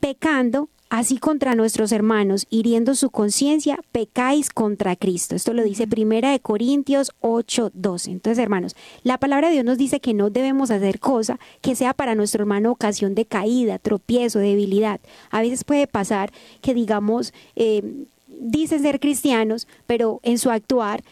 pecando, 0.00 0.70
así 0.92 1.16
contra 1.16 1.54
nuestros 1.54 1.90
hermanos, 1.90 2.46
hiriendo 2.50 2.94
su 2.94 3.08
conciencia, 3.08 3.80
pecáis 3.92 4.50
contra 4.50 4.94
Cristo. 4.94 5.34
Esto 5.34 5.54
lo 5.54 5.64
dice 5.64 5.86
Primera 5.86 6.32
de 6.32 6.38
Corintios 6.38 7.12
8, 7.22 7.70
12. 7.72 8.10
Entonces, 8.10 8.42
hermanos, 8.42 8.76
la 9.02 9.16
palabra 9.16 9.48
de 9.48 9.54
Dios 9.54 9.64
nos 9.64 9.78
dice 9.78 10.00
que 10.00 10.12
no 10.12 10.28
debemos 10.28 10.70
hacer 10.70 11.00
cosa 11.00 11.40
que 11.62 11.74
sea 11.76 11.94
para 11.94 12.14
nuestro 12.14 12.42
hermano 12.42 12.70
ocasión 12.70 13.14
de 13.14 13.24
caída, 13.24 13.78
tropiezo, 13.78 14.38
debilidad. 14.38 15.00
A 15.30 15.40
veces 15.40 15.64
puede 15.64 15.86
pasar 15.86 16.30
que, 16.60 16.74
digamos, 16.74 17.32
eh, 17.56 17.82
dicen 18.28 18.82
ser 18.82 19.00
cristianos, 19.00 19.66
pero 19.86 20.20
en 20.22 20.36
su 20.36 20.50
actuar 20.50 21.02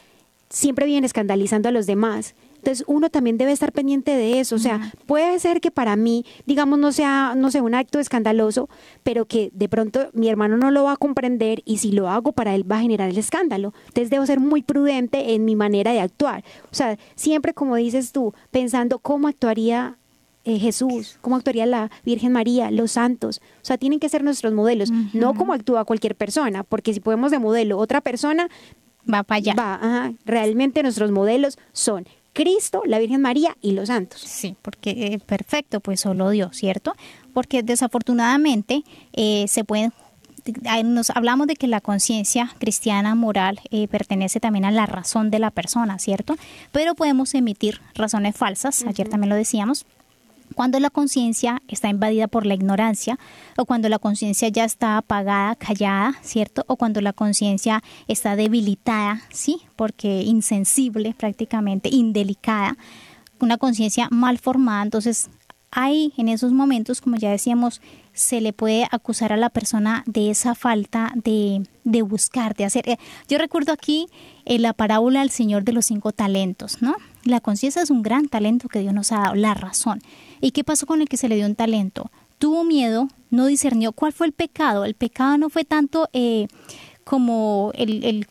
siempre 0.50 0.84
vienen 0.84 1.04
escandalizando 1.06 1.70
a 1.70 1.72
los 1.72 1.86
demás 1.86 2.34
entonces 2.60 2.84
uno 2.86 3.08
también 3.08 3.38
debe 3.38 3.52
estar 3.52 3.72
pendiente 3.72 4.10
de 4.10 4.38
eso. 4.38 4.54
O 4.54 4.58
sea, 4.58 4.92
puede 5.06 5.38
ser 5.38 5.62
que 5.62 5.70
para 5.70 5.96
mí, 5.96 6.26
digamos, 6.44 6.78
no 6.78 6.92
sea, 6.92 7.34
no 7.34 7.50
sea 7.50 7.62
un 7.62 7.74
acto 7.74 7.98
escandaloso, 7.98 8.68
pero 9.02 9.24
que 9.24 9.50
de 9.54 9.68
pronto 9.68 10.10
mi 10.12 10.28
hermano 10.28 10.58
no 10.58 10.70
lo 10.70 10.84
va 10.84 10.92
a 10.92 10.96
comprender 10.96 11.62
y 11.64 11.78
si 11.78 11.90
lo 11.92 12.10
hago 12.10 12.32
para 12.32 12.54
él 12.54 12.70
va 12.70 12.76
a 12.76 12.82
generar 12.82 13.08
el 13.08 13.16
escándalo. 13.16 13.72
Entonces 13.86 14.10
debo 14.10 14.26
ser 14.26 14.40
muy 14.40 14.62
prudente 14.62 15.32
en 15.34 15.46
mi 15.46 15.56
manera 15.56 15.92
de 15.92 16.00
actuar. 16.00 16.44
O 16.70 16.74
sea, 16.74 16.98
siempre 17.14 17.54
como 17.54 17.76
dices 17.76 18.12
tú, 18.12 18.34
pensando 18.50 18.98
cómo 18.98 19.26
actuaría 19.26 19.96
eh, 20.44 20.58
Jesús, 20.58 21.18
cómo 21.22 21.36
actuaría 21.36 21.64
la 21.64 21.90
Virgen 22.04 22.32
María, 22.32 22.70
los 22.70 22.92
santos. 22.92 23.40
O 23.62 23.64
sea, 23.64 23.78
tienen 23.78 24.00
que 24.00 24.10
ser 24.10 24.22
nuestros 24.22 24.52
modelos, 24.52 24.90
no 25.14 25.34
como 25.34 25.54
actúa 25.54 25.86
cualquier 25.86 26.14
persona, 26.14 26.62
porque 26.62 26.92
si 26.92 27.00
podemos 27.00 27.30
de 27.30 27.38
modelo 27.38 27.78
otra 27.78 28.02
persona, 28.02 28.48
va 29.12 29.22
para 29.22 29.38
allá. 29.38 29.54
Va, 29.54 30.12
realmente 30.24 30.82
nuestros 30.82 31.10
modelos 31.10 31.58
son 31.72 32.06
Cristo, 32.32 32.82
la 32.86 32.98
Virgen 32.98 33.20
María 33.20 33.56
y 33.60 33.72
los 33.72 33.88
santos. 33.88 34.20
Sí, 34.20 34.56
porque 34.62 34.90
eh, 34.90 35.18
perfecto, 35.24 35.80
pues 35.80 36.00
solo 36.00 36.30
Dios, 36.30 36.56
¿cierto? 36.56 36.94
Porque 37.32 37.62
desafortunadamente 37.62 38.84
eh, 39.12 39.46
se 39.48 39.64
pueden 39.64 39.92
nos 40.84 41.10
hablamos 41.10 41.46
de 41.46 41.54
que 41.54 41.66
la 41.66 41.82
conciencia 41.82 42.50
cristiana 42.58 43.14
moral 43.14 43.60
eh, 43.70 43.88
pertenece 43.88 44.40
también 44.40 44.64
a 44.64 44.70
la 44.70 44.86
razón 44.86 45.30
de 45.30 45.38
la 45.38 45.50
persona, 45.50 45.98
¿cierto? 45.98 46.36
Pero 46.72 46.94
podemos 46.94 47.34
emitir 47.34 47.80
razones 47.94 48.36
falsas, 48.36 48.84
ayer 48.86 49.08
también 49.08 49.28
lo 49.28 49.36
decíamos, 49.36 49.84
cuando 50.60 50.78
la 50.78 50.90
conciencia 50.90 51.62
está 51.68 51.88
invadida 51.88 52.28
por 52.28 52.44
la 52.44 52.52
ignorancia 52.52 53.18
o 53.56 53.64
cuando 53.64 53.88
la 53.88 53.98
conciencia 53.98 54.46
ya 54.48 54.64
está 54.66 54.98
apagada, 54.98 55.54
callada, 55.54 56.18
¿cierto? 56.20 56.66
O 56.66 56.76
cuando 56.76 57.00
la 57.00 57.14
conciencia 57.14 57.82
está 58.08 58.36
debilitada, 58.36 59.22
¿sí? 59.32 59.62
Porque 59.74 60.20
insensible 60.20 61.14
prácticamente, 61.16 61.88
indelicada, 61.88 62.76
una 63.38 63.56
conciencia 63.56 64.08
mal 64.10 64.36
formada, 64.36 64.82
entonces 64.82 65.30
hay 65.70 66.12
en 66.18 66.28
esos 66.28 66.52
momentos, 66.52 67.00
como 67.00 67.16
ya 67.16 67.30
decíamos, 67.30 67.80
se 68.12 68.42
le 68.42 68.52
puede 68.52 68.86
acusar 68.90 69.32
a 69.32 69.38
la 69.38 69.48
persona 69.48 70.04
de 70.06 70.28
esa 70.28 70.54
falta 70.54 71.10
de, 71.14 71.62
buscar, 72.02 72.54
de 72.54 72.66
hacer. 72.66 72.86
Eh, 72.86 72.98
yo 73.28 73.38
recuerdo 73.38 73.72
aquí 73.72 74.08
en 74.44 74.60
la 74.60 74.74
parábola 74.74 75.20
del 75.20 75.30
Señor 75.30 75.64
de 75.64 75.72
los 75.72 75.86
cinco 75.86 76.12
talentos, 76.12 76.82
¿no? 76.82 76.96
La 77.24 77.40
conciencia 77.40 77.82
es 77.82 77.90
un 77.90 78.02
gran 78.02 78.28
talento 78.28 78.68
que 78.68 78.80
Dios 78.80 78.94
nos 78.94 79.12
ha 79.12 79.20
dado, 79.20 79.34
la 79.34 79.54
razón. 79.54 80.00
¿Y 80.40 80.52
qué 80.52 80.64
pasó 80.64 80.86
con 80.86 81.02
el 81.02 81.08
que 81.08 81.16
se 81.16 81.28
le 81.28 81.36
dio 81.36 81.46
un 81.46 81.54
talento? 81.54 82.10
Tuvo 82.38 82.64
miedo, 82.64 83.08
no 83.30 83.46
discernió 83.46 83.92
cuál 83.92 84.12
fue 84.12 84.26
el 84.26 84.32
pecado. 84.32 84.84
El 84.84 84.94
pecado 84.94 85.36
no 85.36 85.50
fue 85.50 85.64
tanto 85.64 86.08
eh, 86.14 86.48
como 87.04 87.72
el, 87.74 88.04
el, 88.04 88.26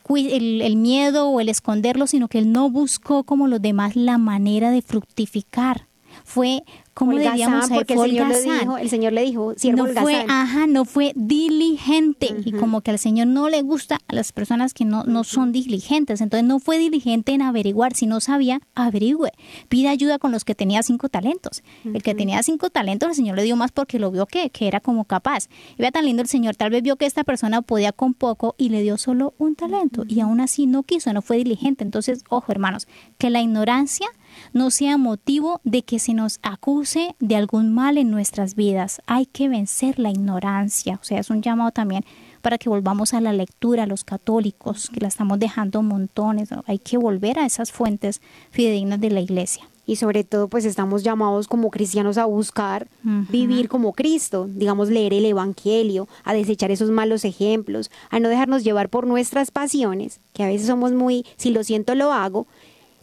el, 0.62 0.76
miedo 0.76 1.28
o 1.28 1.40
el 1.40 1.48
esconderlo, 1.48 2.06
sino 2.06 2.28
que 2.28 2.38
él 2.38 2.50
no 2.50 2.70
buscó 2.70 3.22
como 3.24 3.46
los 3.46 3.62
demás 3.62 3.94
la 3.94 4.18
manera 4.18 4.70
de 4.70 4.82
fructificar. 4.82 5.86
Fue 6.24 6.64
¿Cómo 7.00 7.12
diríamos 7.12 7.70
porque 7.70 7.94
el 7.94 8.00
Señor, 8.00 8.28
le 8.28 8.42
dijo, 8.42 8.76
el 8.76 8.90
Señor 8.90 9.12
le 9.14 9.22
dijo, 9.22 9.54
no 9.74 9.86
fue, 9.86 10.22
ajá, 10.28 10.66
no 10.66 10.84
fue 10.84 11.12
diligente 11.16 12.28
y 12.44 12.52
como 12.52 12.82
que 12.82 12.90
al 12.90 12.98
Señor 12.98 13.26
no 13.26 13.48
le 13.48 13.62
gusta 13.62 14.00
a 14.06 14.14
las 14.14 14.32
personas 14.32 14.74
que 14.74 14.84
no, 14.84 15.04
no 15.04 15.24
son 15.24 15.50
diligentes, 15.50 16.20
entonces 16.20 16.46
no 16.46 16.58
fue 16.60 16.76
diligente 16.76 17.32
en 17.32 17.40
averiguar, 17.40 17.94
si 17.94 18.04
no 18.04 18.20
sabía, 18.20 18.60
averigüe, 18.74 19.32
pide 19.70 19.88
ayuda 19.88 20.18
con 20.18 20.30
los 20.30 20.44
que 20.44 20.54
tenía 20.54 20.82
cinco 20.82 21.08
talentos. 21.08 21.62
El 21.86 22.02
que 22.02 22.14
tenía 22.14 22.42
cinco 22.42 22.68
talentos, 22.68 23.08
el 23.08 23.14
Señor 23.14 23.36
le 23.36 23.44
dio 23.44 23.56
más 23.56 23.72
porque 23.72 23.98
lo 23.98 24.10
vio 24.10 24.26
que, 24.26 24.50
que 24.50 24.68
era 24.68 24.80
como 24.80 25.06
capaz. 25.06 25.48
Y 25.78 25.80
vea 25.80 25.92
tan 25.92 26.04
lindo 26.04 26.20
el 26.20 26.28
Señor, 26.28 26.54
tal 26.54 26.68
vez 26.68 26.82
vio 26.82 26.96
que 26.96 27.06
esta 27.06 27.24
persona 27.24 27.62
podía 27.62 27.92
con 27.92 28.12
poco 28.12 28.54
y 28.58 28.68
le 28.68 28.82
dio 28.82 28.98
solo 28.98 29.32
un 29.38 29.54
talento 29.54 30.04
y 30.06 30.20
aún 30.20 30.38
así 30.40 30.66
no 30.66 30.82
quiso, 30.82 31.14
no 31.14 31.22
fue 31.22 31.38
diligente. 31.38 31.82
Entonces, 31.82 32.24
ojo 32.28 32.52
hermanos, 32.52 32.86
que 33.16 33.30
la 33.30 33.40
ignorancia 33.40 34.06
no 34.52 34.70
sea 34.70 34.96
motivo 34.96 35.60
de 35.64 35.82
que 35.82 35.98
se 35.98 36.14
nos 36.14 36.38
acuse 36.42 37.14
de 37.18 37.36
algún 37.36 37.72
mal 37.74 37.98
en 37.98 38.10
nuestras 38.10 38.54
vidas. 38.54 39.00
Hay 39.06 39.26
que 39.26 39.48
vencer 39.48 39.98
la 39.98 40.10
ignorancia. 40.10 40.98
O 41.00 41.04
sea, 41.04 41.18
es 41.18 41.30
un 41.30 41.42
llamado 41.42 41.70
también 41.70 42.04
para 42.42 42.58
que 42.58 42.68
volvamos 42.68 43.14
a 43.14 43.20
la 43.20 43.32
lectura, 43.32 43.84
a 43.84 43.86
los 43.86 44.04
católicos, 44.04 44.90
que 44.92 45.00
la 45.00 45.08
estamos 45.08 45.38
dejando 45.38 45.82
montones. 45.82 46.50
Hay 46.66 46.78
que 46.78 46.96
volver 46.96 47.38
a 47.38 47.46
esas 47.46 47.72
fuentes 47.72 48.20
fidedignas 48.50 49.00
de 49.00 49.10
la 49.10 49.20
iglesia. 49.20 49.64
Y 49.86 49.96
sobre 49.96 50.22
todo, 50.22 50.46
pues 50.46 50.64
estamos 50.66 51.02
llamados 51.02 51.48
como 51.48 51.70
cristianos 51.70 52.16
a 52.16 52.24
buscar 52.24 52.86
vivir 53.02 53.68
como 53.68 53.92
Cristo, 53.92 54.46
digamos, 54.48 54.88
leer 54.88 55.12
el 55.12 55.24
Evangelio, 55.24 56.06
a 56.22 56.32
desechar 56.32 56.70
esos 56.70 56.90
malos 56.90 57.24
ejemplos, 57.24 57.90
a 58.08 58.20
no 58.20 58.28
dejarnos 58.28 58.62
llevar 58.62 58.88
por 58.88 59.08
nuestras 59.08 59.50
pasiones, 59.50 60.20
que 60.32 60.44
a 60.44 60.46
veces 60.46 60.68
somos 60.68 60.92
muy, 60.92 61.26
si 61.36 61.50
lo 61.50 61.64
siento, 61.64 61.96
lo 61.96 62.12
hago, 62.12 62.46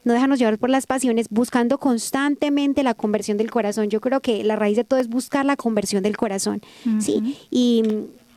no 0.07 0.13
dejarnos 0.13 0.39
llevar 0.39 0.57
por 0.57 0.69
las 0.69 0.87
pasiones, 0.87 1.27
buscando 1.29 1.77
constantemente 1.77 2.81
la 2.83 2.93
conversión 2.93 3.37
del 3.37 3.51
corazón. 3.51 3.89
Yo 3.89 4.01
creo 4.01 4.21
que 4.21 4.43
la 4.43 4.55
raíz 4.55 4.77
de 4.77 4.83
todo 4.83 4.99
es 4.99 5.07
buscar 5.07 5.45
la 5.45 5.55
conversión 5.55 6.01
del 6.01 6.17
corazón, 6.17 6.61
¿sí? 6.99 7.37
Y 7.51 7.83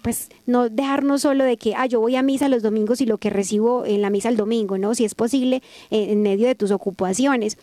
pues 0.02 0.30
no 0.46 0.68
dejarnos 0.68 1.22
solo 1.22 1.44
de 1.44 1.56
que, 1.56 1.74
ah, 1.74 1.86
yo 1.86 2.00
voy 2.00 2.16
a 2.16 2.22
misa 2.22 2.48
los 2.48 2.62
domingos 2.62 3.00
y 3.00 3.06
lo 3.06 3.18
que 3.18 3.30
recibo 3.30 3.84
en 3.84 4.02
la 4.02 4.10
misa 4.10 4.28
el 4.28 4.36
domingo, 4.36 4.78
¿no? 4.78 4.94
Si 4.94 5.04
es 5.04 5.14
posible, 5.14 5.62
en 5.90 6.22
medio 6.22 6.46
de 6.46 6.54
tus 6.54 6.70
ocupaciones 6.70 7.56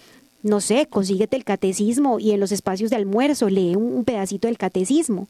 no 0.44 0.62
sé, 0.62 0.88
consíguete 0.88 1.36
el 1.36 1.44
catecismo 1.44 2.20
y 2.20 2.32
en 2.32 2.40
los 2.40 2.52
espacios 2.52 2.90
de 2.90 2.96
almuerzo 2.96 3.50
lee 3.50 3.76
un, 3.76 4.04
pedacito 4.04 4.48
del 4.48 4.58
catecismo. 4.58 5.28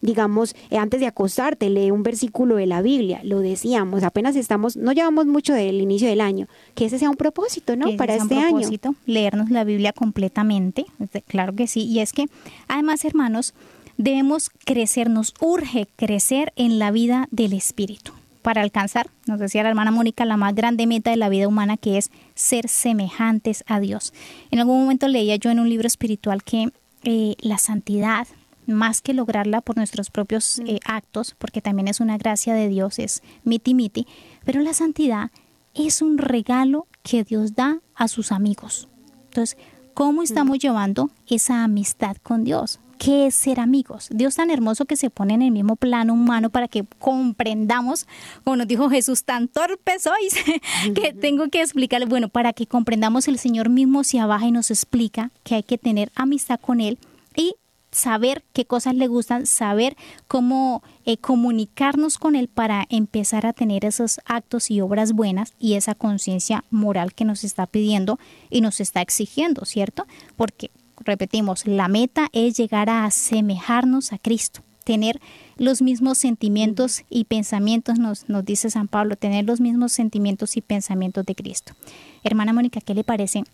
Digamos, 0.00 0.54
eh, 0.70 0.78
antes 0.78 1.00
de 1.00 1.06
acostarte, 1.06 1.70
lee 1.70 1.90
un 1.90 2.02
versículo 2.02 2.56
de 2.56 2.66
la 2.66 2.82
Biblia. 2.82 3.20
Lo 3.24 3.40
decíamos, 3.40 4.02
apenas 4.02 4.36
estamos, 4.36 4.76
no 4.76 4.92
llevamos 4.92 5.26
mucho 5.26 5.54
del 5.54 5.80
inicio 5.80 6.08
del 6.08 6.20
año. 6.20 6.46
Que 6.74 6.86
ese 6.86 6.98
sea 6.98 7.10
un 7.10 7.16
propósito, 7.16 7.76
¿no? 7.76 7.96
Para 7.96 8.14
este 8.14 8.34
un 8.34 8.42
propósito, 8.42 8.88
año. 8.88 8.98
Leernos 9.06 9.50
la 9.50 9.64
Biblia 9.64 9.92
completamente. 9.92 10.86
Claro 11.26 11.54
que 11.54 11.66
sí. 11.66 11.84
Y 11.84 12.00
es 12.00 12.12
que, 12.12 12.26
además, 12.68 13.04
hermanos, 13.04 13.54
debemos 13.96 14.50
crecer, 14.64 15.10
nos 15.10 15.34
urge 15.40 15.88
crecer 15.96 16.52
en 16.56 16.78
la 16.78 16.90
vida 16.90 17.28
del 17.30 17.52
Espíritu 17.52 18.12
para 18.42 18.62
alcanzar, 18.62 19.08
nos 19.26 19.38
decía 19.38 19.62
la 19.62 19.68
hermana 19.68 19.90
Mónica, 19.90 20.24
la 20.24 20.38
más 20.38 20.54
grande 20.54 20.86
meta 20.86 21.10
de 21.10 21.16
la 21.16 21.28
vida 21.28 21.48
humana 21.48 21.76
que 21.76 21.98
es 21.98 22.10
ser 22.34 22.68
semejantes 22.68 23.62
a 23.66 23.78
Dios. 23.78 24.14
En 24.50 24.60
algún 24.60 24.80
momento 24.80 25.06
leía 25.08 25.36
yo 25.36 25.50
en 25.50 25.60
un 25.60 25.68
libro 25.68 25.86
espiritual 25.86 26.42
que 26.42 26.70
eh, 27.04 27.34
la 27.40 27.58
santidad 27.58 28.26
más 28.68 29.00
que 29.00 29.14
lograrla 29.14 29.60
por 29.60 29.76
nuestros 29.76 30.10
propios 30.10 30.60
eh, 30.60 30.78
actos, 30.84 31.34
porque 31.38 31.60
también 31.60 31.88
es 31.88 32.00
una 32.00 32.18
gracia 32.18 32.54
de 32.54 32.68
Dios, 32.68 32.98
es 32.98 33.22
miti 33.44 33.74
miti, 33.74 34.06
pero 34.44 34.60
la 34.60 34.74
santidad 34.74 35.30
es 35.74 36.02
un 36.02 36.18
regalo 36.18 36.86
que 37.02 37.24
Dios 37.24 37.54
da 37.54 37.80
a 37.94 38.08
sus 38.08 38.32
amigos. 38.32 38.88
Entonces, 39.24 39.56
¿cómo 39.94 40.22
estamos 40.22 40.58
llevando 40.58 41.10
esa 41.26 41.64
amistad 41.64 42.16
con 42.22 42.44
Dios? 42.44 42.80
¿Qué 42.98 43.28
es 43.28 43.36
ser 43.36 43.60
amigos? 43.60 44.08
Dios 44.10 44.34
tan 44.34 44.50
hermoso 44.50 44.84
que 44.84 44.96
se 44.96 45.08
pone 45.08 45.34
en 45.34 45.42
el 45.42 45.52
mismo 45.52 45.76
plano 45.76 46.14
humano 46.14 46.50
para 46.50 46.66
que 46.66 46.84
comprendamos, 46.98 48.06
como 48.42 48.56
nos 48.56 48.66
dijo 48.66 48.90
Jesús, 48.90 49.22
tan 49.24 49.46
torpe 49.46 50.00
sois 50.00 50.34
que 50.94 51.12
tengo 51.12 51.48
que 51.48 51.62
explicarle, 51.62 52.06
bueno, 52.06 52.28
para 52.28 52.52
que 52.52 52.66
comprendamos 52.66 53.28
el 53.28 53.38
Señor 53.38 53.68
mismo 53.68 54.02
se 54.02 54.18
abaja 54.18 54.46
y 54.46 54.52
nos 54.52 54.72
explica 54.72 55.30
que 55.44 55.54
hay 55.54 55.62
que 55.62 55.78
tener 55.78 56.10
amistad 56.16 56.58
con 56.58 56.80
Él 56.80 56.98
y 57.36 57.54
saber 57.90 58.44
qué 58.52 58.64
cosas 58.64 58.94
le 58.94 59.06
gustan, 59.06 59.46
saber 59.46 59.96
cómo 60.26 60.82
eh, 61.04 61.16
comunicarnos 61.16 62.18
con 62.18 62.36
Él 62.36 62.48
para 62.48 62.86
empezar 62.90 63.46
a 63.46 63.52
tener 63.52 63.84
esos 63.84 64.20
actos 64.24 64.70
y 64.70 64.80
obras 64.80 65.12
buenas 65.12 65.54
y 65.58 65.74
esa 65.74 65.94
conciencia 65.94 66.64
moral 66.70 67.14
que 67.14 67.24
nos 67.24 67.44
está 67.44 67.66
pidiendo 67.66 68.18
y 68.50 68.60
nos 68.60 68.80
está 68.80 69.00
exigiendo, 69.00 69.64
¿cierto? 69.64 70.06
Porque, 70.36 70.70
repetimos, 71.00 71.66
la 71.66 71.88
meta 71.88 72.28
es 72.32 72.56
llegar 72.56 72.90
a 72.90 73.04
asemejarnos 73.04 74.12
a 74.12 74.18
Cristo, 74.18 74.62
tener 74.84 75.20
los 75.56 75.82
mismos 75.82 76.18
sentimientos 76.18 77.04
y 77.10 77.24
pensamientos, 77.24 77.98
nos, 77.98 78.28
nos 78.28 78.44
dice 78.44 78.70
San 78.70 78.88
Pablo, 78.88 79.16
tener 79.16 79.44
los 79.44 79.60
mismos 79.60 79.92
sentimientos 79.92 80.56
y 80.56 80.60
pensamientos 80.60 81.24
de 81.26 81.34
Cristo. 81.34 81.74
Hermana 82.22 82.52
Mónica, 82.52 82.80
¿qué 82.80 82.94
le 82.94 83.04
parece 83.04 83.44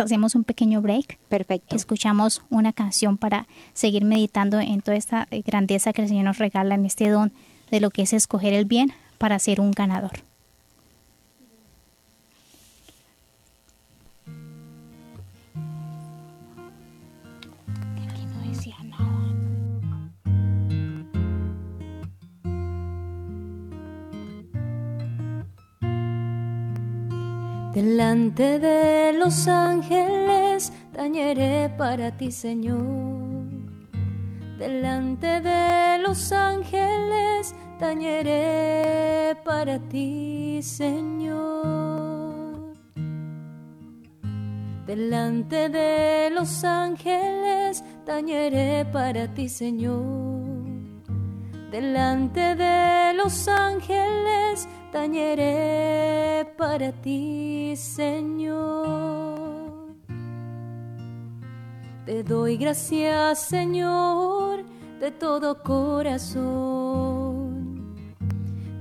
hacemos 0.00 0.34
un 0.34 0.44
pequeño 0.44 0.80
break. 0.80 1.18
Perfecto. 1.28 1.76
Escuchamos 1.76 2.42
una 2.50 2.72
canción 2.72 3.18
para 3.18 3.46
seguir 3.72 4.04
meditando 4.04 4.60
en 4.60 4.80
toda 4.80 4.96
esta 4.96 5.28
grandeza 5.30 5.92
que 5.92 6.02
el 6.02 6.08
Señor 6.08 6.24
nos 6.24 6.38
regala 6.38 6.74
en 6.74 6.86
este 6.86 7.08
don 7.08 7.32
de 7.70 7.80
lo 7.80 7.90
que 7.90 8.02
es 8.02 8.12
escoger 8.12 8.52
el 8.52 8.64
bien 8.64 8.92
para 9.18 9.38
ser 9.38 9.60
un 9.60 9.70
ganador. 9.70 10.31
Delante 27.72 28.58
de 28.58 29.14
los 29.14 29.48
ángeles 29.48 30.70
tañeré 30.92 31.70
para 31.78 32.10
ti, 32.10 32.30
Señor. 32.30 32.82
Delante 34.58 35.40
de 35.40 35.98
los 36.02 36.32
ángeles 36.32 37.54
tañeré 37.78 39.34
para 39.42 39.78
ti, 39.88 40.60
Señor. 40.62 41.72
Delante 44.86 45.70
de 45.70 46.28
los 46.30 46.64
ángeles 46.64 47.82
tañeré 48.04 48.84
para 48.92 49.32
ti, 49.32 49.48
Señor. 49.48 50.02
Delante 51.70 52.54
de 52.54 53.14
los 53.14 53.48
ángeles 53.48 54.68
tañeré 54.92 56.44
para 56.56 56.92
ti, 56.92 57.74
Señor. 57.76 59.32
Te 62.04 62.22
doy 62.22 62.56
gracias, 62.58 63.40
Señor, 63.40 64.64
de 65.00 65.10
todo 65.10 65.62
corazón. 65.62 66.42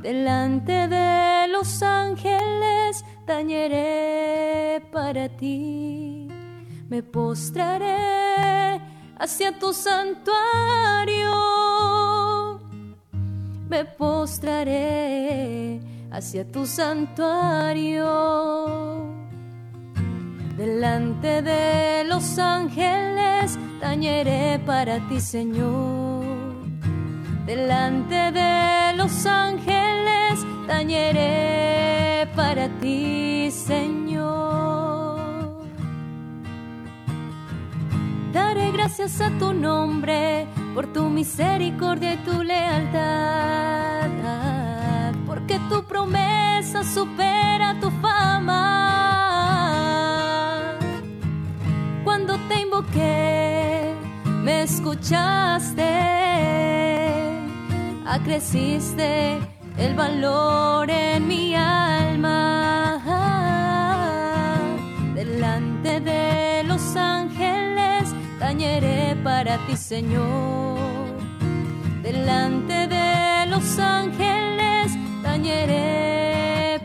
Delante 0.02 0.88
de 0.88 1.48
los 1.48 1.82
ángeles 1.82 3.06
tañeré 3.26 4.82
para 4.92 5.30
ti. 5.30 6.28
Me 6.90 7.02
postraré 7.04 8.82
hacia 9.18 9.58
tu 9.58 9.72
santuario. 9.72 11.32
Me 13.70 13.86
postraré 13.86 15.80
hacia 16.12 16.46
tu 16.46 16.66
santuario. 16.66 18.06
Delante 20.58 21.42
de 21.42 22.04
los 22.06 22.38
ángeles 22.38 23.58
tañeré 23.80 24.60
para 24.66 25.00
ti, 25.08 25.20
Señor. 25.20 26.26
Delante 27.46 28.32
de 28.32 28.94
los 28.96 29.26
ángeles 29.26 30.46
tañeré 30.68 32.28
para 32.36 32.68
ti, 32.80 33.50
Señor. 33.50 35.20
Daré 38.34 38.72
gracias 38.72 39.20
a 39.22 39.30
tu 39.40 39.54
nombre 39.54 40.46
por 40.76 40.94
tu 40.94 41.10
misericordia 41.10 42.14
y 42.14 42.18
tu 42.18 42.44
lealtad 42.44 44.01
promesa 45.92 46.84
supera 46.84 47.78
tu 47.82 47.90
fama. 48.04 48.58
Cuando 52.06 52.38
te 52.48 52.62
invoqué, 52.62 53.94
me 54.46 54.64
escuchaste, 54.64 55.92
acreciste 58.06 59.38
el 59.78 59.94
valor 59.96 60.90
en 60.90 61.28
mi 61.28 61.56
alma. 61.56 63.02
Delante 65.14 66.00
de 66.00 66.64
los 66.64 66.96
ángeles, 66.96 68.16
tañeré 68.40 69.18
para 69.26 69.58
ti, 69.66 69.76
Señor. 69.76 70.80
Delante 72.02 72.88
de 72.88 73.46
los 73.48 73.78
ángeles, 73.78 74.41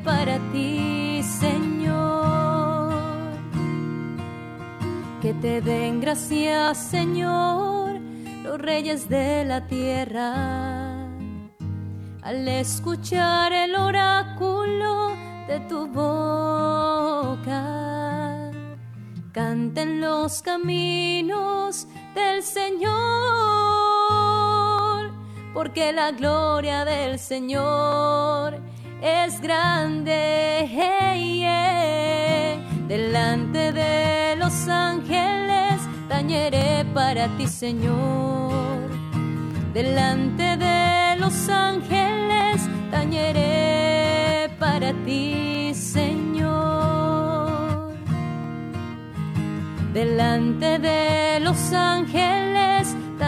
para 0.04 0.38
ti, 0.52 1.22
Señor. 1.22 2.92
Que 5.20 5.34
te 5.34 5.60
den 5.60 6.00
gracias, 6.00 6.78
Señor, 6.78 8.00
los 8.42 8.58
reyes 8.58 9.08
de 9.08 9.44
la 9.44 9.66
tierra, 9.66 11.06
al 12.22 12.48
escuchar 12.48 13.52
el 13.52 13.74
oráculo 13.74 15.10
de 15.48 15.60
tu 15.68 15.86
boca. 15.88 17.62
Canten 19.32 20.00
los 20.00 20.40
caminos 20.42 21.86
del 22.14 22.42
Señor 22.42 23.95
porque 25.56 25.90
la 25.90 26.10
gloria 26.10 26.84
del 26.84 27.18
Señor 27.18 28.60
es 29.00 29.40
grande. 29.40 30.68
Delante 32.86 33.72
de 33.72 34.36
los 34.36 34.68
ángeles 34.68 35.80
tañeré 36.10 36.84
para 36.92 37.28
ti, 37.38 37.46
Señor. 37.46 38.90
Delante 39.72 40.58
de 40.58 41.16
los 41.18 41.48
ángeles 41.48 42.60
tañeré 42.90 44.50
para 44.60 44.92
ti, 45.06 45.72
Señor. 45.74 47.16
Delante 49.94 50.78
de 50.78 51.40
los 51.40 51.72
ángeles 51.72 52.45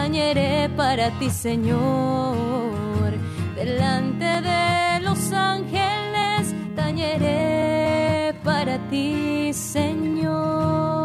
tañeré 0.09 0.69
para 0.75 1.11
ti, 1.19 1.29
Señor. 1.29 3.13
Delante 3.55 4.25
de 4.25 5.01
los 5.01 5.31
ángeles 5.31 6.55
tañeré 6.75 8.33
para 8.43 8.79
ti, 8.89 9.53
Señor. 9.53 10.98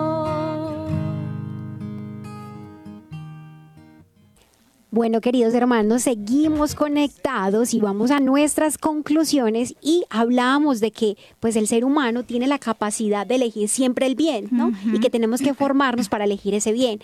Bueno, 4.95 5.21
queridos 5.21 5.55
hermanos, 5.55 6.03
seguimos 6.03 6.77
conectados 6.77 7.75
y 7.75 7.81
vamos 7.81 8.13
a 8.13 8.21
nuestras 8.21 8.79
conclusiones 8.79 9.75
y 9.83 10.05
hablábamos 10.09 10.79
de 10.79 10.93
que 10.93 11.17
pues 11.41 11.57
el 11.57 11.67
ser 11.67 11.85
humano 11.85 12.23
tiene 12.23 12.47
la 12.47 12.61
capacidad 12.61 13.27
de 13.27 13.35
elegir 13.35 13.69
siempre 13.69 14.07
el 14.07 14.15
bien, 14.15 14.47
¿no? 14.53 14.71
Y 14.93 15.01
que 15.01 15.11
tenemos 15.11 15.43
que 15.43 15.53
formarnos 15.53 16.09
para 16.09 16.27
elegir 16.27 16.55
ese 16.55 16.71
bien. 16.71 17.01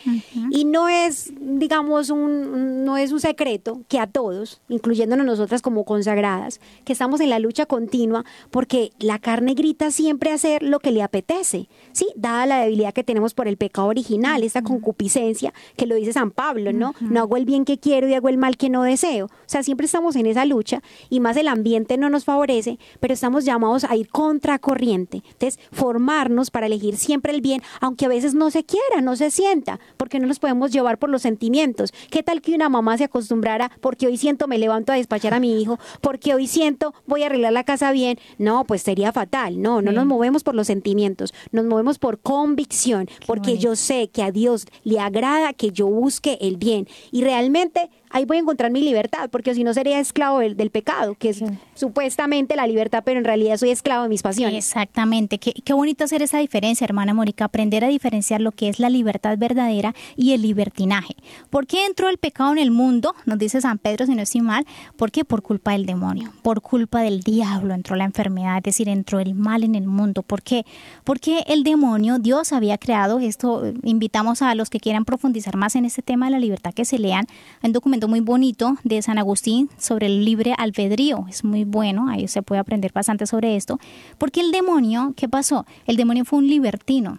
Y 0.53 0.67
no 0.67 0.89
es, 0.89 1.33
digamos, 1.41 2.11
un 2.11 2.85
no 2.85 2.97
es 2.97 3.11
un 3.11 3.19
secreto 3.19 3.81
que 3.89 3.99
a 3.99 4.07
todos, 4.07 4.61
incluyéndonos 4.69 5.27
nosotras 5.27 5.61
como 5.61 5.85
consagradas, 5.85 6.61
que 6.85 6.93
estamos 6.93 7.21
en 7.21 7.31
la 7.31 7.41
lucha 7.41 7.67
continua 7.67 8.25
porque 8.53 8.93
la 9.01 9.19
carne 9.19 9.55
grita 9.55 9.91
siempre 9.91 10.31
hacer 10.31 10.63
lo 10.63 10.79
que 10.79 10.93
le 10.93 11.03
apetece, 11.03 11.69
¿sí? 11.91 12.07
Dada 12.15 12.47
la 12.47 12.61
debilidad 12.61 12.95
que 12.95 13.03
tenemos 13.03 13.35
por 13.35 13.49
el 13.49 13.57
pecado 13.57 13.89
original, 13.89 14.45
esta 14.45 14.63
concupiscencia 14.63 15.53
que 15.77 15.87
lo 15.87 15.97
dice 15.97 16.13
San 16.13 16.31
Pablo, 16.31 16.73
¿no? 16.73 16.95
No 17.01 17.23
hago 17.23 17.37
el 17.37 17.47
bien 17.47 17.65
que 17.65 17.80
quiero 17.81 18.09
y 18.09 18.15
hago 18.15 18.29
el 18.29 18.39
mal 18.39 18.57
que 18.57 18.69
no 18.69 18.83
deseo. 18.83 19.27
O 19.27 19.31
sea, 19.47 19.63
siempre 19.63 19.87
estamos 19.87 20.17
en 20.17 20.27
esa 20.27 20.45
lucha 20.45 20.83
y 21.09 21.21
más 21.21 21.37
el 21.37 21.49
ambiente 21.49 21.97
no 21.97 22.09
nos 22.11 22.25
favorece, 22.25 22.79
pero 23.01 23.15
estamos 23.15 23.45
llamados 23.45 23.85
a 23.85 23.97
ir 23.97 24.09
contracorriente. 24.09 25.23
Entonces, 25.33 25.59
formarnos 25.73 26.51
para 26.51 26.67
elegir 26.67 26.97
siempre 26.97 27.33
el 27.33 27.41
bien, 27.41 27.63
aunque 27.81 28.07
a 28.07 28.09
veces 28.09 28.35
no 28.35 28.51
se 28.51 28.65
quiera, 28.65 29.01
no 29.03 29.17
se 29.17 29.31
sienta, 29.31 29.81
porque 29.97 30.21
no 30.21 30.27
nos 30.27 30.39
podemos 30.39 30.73
llevar 30.73 30.99
por 30.99 31.11
los 31.11 31.23
sentimientos. 31.23 31.93
¿Qué 32.11 32.23
tal 32.23 32.41
que 32.41 32.55
una 32.55 32.69
mamá 32.69 32.99
se 32.99 33.05
acostumbrara, 33.05 33.71
porque 33.81 34.07
hoy 34.07 34.17
siento 34.17 34.47
me 34.47 34.59
levanto 34.59 34.93
a 34.93 34.97
despachar 34.97 35.35
a 35.35 35.41
mi 35.41 35.61
hijo, 35.61 35.79
porque 36.01 36.35
hoy 36.35 36.47
siento 36.47 36.95
voy 37.07 37.23
a 37.23 37.27
arreglar 37.27 37.53
la 37.53 37.65
casa 37.65 37.93
bien? 37.93 38.19
No, 38.39 38.65
pues 38.65 38.83
sería 38.83 39.13
fatal. 39.13 39.61
No, 39.61 39.83
no 39.83 39.93
nos 39.93 40.07
movemos 40.07 40.43
por 40.43 40.55
los 40.55 40.67
sentimientos, 40.67 41.33
nos 41.53 41.65
movemos 41.65 41.99
por 41.99 42.19
convicción, 42.19 43.09
porque 43.27 43.59
yo 43.59 43.77
sé 43.77 44.09
que 44.09 44.23
a 44.23 44.33
Dios 44.33 44.67
le 44.85 45.01
agrada 45.01 45.53
que 45.53 45.71
yo 45.71 45.87
busque 45.87 46.39
el 46.41 46.57
bien 46.57 46.89
y 47.11 47.23
realmente 47.23 47.70
gente 47.75 47.91
ahí 48.11 48.25
voy 48.25 48.39
a 48.39 48.41
encontrar 48.41 48.71
mi 48.71 48.83
libertad, 48.83 49.31
porque 49.31 49.55
si 49.55 49.65
no 49.65 49.73
sería 49.73 49.99
esclavo 49.99 50.41
del, 50.41 50.71
pecado, 50.71 51.15
que 51.15 51.31
es 51.31 51.43
supuestamente 51.75 52.55
la 52.57 52.67
libertad, 52.67 53.03
pero 53.05 53.19
en 53.19 53.25
realidad 53.25 53.57
soy 53.57 53.71
esclavo 53.71 54.05
de 54.05 54.09
mis 54.09 54.23
pasiones. 54.23 54.67
Exactamente, 54.67 55.39
qué, 55.39 55.53
qué 55.53 55.73
bonito 55.73 56.05
hacer 56.05 56.23
esa 56.23 56.39
diferencia, 56.39 56.85
hermana 56.85 57.15
Mónica, 57.15 57.45
aprender 57.45 57.85
a 57.85 57.89
diferenciar 57.89 58.41
lo 58.41 58.53
que 58.53 58.69
es 58.69 58.79
la 58.79 58.91
libertad 58.91 59.37
verdadera 59.39 59.95
y 60.17 60.33
el 60.33 60.43
libertinaje. 60.43 61.17
¿Por 61.49 61.67
qué 61.67 61.87
entró 61.87 62.09
el 62.09 62.19
pecado 62.19 62.53
en 62.53 62.59
el 62.59 62.71
mundo? 62.71 63.15
Nos 63.27 63.39
dice 63.39 63.61
San 63.61 63.79
Pedro, 63.79 64.07
si 64.07 64.15
no 64.15 64.23
estoy 64.23 64.43
mal, 64.43 64.67
¿por 64.97 65.11
qué? 65.11 65.25
Por 65.25 65.43
culpa 65.43 65.73
del 65.73 65.87
demonio, 65.87 66.33
por 66.43 66.61
culpa 66.61 67.01
del 67.03 67.21
diablo 67.21 67.75
entró 67.75 67.97
la 67.97 68.05
enfermedad, 68.05 68.59
es 68.59 68.65
decir, 68.65 68.89
entró 68.89 69.21
el 69.21 69.35
mal 69.35 69.65
en 69.65 69.75
el 69.75 69.87
mundo. 69.87 70.23
¿Por 70.23 70.43
qué? 70.43 70.65
Porque 71.05 71.45
el 71.47 71.65
demonio, 71.65 72.19
Dios 72.19 72.53
había 72.53 72.79
creado, 72.79 73.19
esto 73.21 73.73
invitamos 73.83 74.43
a 74.43 74.55
los 74.55 74.71
que 74.71 74.81
quieran 74.81 75.05
profundizar 75.05 75.57
más 75.57 75.77
en 75.77 75.85
este 75.85 76.03
tema 76.03 76.27
de 76.27 76.33
la 76.33 76.39
libertad 76.39 76.73
que 76.75 76.85
se 76.85 76.99
lean 76.99 77.27
en 77.63 77.73
muy 78.09 78.21
bonito 78.21 78.77
de 78.85 79.03
San 79.03 79.19
Agustín 79.19 79.71
sobre 79.79 80.07
el 80.07 80.25
libre 80.25 80.55
albedrío. 80.57 81.27
Es 81.29 81.45
muy 81.45 81.65
bueno, 81.65 82.09
ahí 82.09 82.29
se 82.29 82.43
puede 82.43 82.61
aprender 82.61 82.93
bastante 82.93 83.27
sobre 83.27 83.57
esto. 83.57 83.79
Porque 84.19 84.41
el 84.41 84.53
demonio, 84.53 85.15
¿qué 85.17 85.29
pasó? 85.29 85.67
El 85.87 85.97
demonio 85.97 86.25
fue 86.25 86.39
un 86.39 86.49
libertino 86.49 87.19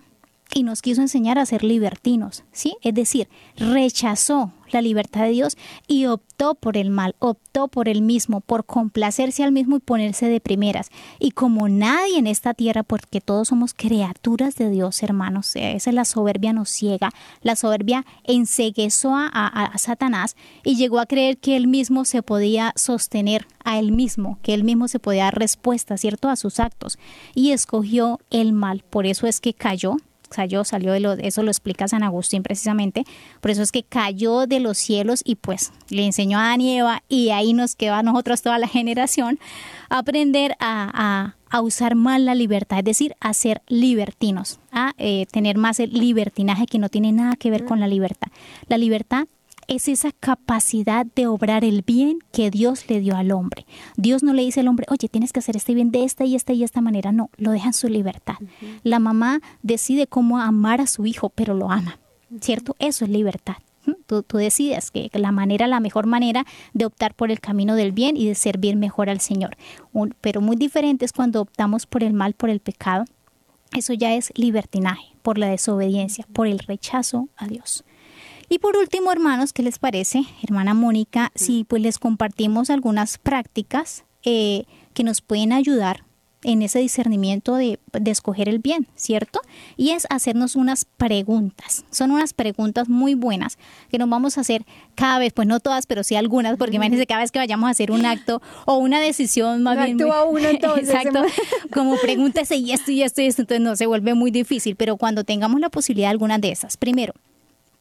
y 0.54 0.64
nos 0.64 0.82
quiso 0.82 1.02
enseñar 1.02 1.40
a 1.40 1.46
ser 1.46 1.64
libertinos, 1.64 2.44
¿sí? 2.52 2.76
Es 2.82 2.94
decir, 2.94 3.28
rechazó 3.58 4.52
la 4.72 4.82
libertad 4.82 5.24
de 5.24 5.32
Dios 5.32 5.58
y 5.88 6.06
optó 6.06 6.56
por 6.56 6.78
el 6.78 6.90
mal, 6.90 7.16
optó 7.20 7.68
por 7.68 7.90
el 7.90 8.02
mismo, 8.02 8.42
por 8.42 8.66
complacerse 8.66 9.44
al 9.44 9.52
mismo 9.52 9.78
y 9.78 9.80
ponerse 9.80 10.28
de 10.28 10.40
primeras. 10.40 10.90
Y 11.20 11.32
como 11.32 11.70
nadie 11.70 12.18
en 12.18 12.28
esta 12.28 12.54
tierra, 12.54 12.84
porque 12.84 13.22
todos 13.22 13.50
somos 13.50 13.74
criaturas 13.74 14.56
de 14.56 14.70
Dios, 14.70 15.04
hermanos, 15.04 15.56
esa 15.56 15.90
es 15.90 15.94
la 15.94 16.06
soberbia 16.06 16.54
nos 16.54 16.70
ciega, 16.70 17.12
la 17.42 17.56
soberbia 17.56 18.06
enseguezó 18.24 19.16
a, 19.16 19.28
a 19.28 19.78
Satanás 19.78 20.36
y 20.64 20.76
llegó 20.76 21.00
a 21.00 21.06
creer 21.06 21.38
que 21.38 21.56
él 21.56 21.68
mismo 21.68 22.06
se 22.06 22.24
podía 22.24 22.74
sostener 22.76 23.48
a 23.64 23.80
él 23.80 23.92
mismo, 23.92 24.40
que 24.42 24.54
él 24.54 24.64
mismo 24.64 24.88
se 24.88 25.00
podía 25.00 25.26
dar 25.26 25.38
respuesta, 25.38 25.98
¿cierto?, 25.98 26.30
a 26.30 26.36
sus 26.36 26.60
actos 26.60 26.98
y 27.36 27.52
escogió 27.52 28.20
el 28.30 28.54
mal. 28.54 28.84
Por 28.90 29.06
eso 29.06 29.28
es 29.28 29.40
que 29.40 29.54
cayó, 29.54 29.98
cayó, 30.32 30.64
salió 30.64 30.94
de 30.94 31.00
lo, 31.00 31.14
eso 31.14 31.44
lo 31.44 31.52
explica 31.52 31.88
San 31.88 32.02
Agustín 32.02 32.42
precisamente, 32.42 33.06
por 33.40 33.52
eso 33.52 33.62
es 33.62 33.72
que 33.72 33.84
cayó 33.84 34.48
de 34.48 34.60
los 34.60 34.78
cielos 34.78 35.22
y 35.24 35.36
pues 35.36 35.72
le 35.90 36.06
enseñó 36.06 36.40
a 36.40 36.46
Adán 36.46 36.62
y 36.62 36.78
Eva 36.78 37.04
y 37.08 37.30
ahí 37.30 37.54
nos 37.54 37.76
quedó 37.76 37.94
a 37.94 38.04
nosotros 38.04 38.42
toda 38.42 38.58
la 38.58 38.68
generación 38.70 39.40
aprender 39.90 40.56
a, 40.60 41.36
usar 41.62 41.96
mal 41.96 42.26
la 42.26 42.34
libertad, 42.34 42.80
es 42.80 42.86
decir, 42.86 43.16
a 43.20 43.34
ser 43.34 43.62
libertinos, 43.68 44.62
a 44.72 44.94
eh, 44.98 45.26
tener 45.32 45.58
más 45.58 45.82
el 45.82 45.92
libertinaje 45.92 46.66
que 46.66 46.80
no 46.80 46.88
tiene 46.88 47.12
nada 47.12 47.36
que 47.36 47.52
ver 47.52 47.66
con 47.66 47.82
la 47.82 47.88
libertad. 47.88 48.30
La 48.68 48.78
libertad 48.78 49.28
es 49.68 49.88
esa 49.88 50.12
capacidad 50.12 51.06
de 51.06 51.28
obrar 51.28 51.64
el 51.64 51.82
bien 51.82 52.20
que 52.32 52.52
Dios 52.52 52.90
le 52.90 53.00
dio 53.00 53.16
al 53.16 53.32
hombre. 53.32 53.66
Dios 53.98 54.24
no 54.24 54.34
le 54.34 54.42
dice 54.42 54.60
al 54.60 54.68
hombre, 54.68 54.86
oye, 54.90 55.08
tienes 55.08 55.34
que 55.34 55.40
hacer 55.40 55.58
este 55.58 55.74
bien 55.74 55.92
de 55.92 56.04
esta 56.04 56.26
y 56.26 56.36
esta 56.36 56.54
y 56.54 56.64
esta 56.64 56.82
manera. 56.82 57.12
No, 57.12 57.30
lo 57.38 57.52
deja 57.52 57.68
en 57.68 57.74
su 57.74 57.88
libertad. 57.88 58.36
La 58.84 59.00
mamá 59.00 59.42
decide 59.64 60.08
cómo 60.08 60.40
amar 60.40 60.82
a 60.82 60.88
su 60.88 61.06
hijo, 61.06 61.30
pero 61.30 61.54
lo 61.54 61.72
ama. 61.72 62.00
¿Cierto? 62.40 62.76
Eso 62.80 63.06
es 63.06 63.12
libertad. 63.12 63.56
Tú, 64.06 64.24
decides 64.38 64.92
que 64.92 65.10
la 65.14 65.32
manera, 65.32 65.68
la 65.68 65.80
mejor 65.80 66.06
manera 66.06 66.46
de 66.74 66.86
optar 66.86 67.16
por 67.16 67.32
el 67.32 67.40
camino 67.40 67.76
del 67.76 67.92
bien 67.92 68.16
y 68.16 68.28
de 68.28 68.36
servir 68.36 68.76
mejor 68.76 69.10
al 69.10 69.20
Señor. 69.20 69.58
pero 70.22 70.42
muy 70.42 70.56
diferente 70.56 71.06
es 71.06 71.14
cuando 71.14 71.42
optamos 71.42 71.86
por 71.86 72.04
el 72.04 72.14
mal, 72.14 72.34
por 72.34 72.50
el 72.50 72.60
pecado. 72.60 73.06
Eso 73.76 73.94
ya 73.94 74.14
es 74.14 74.32
libertinaje, 74.36 75.16
por 75.22 75.38
la 75.38 75.48
desobediencia, 75.48 76.28
por 76.34 76.48
el 76.48 76.60
rechazo 76.60 77.30
a 77.38 77.48
Dios. 77.48 77.84
Y 78.52 78.60
por 78.60 78.76
último, 78.76 79.14
hermanos, 79.14 79.54
¿qué 79.54 79.64
les 79.64 79.80
parece, 79.80 80.26
hermana 80.44 80.74
Mónica? 80.74 81.32
Si 81.36 81.64
pues 81.64 81.82
les 81.82 81.98
compartimos 81.98 82.70
algunas 82.70 83.18
prácticas 83.18 84.04
eh, 84.26 84.66
que 84.94 85.06
nos 85.06 85.22
pueden 85.22 85.54
ayudar 85.54 86.04
en 86.44 86.62
ese 86.62 86.80
discernimiento 86.80 87.56
de, 87.56 87.80
escoger 88.08 88.50
el 88.50 88.60
bien, 88.60 88.88
¿cierto? 88.96 89.40
Y 89.78 89.92
es 89.92 90.06
hacernos 90.10 90.58
unas 90.58 90.84
preguntas. 90.84 91.86
Son 91.92 92.12
unas 92.12 92.34
preguntas 92.34 92.90
muy 92.90 93.14
buenas 93.14 93.58
que 93.90 93.98
nos 93.98 94.10
vamos 94.10 94.38
a 94.38 94.42
hacer 94.42 94.66
cada 94.96 95.18
vez, 95.18 95.32
pues 95.32 95.48
no 95.48 95.62
todas, 95.62 95.86
pero 95.86 96.04
sí 96.04 96.18
algunas, 96.18 96.58
porque 96.58 96.76
imagínense 96.76 97.08
cada 97.08 97.22
vez 97.22 97.32
que 97.32 97.40
vayamos 97.40 97.70
a 97.70 97.72
hacer 97.72 97.90
un 97.90 98.06
acto 98.06 98.42
o 98.66 98.80
una 98.80 99.00
decisión 99.00 99.64
más 99.64 99.78
bien. 99.78 99.98
uno 100.04 100.40
entonces. 100.50 100.90
Exacto. 100.90 101.24
Como 101.72 101.96
pregúntese 102.02 102.58
y 102.58 102.74
esto 102.74 102.92
y 102.92 103.02
esto 103.02 103.22
y 103.22 103.28
esto, 103.28 103.44
entonces 103.44 103.64
no 103.64 103.78
se 103.78 103.86
vuelve 103.86 104.14
muy 104.14 104.30
difícil. 104.30 104.76
Pero 104.76 104.98
cuando 104.98 105.24
tengamos 105.24 105.62
la 105.62 105.70
posibilidad 105.70 106.10
de 106.10 106.12
alguna 106.12 106.38
de 106.38 106.52
esas, 106.52 106.76
primero, 106.76 107.14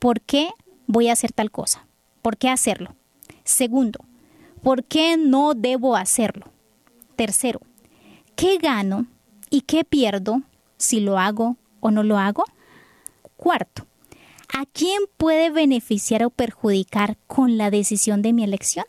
¿por 0.00 0.20
qué 0.22 0.50
voy 0.88 1.08
a 1.08 1.12
hacer 1.12 1.30
tal 1.30 1.52
cosa? 1.52 1.86
¿Por 2.22 2.36
qué 2.36 2.48
hacerlo? 2.48 2.96
Segundo, 3.44 4.00
¿por 4.64 4.82
qué 4.82 5.16
no 5.16 5.54
debo 5.54 5.94
hacerlo? 5.94 6.46
Tercero, 7.14 7.60
¿qué 8.34 8.58
gano 8.58 9.06
y 9.50 9.60
qué 9.60 9.84
pierdo 9.84 10.42
si 10.76 10.98
lo 10.98 11.18
hago 11.18 11.56
o 11.78 11.92
no 11.92 12.02
lo 12.02 12.18
hago? 12.18 12.44
Cuarto, 13.36 13.86
¿a 14.52 14.66
quién 14.66 15.02
puede 15.16 15.50
beneficiar 15.50 16.24
o 16.24 16.30
perjudicar 16.30 17.16
con 17.26 17.56
la 17.56 17.70
decisión 17.70 18.22
de 18.22 18.32
mi 18.32 18.42
elección? 18.42 18.84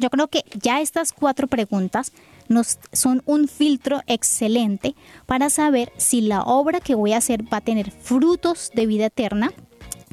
yo 0.00 0.10
creo 0.10 0.26
que 0.26 0.44
ya 0.60 0.80
estas 0.80 1.12
cuatro 1.12 1.46
preguntas 1.46 2.12
nos 2.48 2.78
son 2.92 3.22
un 3.26 3.48
filtro 3.48 4.02
excelente 4.06 4.94
para 5.26 5.50
saber 5.50 5.92
si 5.96 6.20
la 6.20 6.42
obra 6.42 6.80
que 6.80 6.94
voy 6.94 7.12
a 7.12 7.18
hacer 7.18 7.44
va 7.52 7.58
a 7.58 7.60
tener 7.62 7.90
frutos 7.90 8.70
de 8.74 8.86
vida 8.86 9.06
eterna 9.06 9.52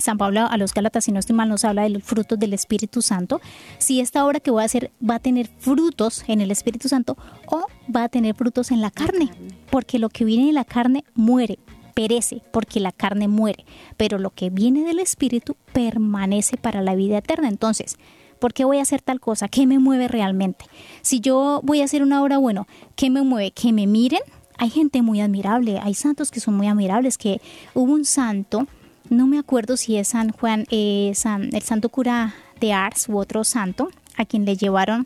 San 0.01 0.17
Pablo 0.17 0.47
a 0.49 0.57
los 0.57 0.73
Gálatas, 0.73 1.05
si 1.05 1.11
no 1.11 1.19
mal, 1.33 1.49
nos 1.49 1.63
habla 1.63 1.83
de 1.83 1.89
los 1.89 2.03
frutos 2.03 2.37
del 2.39 2.53
Espíritu 2.53 3.01
Santo. 3.01 3.39
Si 3.77 3.99
esta 3.99 4.25
obra 4.25 4.39
que 4.39 4.51
voy 4.51 4.63
a 4.63 4.65
hacer 4.65 4.91
va 5.07 5.15
a 5.15 5.19
tener 5.19 5.47
frutos 5.59 6.23
en 6.27 6.41
el 6.41 6.51
Espíritu 6.51 6.89
Santo 6.89 7.17
o 7.47 7.65
va 7.93 8.05
a 8.05 8.09
tener 8.09 8.35
frutos 8.35 8.71
en 8.71 8.81
la 8.81 8.91
carne, 8.91 9.29
porque 9.69 9.99
lo 9.99 10.09
que 10.09 10.25
viene 10.25 10.47
de 10.47 10.53
la 10.53 10.65
carne 10.65 11.03
muere, 11.13 11.59
perece, 11.93 12.41
porque 12.51 12.79
la 12.79 12.91
carne 12.91 13.27
muere, 13.27 13.65
pero 13.97 14.17
lo 14.17 14.31
que 14.31 14.49
viene 14.49 14.83
del 14.83 14.99
Espíritu 14.99 15.55
permanece 15.73 16.57
para 16.57 16.81
la 16.81 16.95
vida 16.95 17.19
eterna. 17.19 17.47
Entonces, 17.47 17.97
¿por 18.41 18.53
qué 18.53 18.65
voy 18.65 18.79
a 18.79 18.81
hacer 18.81 19.01
tal 19.01 19.21
cosa? 19.21 19.47
¿Qué 19.47 19.65
me 19.67 19.79
mueve 19.79 20.09
realmente? 20.09 20.65
Si 21.01 21.21
yo 21.21 21.61
voy 21.63 21.79
a 21.79 21.85
hacer 21.85 22.03
una 22.03 22.21
obra, 22.21 22.37
bueno, 22.37 22.67
¿qué 22.97 23.09
me 23.09 23.21
mueve? 23.21 23.51
Que 23.51 23.71
me 23.71 23.87
miren. 23.87 24.21
Hay 24.57 24.69
gente 24.69 25.01
muy 25.01 25.21
admirable, 25.21 25.79
hay 25.79 25.93
santos 25.93 26.29
que 26.29 26.39
son 26.39 26.55
muy 26.55 26.67
admirables, 26.67 27.17
que 27.17 27.41
hubo 27.73 27.93
un 27.93 28.05
santo 28.05 28.67
no 29.11 29.27
me 29.27 29.37
acuerdo 29.37 29.75
si 29.75 29.97
es 29.97 30.07
San 30.09 30.31
Juan, 30.31 30.65
eh, 30.71 31.13
el 31.51 31.61
santo 31.61 31.89
cura 31.89 32.33
de 32.61 32.71
Ars 32.71 33.09
u 33.09 33.17
otro 33.17 33.43
santo, 33.43 33.89
a 34.15 34.23
quien 34.23 34.45
le 34.45 34.55
llevaron 34.55 35.05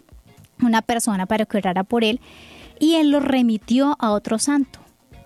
una 0.62 0.84
persona 0.84 1.26
para 1.26 1.46
que 1.46 1.58
orara 1.58 1.84
por 1.84 2.04
él, 2.04 2.20
y 2.80 2.96
él 2.96 3.10
lo 3.10 3.20
remitió 3.20 3.96
a 4.00 4.12
otro 4.12 4.38
santo. 4.38 4.80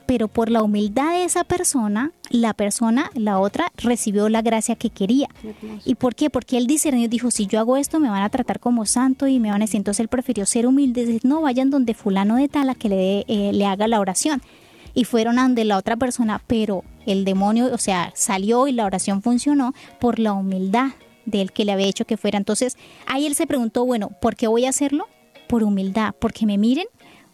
Pero 0.10 0.28
por 0.28 0.50
la 0.50 0.64
humildad 0.64 1.12
de 1.12 1.24
esa 1.24 1.44
persona, 1.44 2.14
la 2.32 2.56
persona, 2.56 3.12
la 3.14 3.40
otra, 3.40 3.72
recibió 3.78 4.28
la 4.28 4.42
gracia 4.42 4.76
que 4.76 4.90
quería. 4.90 5.28
¿Y 5.86 5.94
por 5.94 6.16
qué? 6.16 6.32
Porque 6.32 6.58
él 6.58 6.66
discernió, 6.66 7.08
dijo, 7.08 7.30
si 7.30 7.46
yo 7.46 7.60
hago 7.60 7.78
esto 7.78 8.00
me 8.00 8.10
van 8.10 8.24
a 8.24 8.30
tratar 8.30 8.60
como 8.60 8.88
santo 8.88 9.28
y 9.28 9.40
me 9.40 9.52
van 9.52 9.62
a 9.62 9.66
decir, 9.66 9.78
entonces 9.78 10.00
él 10.00 10.08
prefirió 10.08 10.48
ser 10.48 10.66
humilde, 10.66 11.20
no 11.22 11.42
vayan 11.42 11.70
donde 11.70 11.94
fulano 11.94 12.38
de 12.38 12.48
tal 12.48 12.72
a 12.72 12.74
que 12.74 12.90
le, 12.90 13.20
eh, 13.28 13.54
le 13.54 13.66
haga 13.68 13.88
la 13.88 14.00
oración 14.00 14.42
y 14.96 15.04
fueron 15.04 15.38
ante 15.38 15.64
la 15.64 15.78
otra 15.78 15.96
persona, 15.96 16.42
pero 16.48 16.84
el 17.06 17.24
demonio, 17.24 17.72
o 17.72 17.78
sea, 17.78 18.12
salió 18.16 18.68
y 18.68 18.72
la 18.72 18.86
oración 18.86 19.22
funcionó 19.22 19.76
por 20.00 20.18
la 20.18 20.34
humildad 20.34 20.88
del 21.26 21.52
que 21.52 21.66
le 21.66 21.74
había 21.74 21.86
hecho 21.86 22.06
que 22.06 22.18
fuera. 22.18 22.40
Entonces 22.40 22.78
ahí 23.06 23.28
él 23.28 23.36
se 23.36 23.46
preguntó, 23.46 23.86
bueno, 23.86 24.10
¿por 24.20 24.36
qué 24.36 24.48
voy 24.48 24.66
a 24.66 24.70
hacerlo? 24.70 25.06
Por 25.48 25.62
humildad, 25.62 26.16
porque 26.20 26.48
me 26.48 26.58
miren 26.58 26.88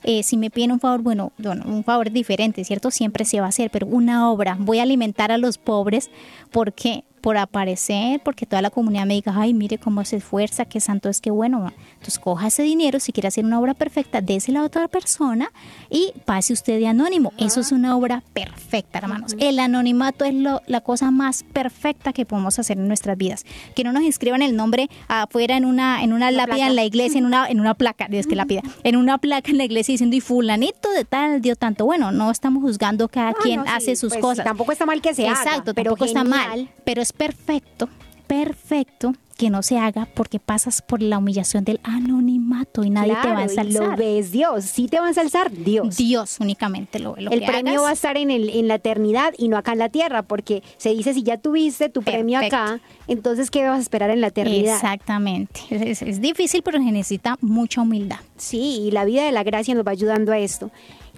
eh, 0.07 0.21
si 0.21 0.37
me 0.37 0.51
piden 0.51 0.71
un 0.71 0.79
favor, 0.79 1.01
bueno, 1.01 1.31
bueno, 1.39 1.63
un 1.65 1.83
favor 1.83 2.11
diferente, 2.11 2.63
¿cierto? 2.63 2.91
Siempre 2.91 3.25
se 3.25 3.39
va 3.39 3.47
a 3.47 3.49
hacer, 3.49 3.71
pero 3.71 3.87
una 3.87 4.29
obra, 4.29 4.55
voy 4.59 4.77
a 4.77 4.83
alimentar 4.83 5.31
a 5.31 5.39
los 5.39 5.57
pobres, 5.57 6.11
¿por 6.51 6.73
qué? 6.73 7.03
Por 7.25 7.37
aparecer, 7.37 8.21
porque 8.23 8.45
toda 8.45 8.61
la 8.61 8.69
comunidad 8.69 9.07
me 9.07 9.15
diga, 9.15 9.33
ay, 9.35 9.55
mire 9.55 9.79
cómo 9.79 10.05
se 10.05 10.17
esfuerza, 10.17 10.65
qué 10.65 10.79
santo 10.79 11.09
es, 11.09 11.21
qué 11.21 11.31
bueno. 11.31 11.73
Entonces 11.93 12.19
coja 12.19 12.45
ese 12.45 12.61
dinero, 12.61 12.99
si 12.99 13.11
quiere 13.13 13.29
hacer 13.29 13.43
una 13.43 13.59
obra 13.59 13.73
perfecta, 13.73 14.21
désela 14.21 14.59
a 14.59 14.63
otra 14.63 14.87
persona 14.87 15.51
y 15.89 16.13
pase 16.25 16.53
usted 16.53 16.77
de 16.77 16.85
anónimo. 16.85 17.33
Eso 17.39 17.61
es 17.61 17.71
una 17.71 17.97
obra 17.97 18.21
perfecta, 18.33 18.99
hermanos. 18.99 19.35
El 19.39 19.57
anonimato 19.57 20.23
es 20.23 20.35
la 20.35 20.81
cosa 20.81 21.09
más 21.09 21.41
perfecta 21.41 22.13
que 22.13 22.27
podemos 22.27 22.59
hacer 22.59 22.77
en 22.77 22.87
nuestras 22.87 23.17
vidas. 23.17 23.43
Que 23.75 23.83
no 23.83 23.91
nos 23.91 24.03
inscriban 24.03 24.43
el 24.43 24.55
nombre 24.55 24.87
afuera 25.07 25.57
en 25.57 25.65
una, 25.65 26.03
en 26.03 26.13
una, 26.13 26.29
lápida 26.29 26.67
en 26.67 26.75
la 26.75 26.83
iglesia, 26.83 27.17
en 27.17 27.25
una, 27.25 27.47
en 27.47 27.59
una 27.59 27.73
placa, 27.73 28.05
Dios 28.11 28.27
que 28.27 28.35
lápida, 28.35 28.61
en 28.83 28.97
una 28.97 29.17
placa 29.17 29.49
en 29.49 29.57
la 29.57 29.63
iglesia 29.63 29.93
diciendo, 29.93 30.15
y 30.15 30.21
fulanito 30.21 30.91
de 30.91 31.05
tal 31.05 31.41
dio 31.41 31.55
tanto. 31.55 31.85
Bueno, 31.85 32.11
no 32.11 32.29
estamos 32.29 32.61
juzgando 32.61 33.07
cada 33.07 33.33
quien 33.33 33.67
hace 33.67 33.95
sus 33.95 34.11
pues, 34.11 34.21
cosas. 34.21 34.45
Tampoco 34.45 34.73
está 34.73 34.85
mal 34.85 35.01
que 35.01 35.15
sea 35.15 35.31
Exacto, 35.31 35.73
pero 35.73 35.95
tampoco 35.95 36.05
está 36.05 36.23
mal. 36.23 36.69
Pero 36.83 37.01
es 37.01 37.14
perfecto, 37.17 37.89
perfecto 38.27 39.13
que 39.37 39.49
no 39.49 39.61
se 39.63 39.77
haga 39.77 40.07
porque 40.13 40.39
pasas 40.39 40.81
por 40.81 41.01
la 41.01 41.17
humillación 41.17 41.65
del 41.65 41.79
anonimato 41.83 42.83
y 42.83 42.89
nadie 42.89 43.15
te 43.21 43.27
va 43.27 43.39
a 43.39 43.43
ensalzar. 43.43 43.83
Lo 43.83 43.95
ves 43.95 44.31
Dios, 44.31 44.65
sí 44.65 44.87
te 44.87 44.99
va 44.99 45.05
a 45.05 45.09
ensalzar 45.09 45.51
Dios. 45.51 45.97
Dios 45.97 46.37
únicamente 46.39 46.99
lo, 46.99 47.15
lo 47.17 47.31
El 47.31 47.43
premio 47.43 47.83
va 47.83 47.89
a 47.89 47.93
estar 47.93 48.17
en, 48.17 48.31
el, 48.31 48.49
en 48.49 48.67
la 48.67 48.75
eternidad 48.75 49.33
y 49.37 49.49
no 49.49 49.57
acá 49.57 49.73
en 49.73 49.79
la 49.79 49.89
tierra, 49.89 50.23
porque 50.23 50.63
se 50.77 50.91
dice 50.91 51.13
si 51.13 51.23
ya 51.23 51.37
tuviste 51.37 51.89
tu 51.89 52.01
premio 52.01 52.39
acá, 52.39 52.79
entonces 53.07 53.51
¿qué 53.51 53.67
vas 53.67 53.77
a 53.77 53.81
esperar 53.81 54.09
en 54.09 54.21
la 54.21 54.27
eternidad? 54.27 54.75
Exactamente. 54.75 55.61
Es, 55.69 56.01
es 56.01 56.21
difícil, 56.21 56.61
pero 56.63 56.77
se 56.77 56.91
necesita 56.91 57.37
mucha 57.41 57.81
humildad. 57.81 58.19
Sí, 58.37 58.83
y 58.83 58.91
la 58.91 59.03
vida 59.05 59.25
de 59.25 59.31
la 59.31 59.43
gracia 59.43 59.75
nos 59.75 59.85
va 59.85 59.91
ayudando 59.91 60.31
a 60.31 60.39
esto. 60.39 60.71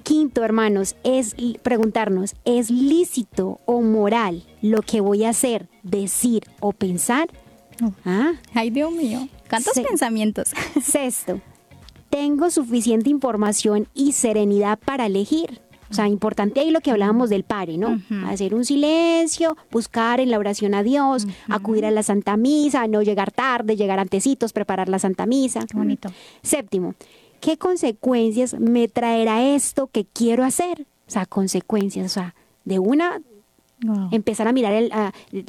Quinto, 0.08 0.45
hermanos, 0.45 0.95
es 1.03 1.36
preguntarnos, 1.64 2.36
¿es 2.45 2.72
lícito 2.72 3.60
o 3.66 3.82
moral 3.82 4.43
lo 4.62 4.82
que 4.82 5.01
voy 5.01 5.26
a 5.26 5.32
hacer, 5.32 5.68
decir 5.84 6.45
o 6.62 6.72
pensar? 6.72 7.28
¿Ah? 8.05 8.32
Ay, 8.53 8.70
Dios 8.70 8.89
mío, 8.89 9.28
¿cuántos 9.49 9.74
pensamientos? 9.74 10.53
Sexto, 10.82 11.41
¿tengo 12.10 12.49
suficiente 12.51 13.10
información 13.10 13.89
y 13.93 14.14
serenidad 14.14 14.80
para 14.80 15.08
elegir? 15.08 15.60
O 15.89 15.93
sea, 15.93 16.08
importante 16.08 16.62
ahí 16.62 16.72
lo 16.72 16.80
que 16.80 16.91
hablábamos 16.91 17.30
del 17.30 17.43
pare, 17.43 17.78
¿no? 17.78 17.99
Hacer 18.28 18.55
un 18.55 18.64
silencio, 18.64 19.58
buscar 19.72 20.22
en 20.22 20.32
la 20.32 20.39
oración 20.39 20.74
a 20.74 20.84
Dios, 20.84 21.28
acudir 21.49 21.86
a 21.86 21.91
la 21.91 22.03
Santa 22.03 22.38
Misa, 22.38 22.88
no 22.88 23.01
llegar 23.01 23.32
tarde, 23.32 23.76
llegar 23.76 23.99
antecitos, 23.99 24.53
preparar 24.53 24.88
la 24.88 24.99
Santa 24.99 25.26
Misa. 25.26 25.66
bonito. 25.74 26.10
Séptimo, 26.43 26.95
¿qué 27.39 27.57
consecuencias 27.57 28.59
me 28.59 28.88
traerá 28.88 29.43
esto 29.43 29.88
que 29.88 30.05
quiero 30.05 30.43
hacer? 30.43 30.88
O 31.07 31.11
sea, 31.11 31.25
consecuencias, 31.25 32.05
o 32.05 32.09
sea, 32.09 32.35
de 32.65 32.79
una, 32.79 33.21
empezar 34.11 34.47
a 34.47 34.53
mirar, 34.53 34.73
el, 34.73 34.91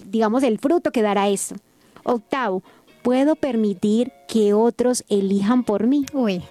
digamos, 0.07 0.43
el 0.43 0.59
fruto 0.59 0.93
que 0.93 1.03
dará 1.03 1.29
esto. 1.29 1.57
Octavo, 2.05 2.63
¿puedo 3.03 3.35
permitir 3.37 4.13
que 4.29 4.55
otros 4.55 5.05
elijan 5.09 5.65
por 5.65 5.87
mí? 5.87 6.07
Uy, 6.13 6.43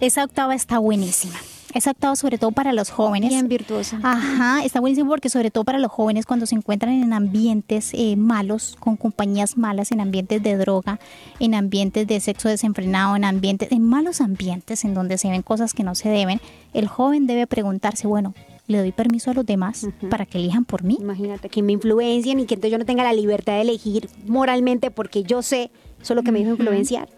esa 0.00 0.24
octava 0.24 0.54
está 0.54 0.78
buenísima 0.78 1.38
es 1.72 1.86
actuado 1.86 2.16
sobre 2.16 2.38
todo 2.38 2.52
para 2.52 2.72
los 2.72 2.90
jóvenes. 2.90 3.30
Bien 3.30 3.48
virtuoso. 3.48 3.96
Ajá, 4.02 4.64
está 4.64 4.80
buenísimo 4.80 5.10
porque 5.10 5.28
sobre 5.28 5.50
todo 5.50 5.64
para 5.64 5.78
los 5.78 5.90
jóvenes 5.90 6.26
cuando 6.26 6.46
se 6.46 6.54
encuentran 6.54 7.02
en 7.02 7.12
ambientes 7.12 7.90
eh, 7.92 8.16
malos, 8.16 8.76
con 8.78 8.96
compañías 8.96 9.56
malas, 9.56 9.92
en 9.92 10.00
ambientes 10.00 10.42
de 10.42 10.56
droga, 10.56 11.00
en 11.38 11.54
ambientes 11.54 12.06
de 12.06 12.20
sexo 12.20 12.48
desenfrenado, 12.48 13.16
en 13.16 13.24
ambientes, 13.24 13.72
en 13.72 13.82
malos 13.82 14.20
ambientes 14.20 14.84
en 14.84 14.94
donde 14.94 15.18
se 15.18 15.30
ven 15.30 15.42
cosas 15.42 15.72
que 15.74 15.82
no 15.82 15.94
se 15.94 16.08
deben, 16.08 16.40
el 16.74 16.88
joven 16.88 17.26
debe 17.26 17.46
preguntarse, 17.46 18.06
bueno, 18.06 18.34
le 18.66 18.78
doy 18.78 18.92
permiso 18.92 19.30
a 19.30 19.34
los 19.34 19.44
demás 19.44 19.88
para 20.08 20.26
que 20.26 20.38
elijan 20.38 20.64
por 20.64 20.82
mí. 20.82 20.96
Imagínate 21.00 21.48
que 21.48 21.62
me 21.62 21.72
influencien 21.72 22.40
y 22.40 22.46
que 22.46 22.54
entonces 22.54 22.72
yo 22.72 22.78
no 22.78 22.84
tenga 22.84 23.02
la 23.02 23.12
libertad 23.12 23.54
de 23.54 23.62
elegir 23.62 24.08
moralmente 24.26 24.90
porque 24.90 25.24
yo 25.24 25.42
sé 25.42 25.70
solo 26.02 26.22
que 26.22 26.32
me 26.32 26.40
dijo 26.40 26.50
influenciar. 26.50 27.08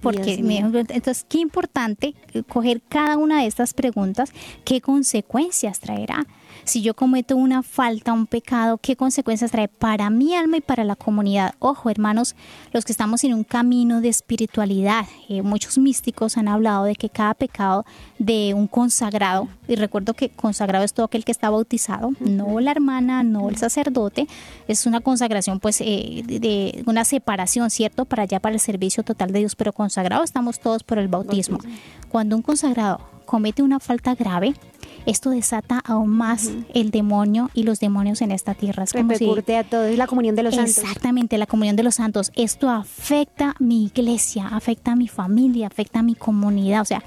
porque 0.00 0.42
me 0.42 0.58
entonces 0.58 1.24
qué 1.28 1.38
importante 1.38 2.14
coger 2.48 2.82
cada 2.88 3.16
una 3.16 3.40
de 3.42 3.46
estas 3.46 3.74
preguntas, 3.74 4.32
qué 4.64 4.80
consecuencias 4.80 5.80
traerá 5.80 6.26
si 6.66 6.82
yo 6.82 6.94
cometo 6.94 7.36
una 7.36 7.62
falta, 7.62 8.12
un 8.12 8.26
pecado, 8.26 8.78
qué 8.78 8.96
consecuencias 8.96 9.52
trae 9.52 9.68
para 9.68 10.10
mi 10.10 10.34
alma 10.34 10.56
y 10.56 10.60
para 10.60 10.82
la 10.82 10.96
comunidad. 10.96 11.54
Ojo, 11.60 11.90
hermanos, 11.90 12.34
los 12.72 12.84
que 12.84 12.90
estamos 12.90 13.22
en 13.22 13.34
un 13.34 13.44
camino 13.44 14.00
de 14.00 14.08
espiritualidad, 14.08 15.06
eh, 15.28 15.42
muchos 15.42 15.78
místicos 15.78 16.36
han 16.36 16.48
hablado 16.48 16.84
de 16.84 16.96
que 16.96 17.08
cada 17.08 17.34
pecado 17.34 17.86
de 18.18 18.52
un 18.52 18.66
consagrado, 18.66 19.48
y 19.68 19.76
recuerdo 19.76 20.14
que 20.14 20.28
consagrado 20.28 20.84
es 20.84 20.92
todo 20.92 21.06
aquel 21.06 21.24
que 21.24 21.32
está 21.32 21.50
bautizado, 21.50 22.10
no 22.18 22.58
la 22.58 22.72
hermana, 22.72 23.22
no 23.22 23.48
el 23.48 23.56
sacerdote, 23.56 24.26
es 24.66 24.86
una 24.86 25.00
consagración 25.00 25.60
pues 25.60 25.80
eh, 25.80 26.24
de, 26.26 26.82
una 26.86 27.04
separación, 27.04 27.70
¿cierto? 27.70 28.06
Para 28.06 28.24
allá, 28.24 28.40
para 28.40 28.54
el 28.54 28.60
servicio 28.60 29.04
total 29.04 29.30
de 29.30 29.38
Dios, 29.38 29.54
pero 29.54 29.72
consagrado 29.72 30.24
estamos 30.24 30.58
todos 30.58 30.82
por 30.82 30.98
el 30.98 31.06
bautismo. 31.06 31.58
Cuando 32.08 32.34
un 32.34 32.42
consagrado 32.42 33.00
comete 33.24 33.62
una 33.62 33.78
falta 33.78 34.14
grave, 34.14 34.54
esto 35.06 35.30
desata 35.30 35.80
aún 35.84 36.10
más 36.10 36.50
el 36.74 36.90
demonio 36.90 37.50
y 37.54 37.62
los 37.62 37.80
demonios 37.80 38.20
en 38.20 38.32
esta 38.32 38.54
tierra. 38.54 38.84
Es 38.84 38.92
como 38.92 39.14
si, 39.14 39.30
a 39.54 39.64
todo, 39.64 39.84
es 39.84 39.96
la 39.96 40.06
comunión 40.06 40.34
de 40.34 40.42
los 40.42 40.54
santos. 40.54 40.78
Exactamente, 40.78 41.38
la 41.38 41.46
comunión 41.46 41.76
de 41.76 41.82
los 41.82 41.94
santos. 41.94 42.32
Esto 42.34 42.68
afecta 42.68 43.50
a 43.50 43.54
mi 43.58 43.84
iglesia, 43.84 44.48
afecta 44.48 44.92
a 44.92 44.96
mi 44.96 45.08
familia, 45.08 45.68
afecta 45.68 46.00
a 46.00 46.02
mi 46.02 46.14
comunidad. 46.14 46.82
O 46.82 46.84
sea, 46.84 47.02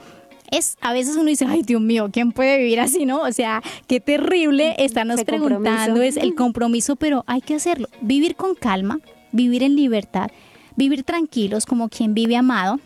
es 0.52 0.78
a 0.82 0.94
veces 0.94 1.16
uno 1.16 1.26
dice, 1.26 1.46
ay 1.48 1.62
Dios 1.64 1.82
mío, 1.82 2.10
¿quién 2.12 2.32
puede 2.32 2.58
vivir 2.58 2.80
así, 2.80 3.06
no? 3.06 3.22
O 3.22 3.32
sea, 3.32 3.62
qué 3.88 4.00
terrible 4.00 4.76
estarnos 4.80 5.24
preguntando, 5.24 6.02
es 6.02 6.18
el 6.18 6.36
compromiso, 6.36 6.96
pero 6.96 7.24
hay 7.28 7.42
que 7.42 7.56
hacerlo. 7.56 7.88
Vivir 8.02 8.36
con 8.36 8.56
calma, 8.56 9.00
vivir 9.32 9.64
en 9.64 9.76
libertad, 9.76 10.32
vivir 10.76 11.04
tranquilos 11.04 11.66
como 11.66 11.90
quien 11.90 12.14
vive 12.14 12.38
amado, 12.38 12.80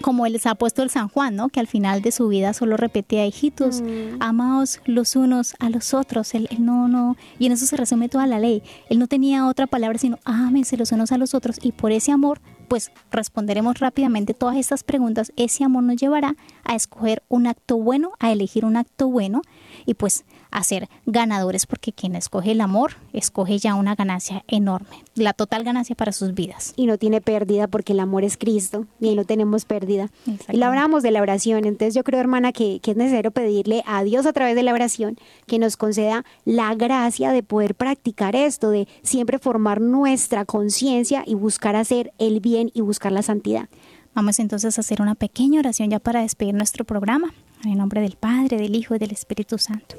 como 0.00 0.26
les 0.26 0.46
ha 0.46 0.54
puesto 0.54 0.82
el 0.82 0.90
San 0.90 1.08
Juan, 1.08 1.36
¿no? 1.36 1.48
Que 1.48 1.60
al 1.60 1.66
final 1.66 2.02
de 2.02 2.12
su 2.12 2.28
vida 2.28 2.52
solo 2.52 2.76
repetía, 2.76 3.26
hijitos, 3.26 3.82
mm. 3.82 4.20
amaos 4.20 4.80
los 4.84 5.16
unos 5.16 5.54
a 5.58 5.70
los 5.70 5.94
otros. 5.94 6.34
Él, 6.34 6.48
no, 6.58 6.88
no, 6.88 7.16
y 7.38 7.46
en 7.46 7.52
eso 7.52 7.66
se 7.66 7.76
resume 7.76 8.08
toda 8.08 8.26
la 8.26 8.38
ley. 8.38 8.62
Él 8.88 8.98
no 8.98 9.06
tenía 9.06 9.46
otra 9.46 9.66
palabra 9.66 9.98
sino, 9.98 10.18
ámense 10.24 10.76
los 10.76 10.92
unos 10.92 11.12
a 11.12 11.18
los 11.18 11.34
otros. 11.34 11.58
Y 11.62 11.72
por 11.72 11.92
ese 11.92 12.12
amor, 12.12 12.40
pues 12.68 12.90
responderemos 13.10 13.78
rápidamente 13.78 14.34
todas 14.34 14.56
estas 14.56 14.82
preguntas. 14.84 15.32
Ese 15.36 15.64
amor 15.64 15.84
nos 15.84 15.96
llevará 15.96 16.36
a 16.64 16.74
escoger 16.74 17.22
un 17.28 17.46
acto 17.46 17.76
bueno, 17.76 18.12
a 18.18 18.32
elegir 18.32 18.64
un 18.64 18.76
acto 18.76 19.08
bueno. 19.08 19.42
Y 19.86 19.94
pues 19.94 20.24
a 20.54 20.62
ser 20.62 20.88
ganadores, 21.04 21.66
porque 21.66 21.92
quien 21.92 22.14
escoge 22.14 22.52
el 22.52 22.60
amor, 22.60 22.92
escoge 23.12 23.58
ya 23.58 23.74
una 23.74 23.96
ganancia 23.96 24.44
enorme, 24.46 25.02
la 25.16 25.32
total 25.32 25.64
ganancia 25.64 25.96
para 25.96 26.12
sus 26.12 26.32
vidas. 26.32 26.72
Y 26.76 26.86
no 26.86 26.96
tiene 26.96 27.20
pérdida 27.20 27.66
porque 27.66 27.92
el 27.92 27.98
amor 27.98 28.22
es 28.22 28.36
Cristo 28.36 28.86
y 29.00 29.08
ahí 29.08 29.16
no 29.16 29.24
tenemos 29.24 29.64
pérdida. 29.64 30.10
Y 30.50 30.56
la 30.56 30.68
hablamos 30.68 31.02
de 31.02 31.10
la 31.10 31.20
oración, 31.20 31.64
entonces 31.64 31.94
yo 31.94 32.04
creo, 32.04 32.20
hermana, 32.20 32.52
que, 32.52 32.78
que 32.80 32.92
es 32.92 32.96
necesario 32.96 33.32
pedirle 33.32 33.82
a 33.84 34.04
Dios 34.04 34.26
a 34.26 34.32
través 34.32 34.54
de 34.54 34.62
la 34.62 34.72
oración 34.72 35.18
que 35.46 35.58
nos 35.58 35.76
conceda 35.76 36.24
la 36.44 36.72
gracia 36.76 37.32
de 37.32 37.42
poder 37.42 37.74
practicar 37.74 38.36
esto, 38.36 38.70
de 38.70 38.86
siempre 39.02 39.40
formar 39.40 39.80
nuestra 39.80 40.44
conciencia 40.44 41.24
y 41.26 41.34
buscar 41.34 41.74
hacer 41.74 42.12
el 42.18 42.38
bien 42.38 42.70
y 42.74 42.80
buscar 42.80 43.10
la 43.10 43.22
santidad. 43.22 43.68
Vamos 44.14 44.38
entonces 44.38 44.78
a 44.78 44.82
hacer 44.82 45.02
una 45.02 45.16
pequeña 45.16 45.58
oración 45.58 45.90
ya 45.90 45.98
para 45.98 46.20
despedir 46.20 46.54
nuestro 46.54 46.84
programa. 46.84 47.34
En 47.64 47.72
el 47.72 47.78
nombre 47.78 48.02
del 48.02 48.16
Padre, 48.16 48.56
del 48.56 48.76
Hijo 48.76 48.94
y 48.94 48.98
del 48.98 49.10
Espíritu 49.10 49.58
Santo. 49.58 49.96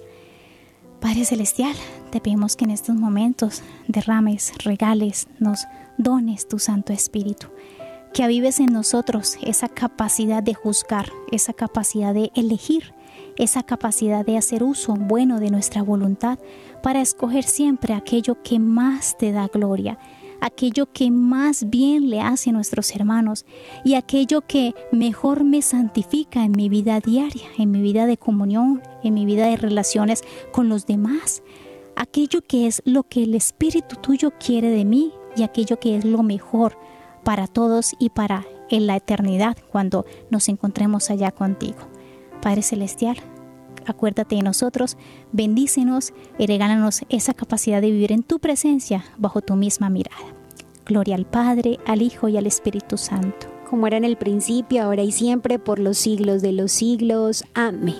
Padre 1.06 1.24
Celestial, 1.24 1.76
te 2.10 2.20
pedimos 2.20 2.56
que 2.56 2.66
en 2.66 2.72
estos 2.72 2.96
momentos 2.96 3.62
derrames, 3.88 4.52
regales, 4.64 5.28
nos 5.38 5.68
dones 6.00 6.48
tu 6.48 6.58
Santo 6.58 6.94
Espíritu, 6.94 7.46
que 8.12 8.24
avives 8.24 8.60
en 8.60 8.74
nosotros 8.74 9.38
esa 9.44 9.70
capacidad 9.70 10.42
de 10.42 10.56
juzgar, 10.56 11.12
esa 11.32 11.54
capacidad 11.54 12.12
de 12.16 12.32
elegir, 12.34 12.96
esa 13.38 13.62
capacidad 13.62 14.26
de 14.26 14.36
hacer 14.36 14.64
uso 14.64 14.96
bueno 14.96 15.40
de 15.40 15.52
nuestra 15.52 15.84
voluntad 15.84 16.40
para 16.82 17.02
escoger 17.02 17.44
siempre 17.44 17.94
aquello 17.94 18.42
que 18.42 18.58
más 18.58 19.16
te 19.16 19.32
da 19.32 19.48
gloria 19.48 20.00
aquello 20.46 20.86
que 20.94 21.10
más 21.10 21.72
bien 21.72 22.12
le 22.12 22.22
hace 22.22 22.52
a 22.52 22.54
nuestros 22.54 22.96
hermanos 22.96 23.46
y 23.84 23.96
aquello 23.96 24.42
que 24.42 24.76
mejor 24.92 25.44
me 25.44 25.64
santifica 25.64 26.46
en 26.46 26.52
mi 26.52 26.70
vida 26.70 27.00
diaria, 27.00 27.48
en 27.58 27.72
mi 27.72 27.82
vida 27.82 28.06
de 28.06 28.18
comunión, 28.18 28.84
en 29.04 29.16
mi 29.16 29.26
vida 29.26 29.48
de 29.48 29.58
relaciones 29.58 30.24
con 30.52 30.70
los 30.70 30.86
demás, 30.86 31.42
aquello 31.96 32.42
que 32.48 32.68
es 32.68 32.84
lo 32.86 33.04
que 33.04 33.24
el 33.24 33.34
Espíritu 33.34 33.96
tuyo 33.96 34.34
quiere 34.40 34.70
de 34.70 34.86
mí 34.86 35.14
y 35.36 35.42
aquello 35.42 35.80
que 35.80 35.98
es 35.98 36.06
lo 36.06 36.22
mejor 36.22 36.78
para 37.24 37.48
todos 37.48 37.96
y 37.98 38.10
para 38.12 38.46
en 38.70 38.86
la 38.86 38.98
eternidad 38.98 39.58
cuando 39.72 40.06
nos 40.30 40.48
encontremos 40.48 41.10
allá 41.10 41.32
contigo. 41.32 41.80
Padre 42.44 42.62
Celestial, 42.62 43.18
acuérdate 43.88 44.36
de 44.36 44.44
nosotros, 44.44 44.96
bendícenos 45.32 46.14
y 46.38 46.46
regálanos 46.46 47.02
esa 47.10 47.34
capacidad 47.34 47.82
de 47.82 47.90
vivir 47.90 48.12
en 48.12 48.22
tu 48.22 48.38
presencia 48.38 49.06
bajo 49.18 49.42
tu 49.42 49.56
misma 49.56 49.90
mirada. 49.90 50.35
Gloria 50.86 51.16
al 51.16 51.26
Padre, 51.26 51.80
al 51.86 52.02
Hijo 52.02 52.30
y 52.30 52.38
al 52.38 52.48
Espíritu 52.48 52.98
Santo. 52.98 53.48
Como 53.70 53.88
era 53.88 53.98
en 53.98 54.06
el 54.06 54.18
principio, 54.18 54.84
ahora 54.84 55.04
y 55.04 55.12
siempre, 55.12 55.60
por 55.60 55.80
los 55.80 55.98
siglos 55.98 56.42
de 56.42 56.52
los 56.52 56.72
siglos. 56.72 57.44
Amén. 57.54 57.96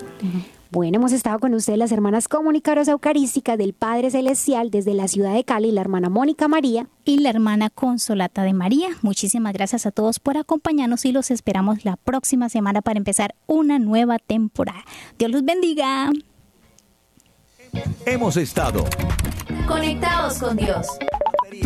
Bueno, 0.70 0.96
hemos 0.96 1.12
estado 1.12 1.38
con 1.38 1.54
ustedes 1.54 1.78
las 1.78 1.92
hermanas 1.92 2.28
comunicadoras 2.28 2.88
eucarísticas 2.88 3.56
del 3.56 3.72
Padre 3.72 4.10
Celestial 4.10 4.70
desde 4.70 4.94
la 4.94 5.08
ciudad 5.08 5.32
de 5.32 5.44
Cali, 5.44 5.70
la 5.72 5.80
hermana 5.80 6.08
Mónica 6.08 6.48
María 6.48 6.88
y 7.04 7.18
la 7.18 7.30
hermana 7.30 7.70
Consolata 7.70 8.42
de 8.42 8.52
María. 8.52 8.88
Muchísimas 9.02 9.52
gracias 9.52 9.86
a 9.86 9.90
todos 9.90 10.18
por 10.18 10.36
acompañarnos 10.36 11.04
y 11.04 11.12
los 11.12 11.30
esperamos 11.30 11.84
la 11.84 11.96
próxima 11.96 12.48
semana 12.48 12.82
para 12.82 12.98
empezar 12.98 13.34
una 13.46 13.78
nueva 13.78 14.18
temporada. 14.18 14.84
Dios 15.18 15.30
los 15.30 15.44
bendiga. 15.44 16.10
Hemos 18.04 18.36
estado 18.36 18.84
Conectados 19.66 20.38
con 20.38 20.56
Dios 20.56 20.86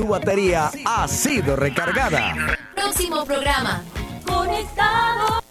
tu 0.01 0.09
batería 0.09 0.70
ha 0.86 1.07
sido 1.07 1.57
recargada. 1.57 2.34
Próximo 2.74 3.22
programa. 3.26 3.82
Conectados. 4.24 5.42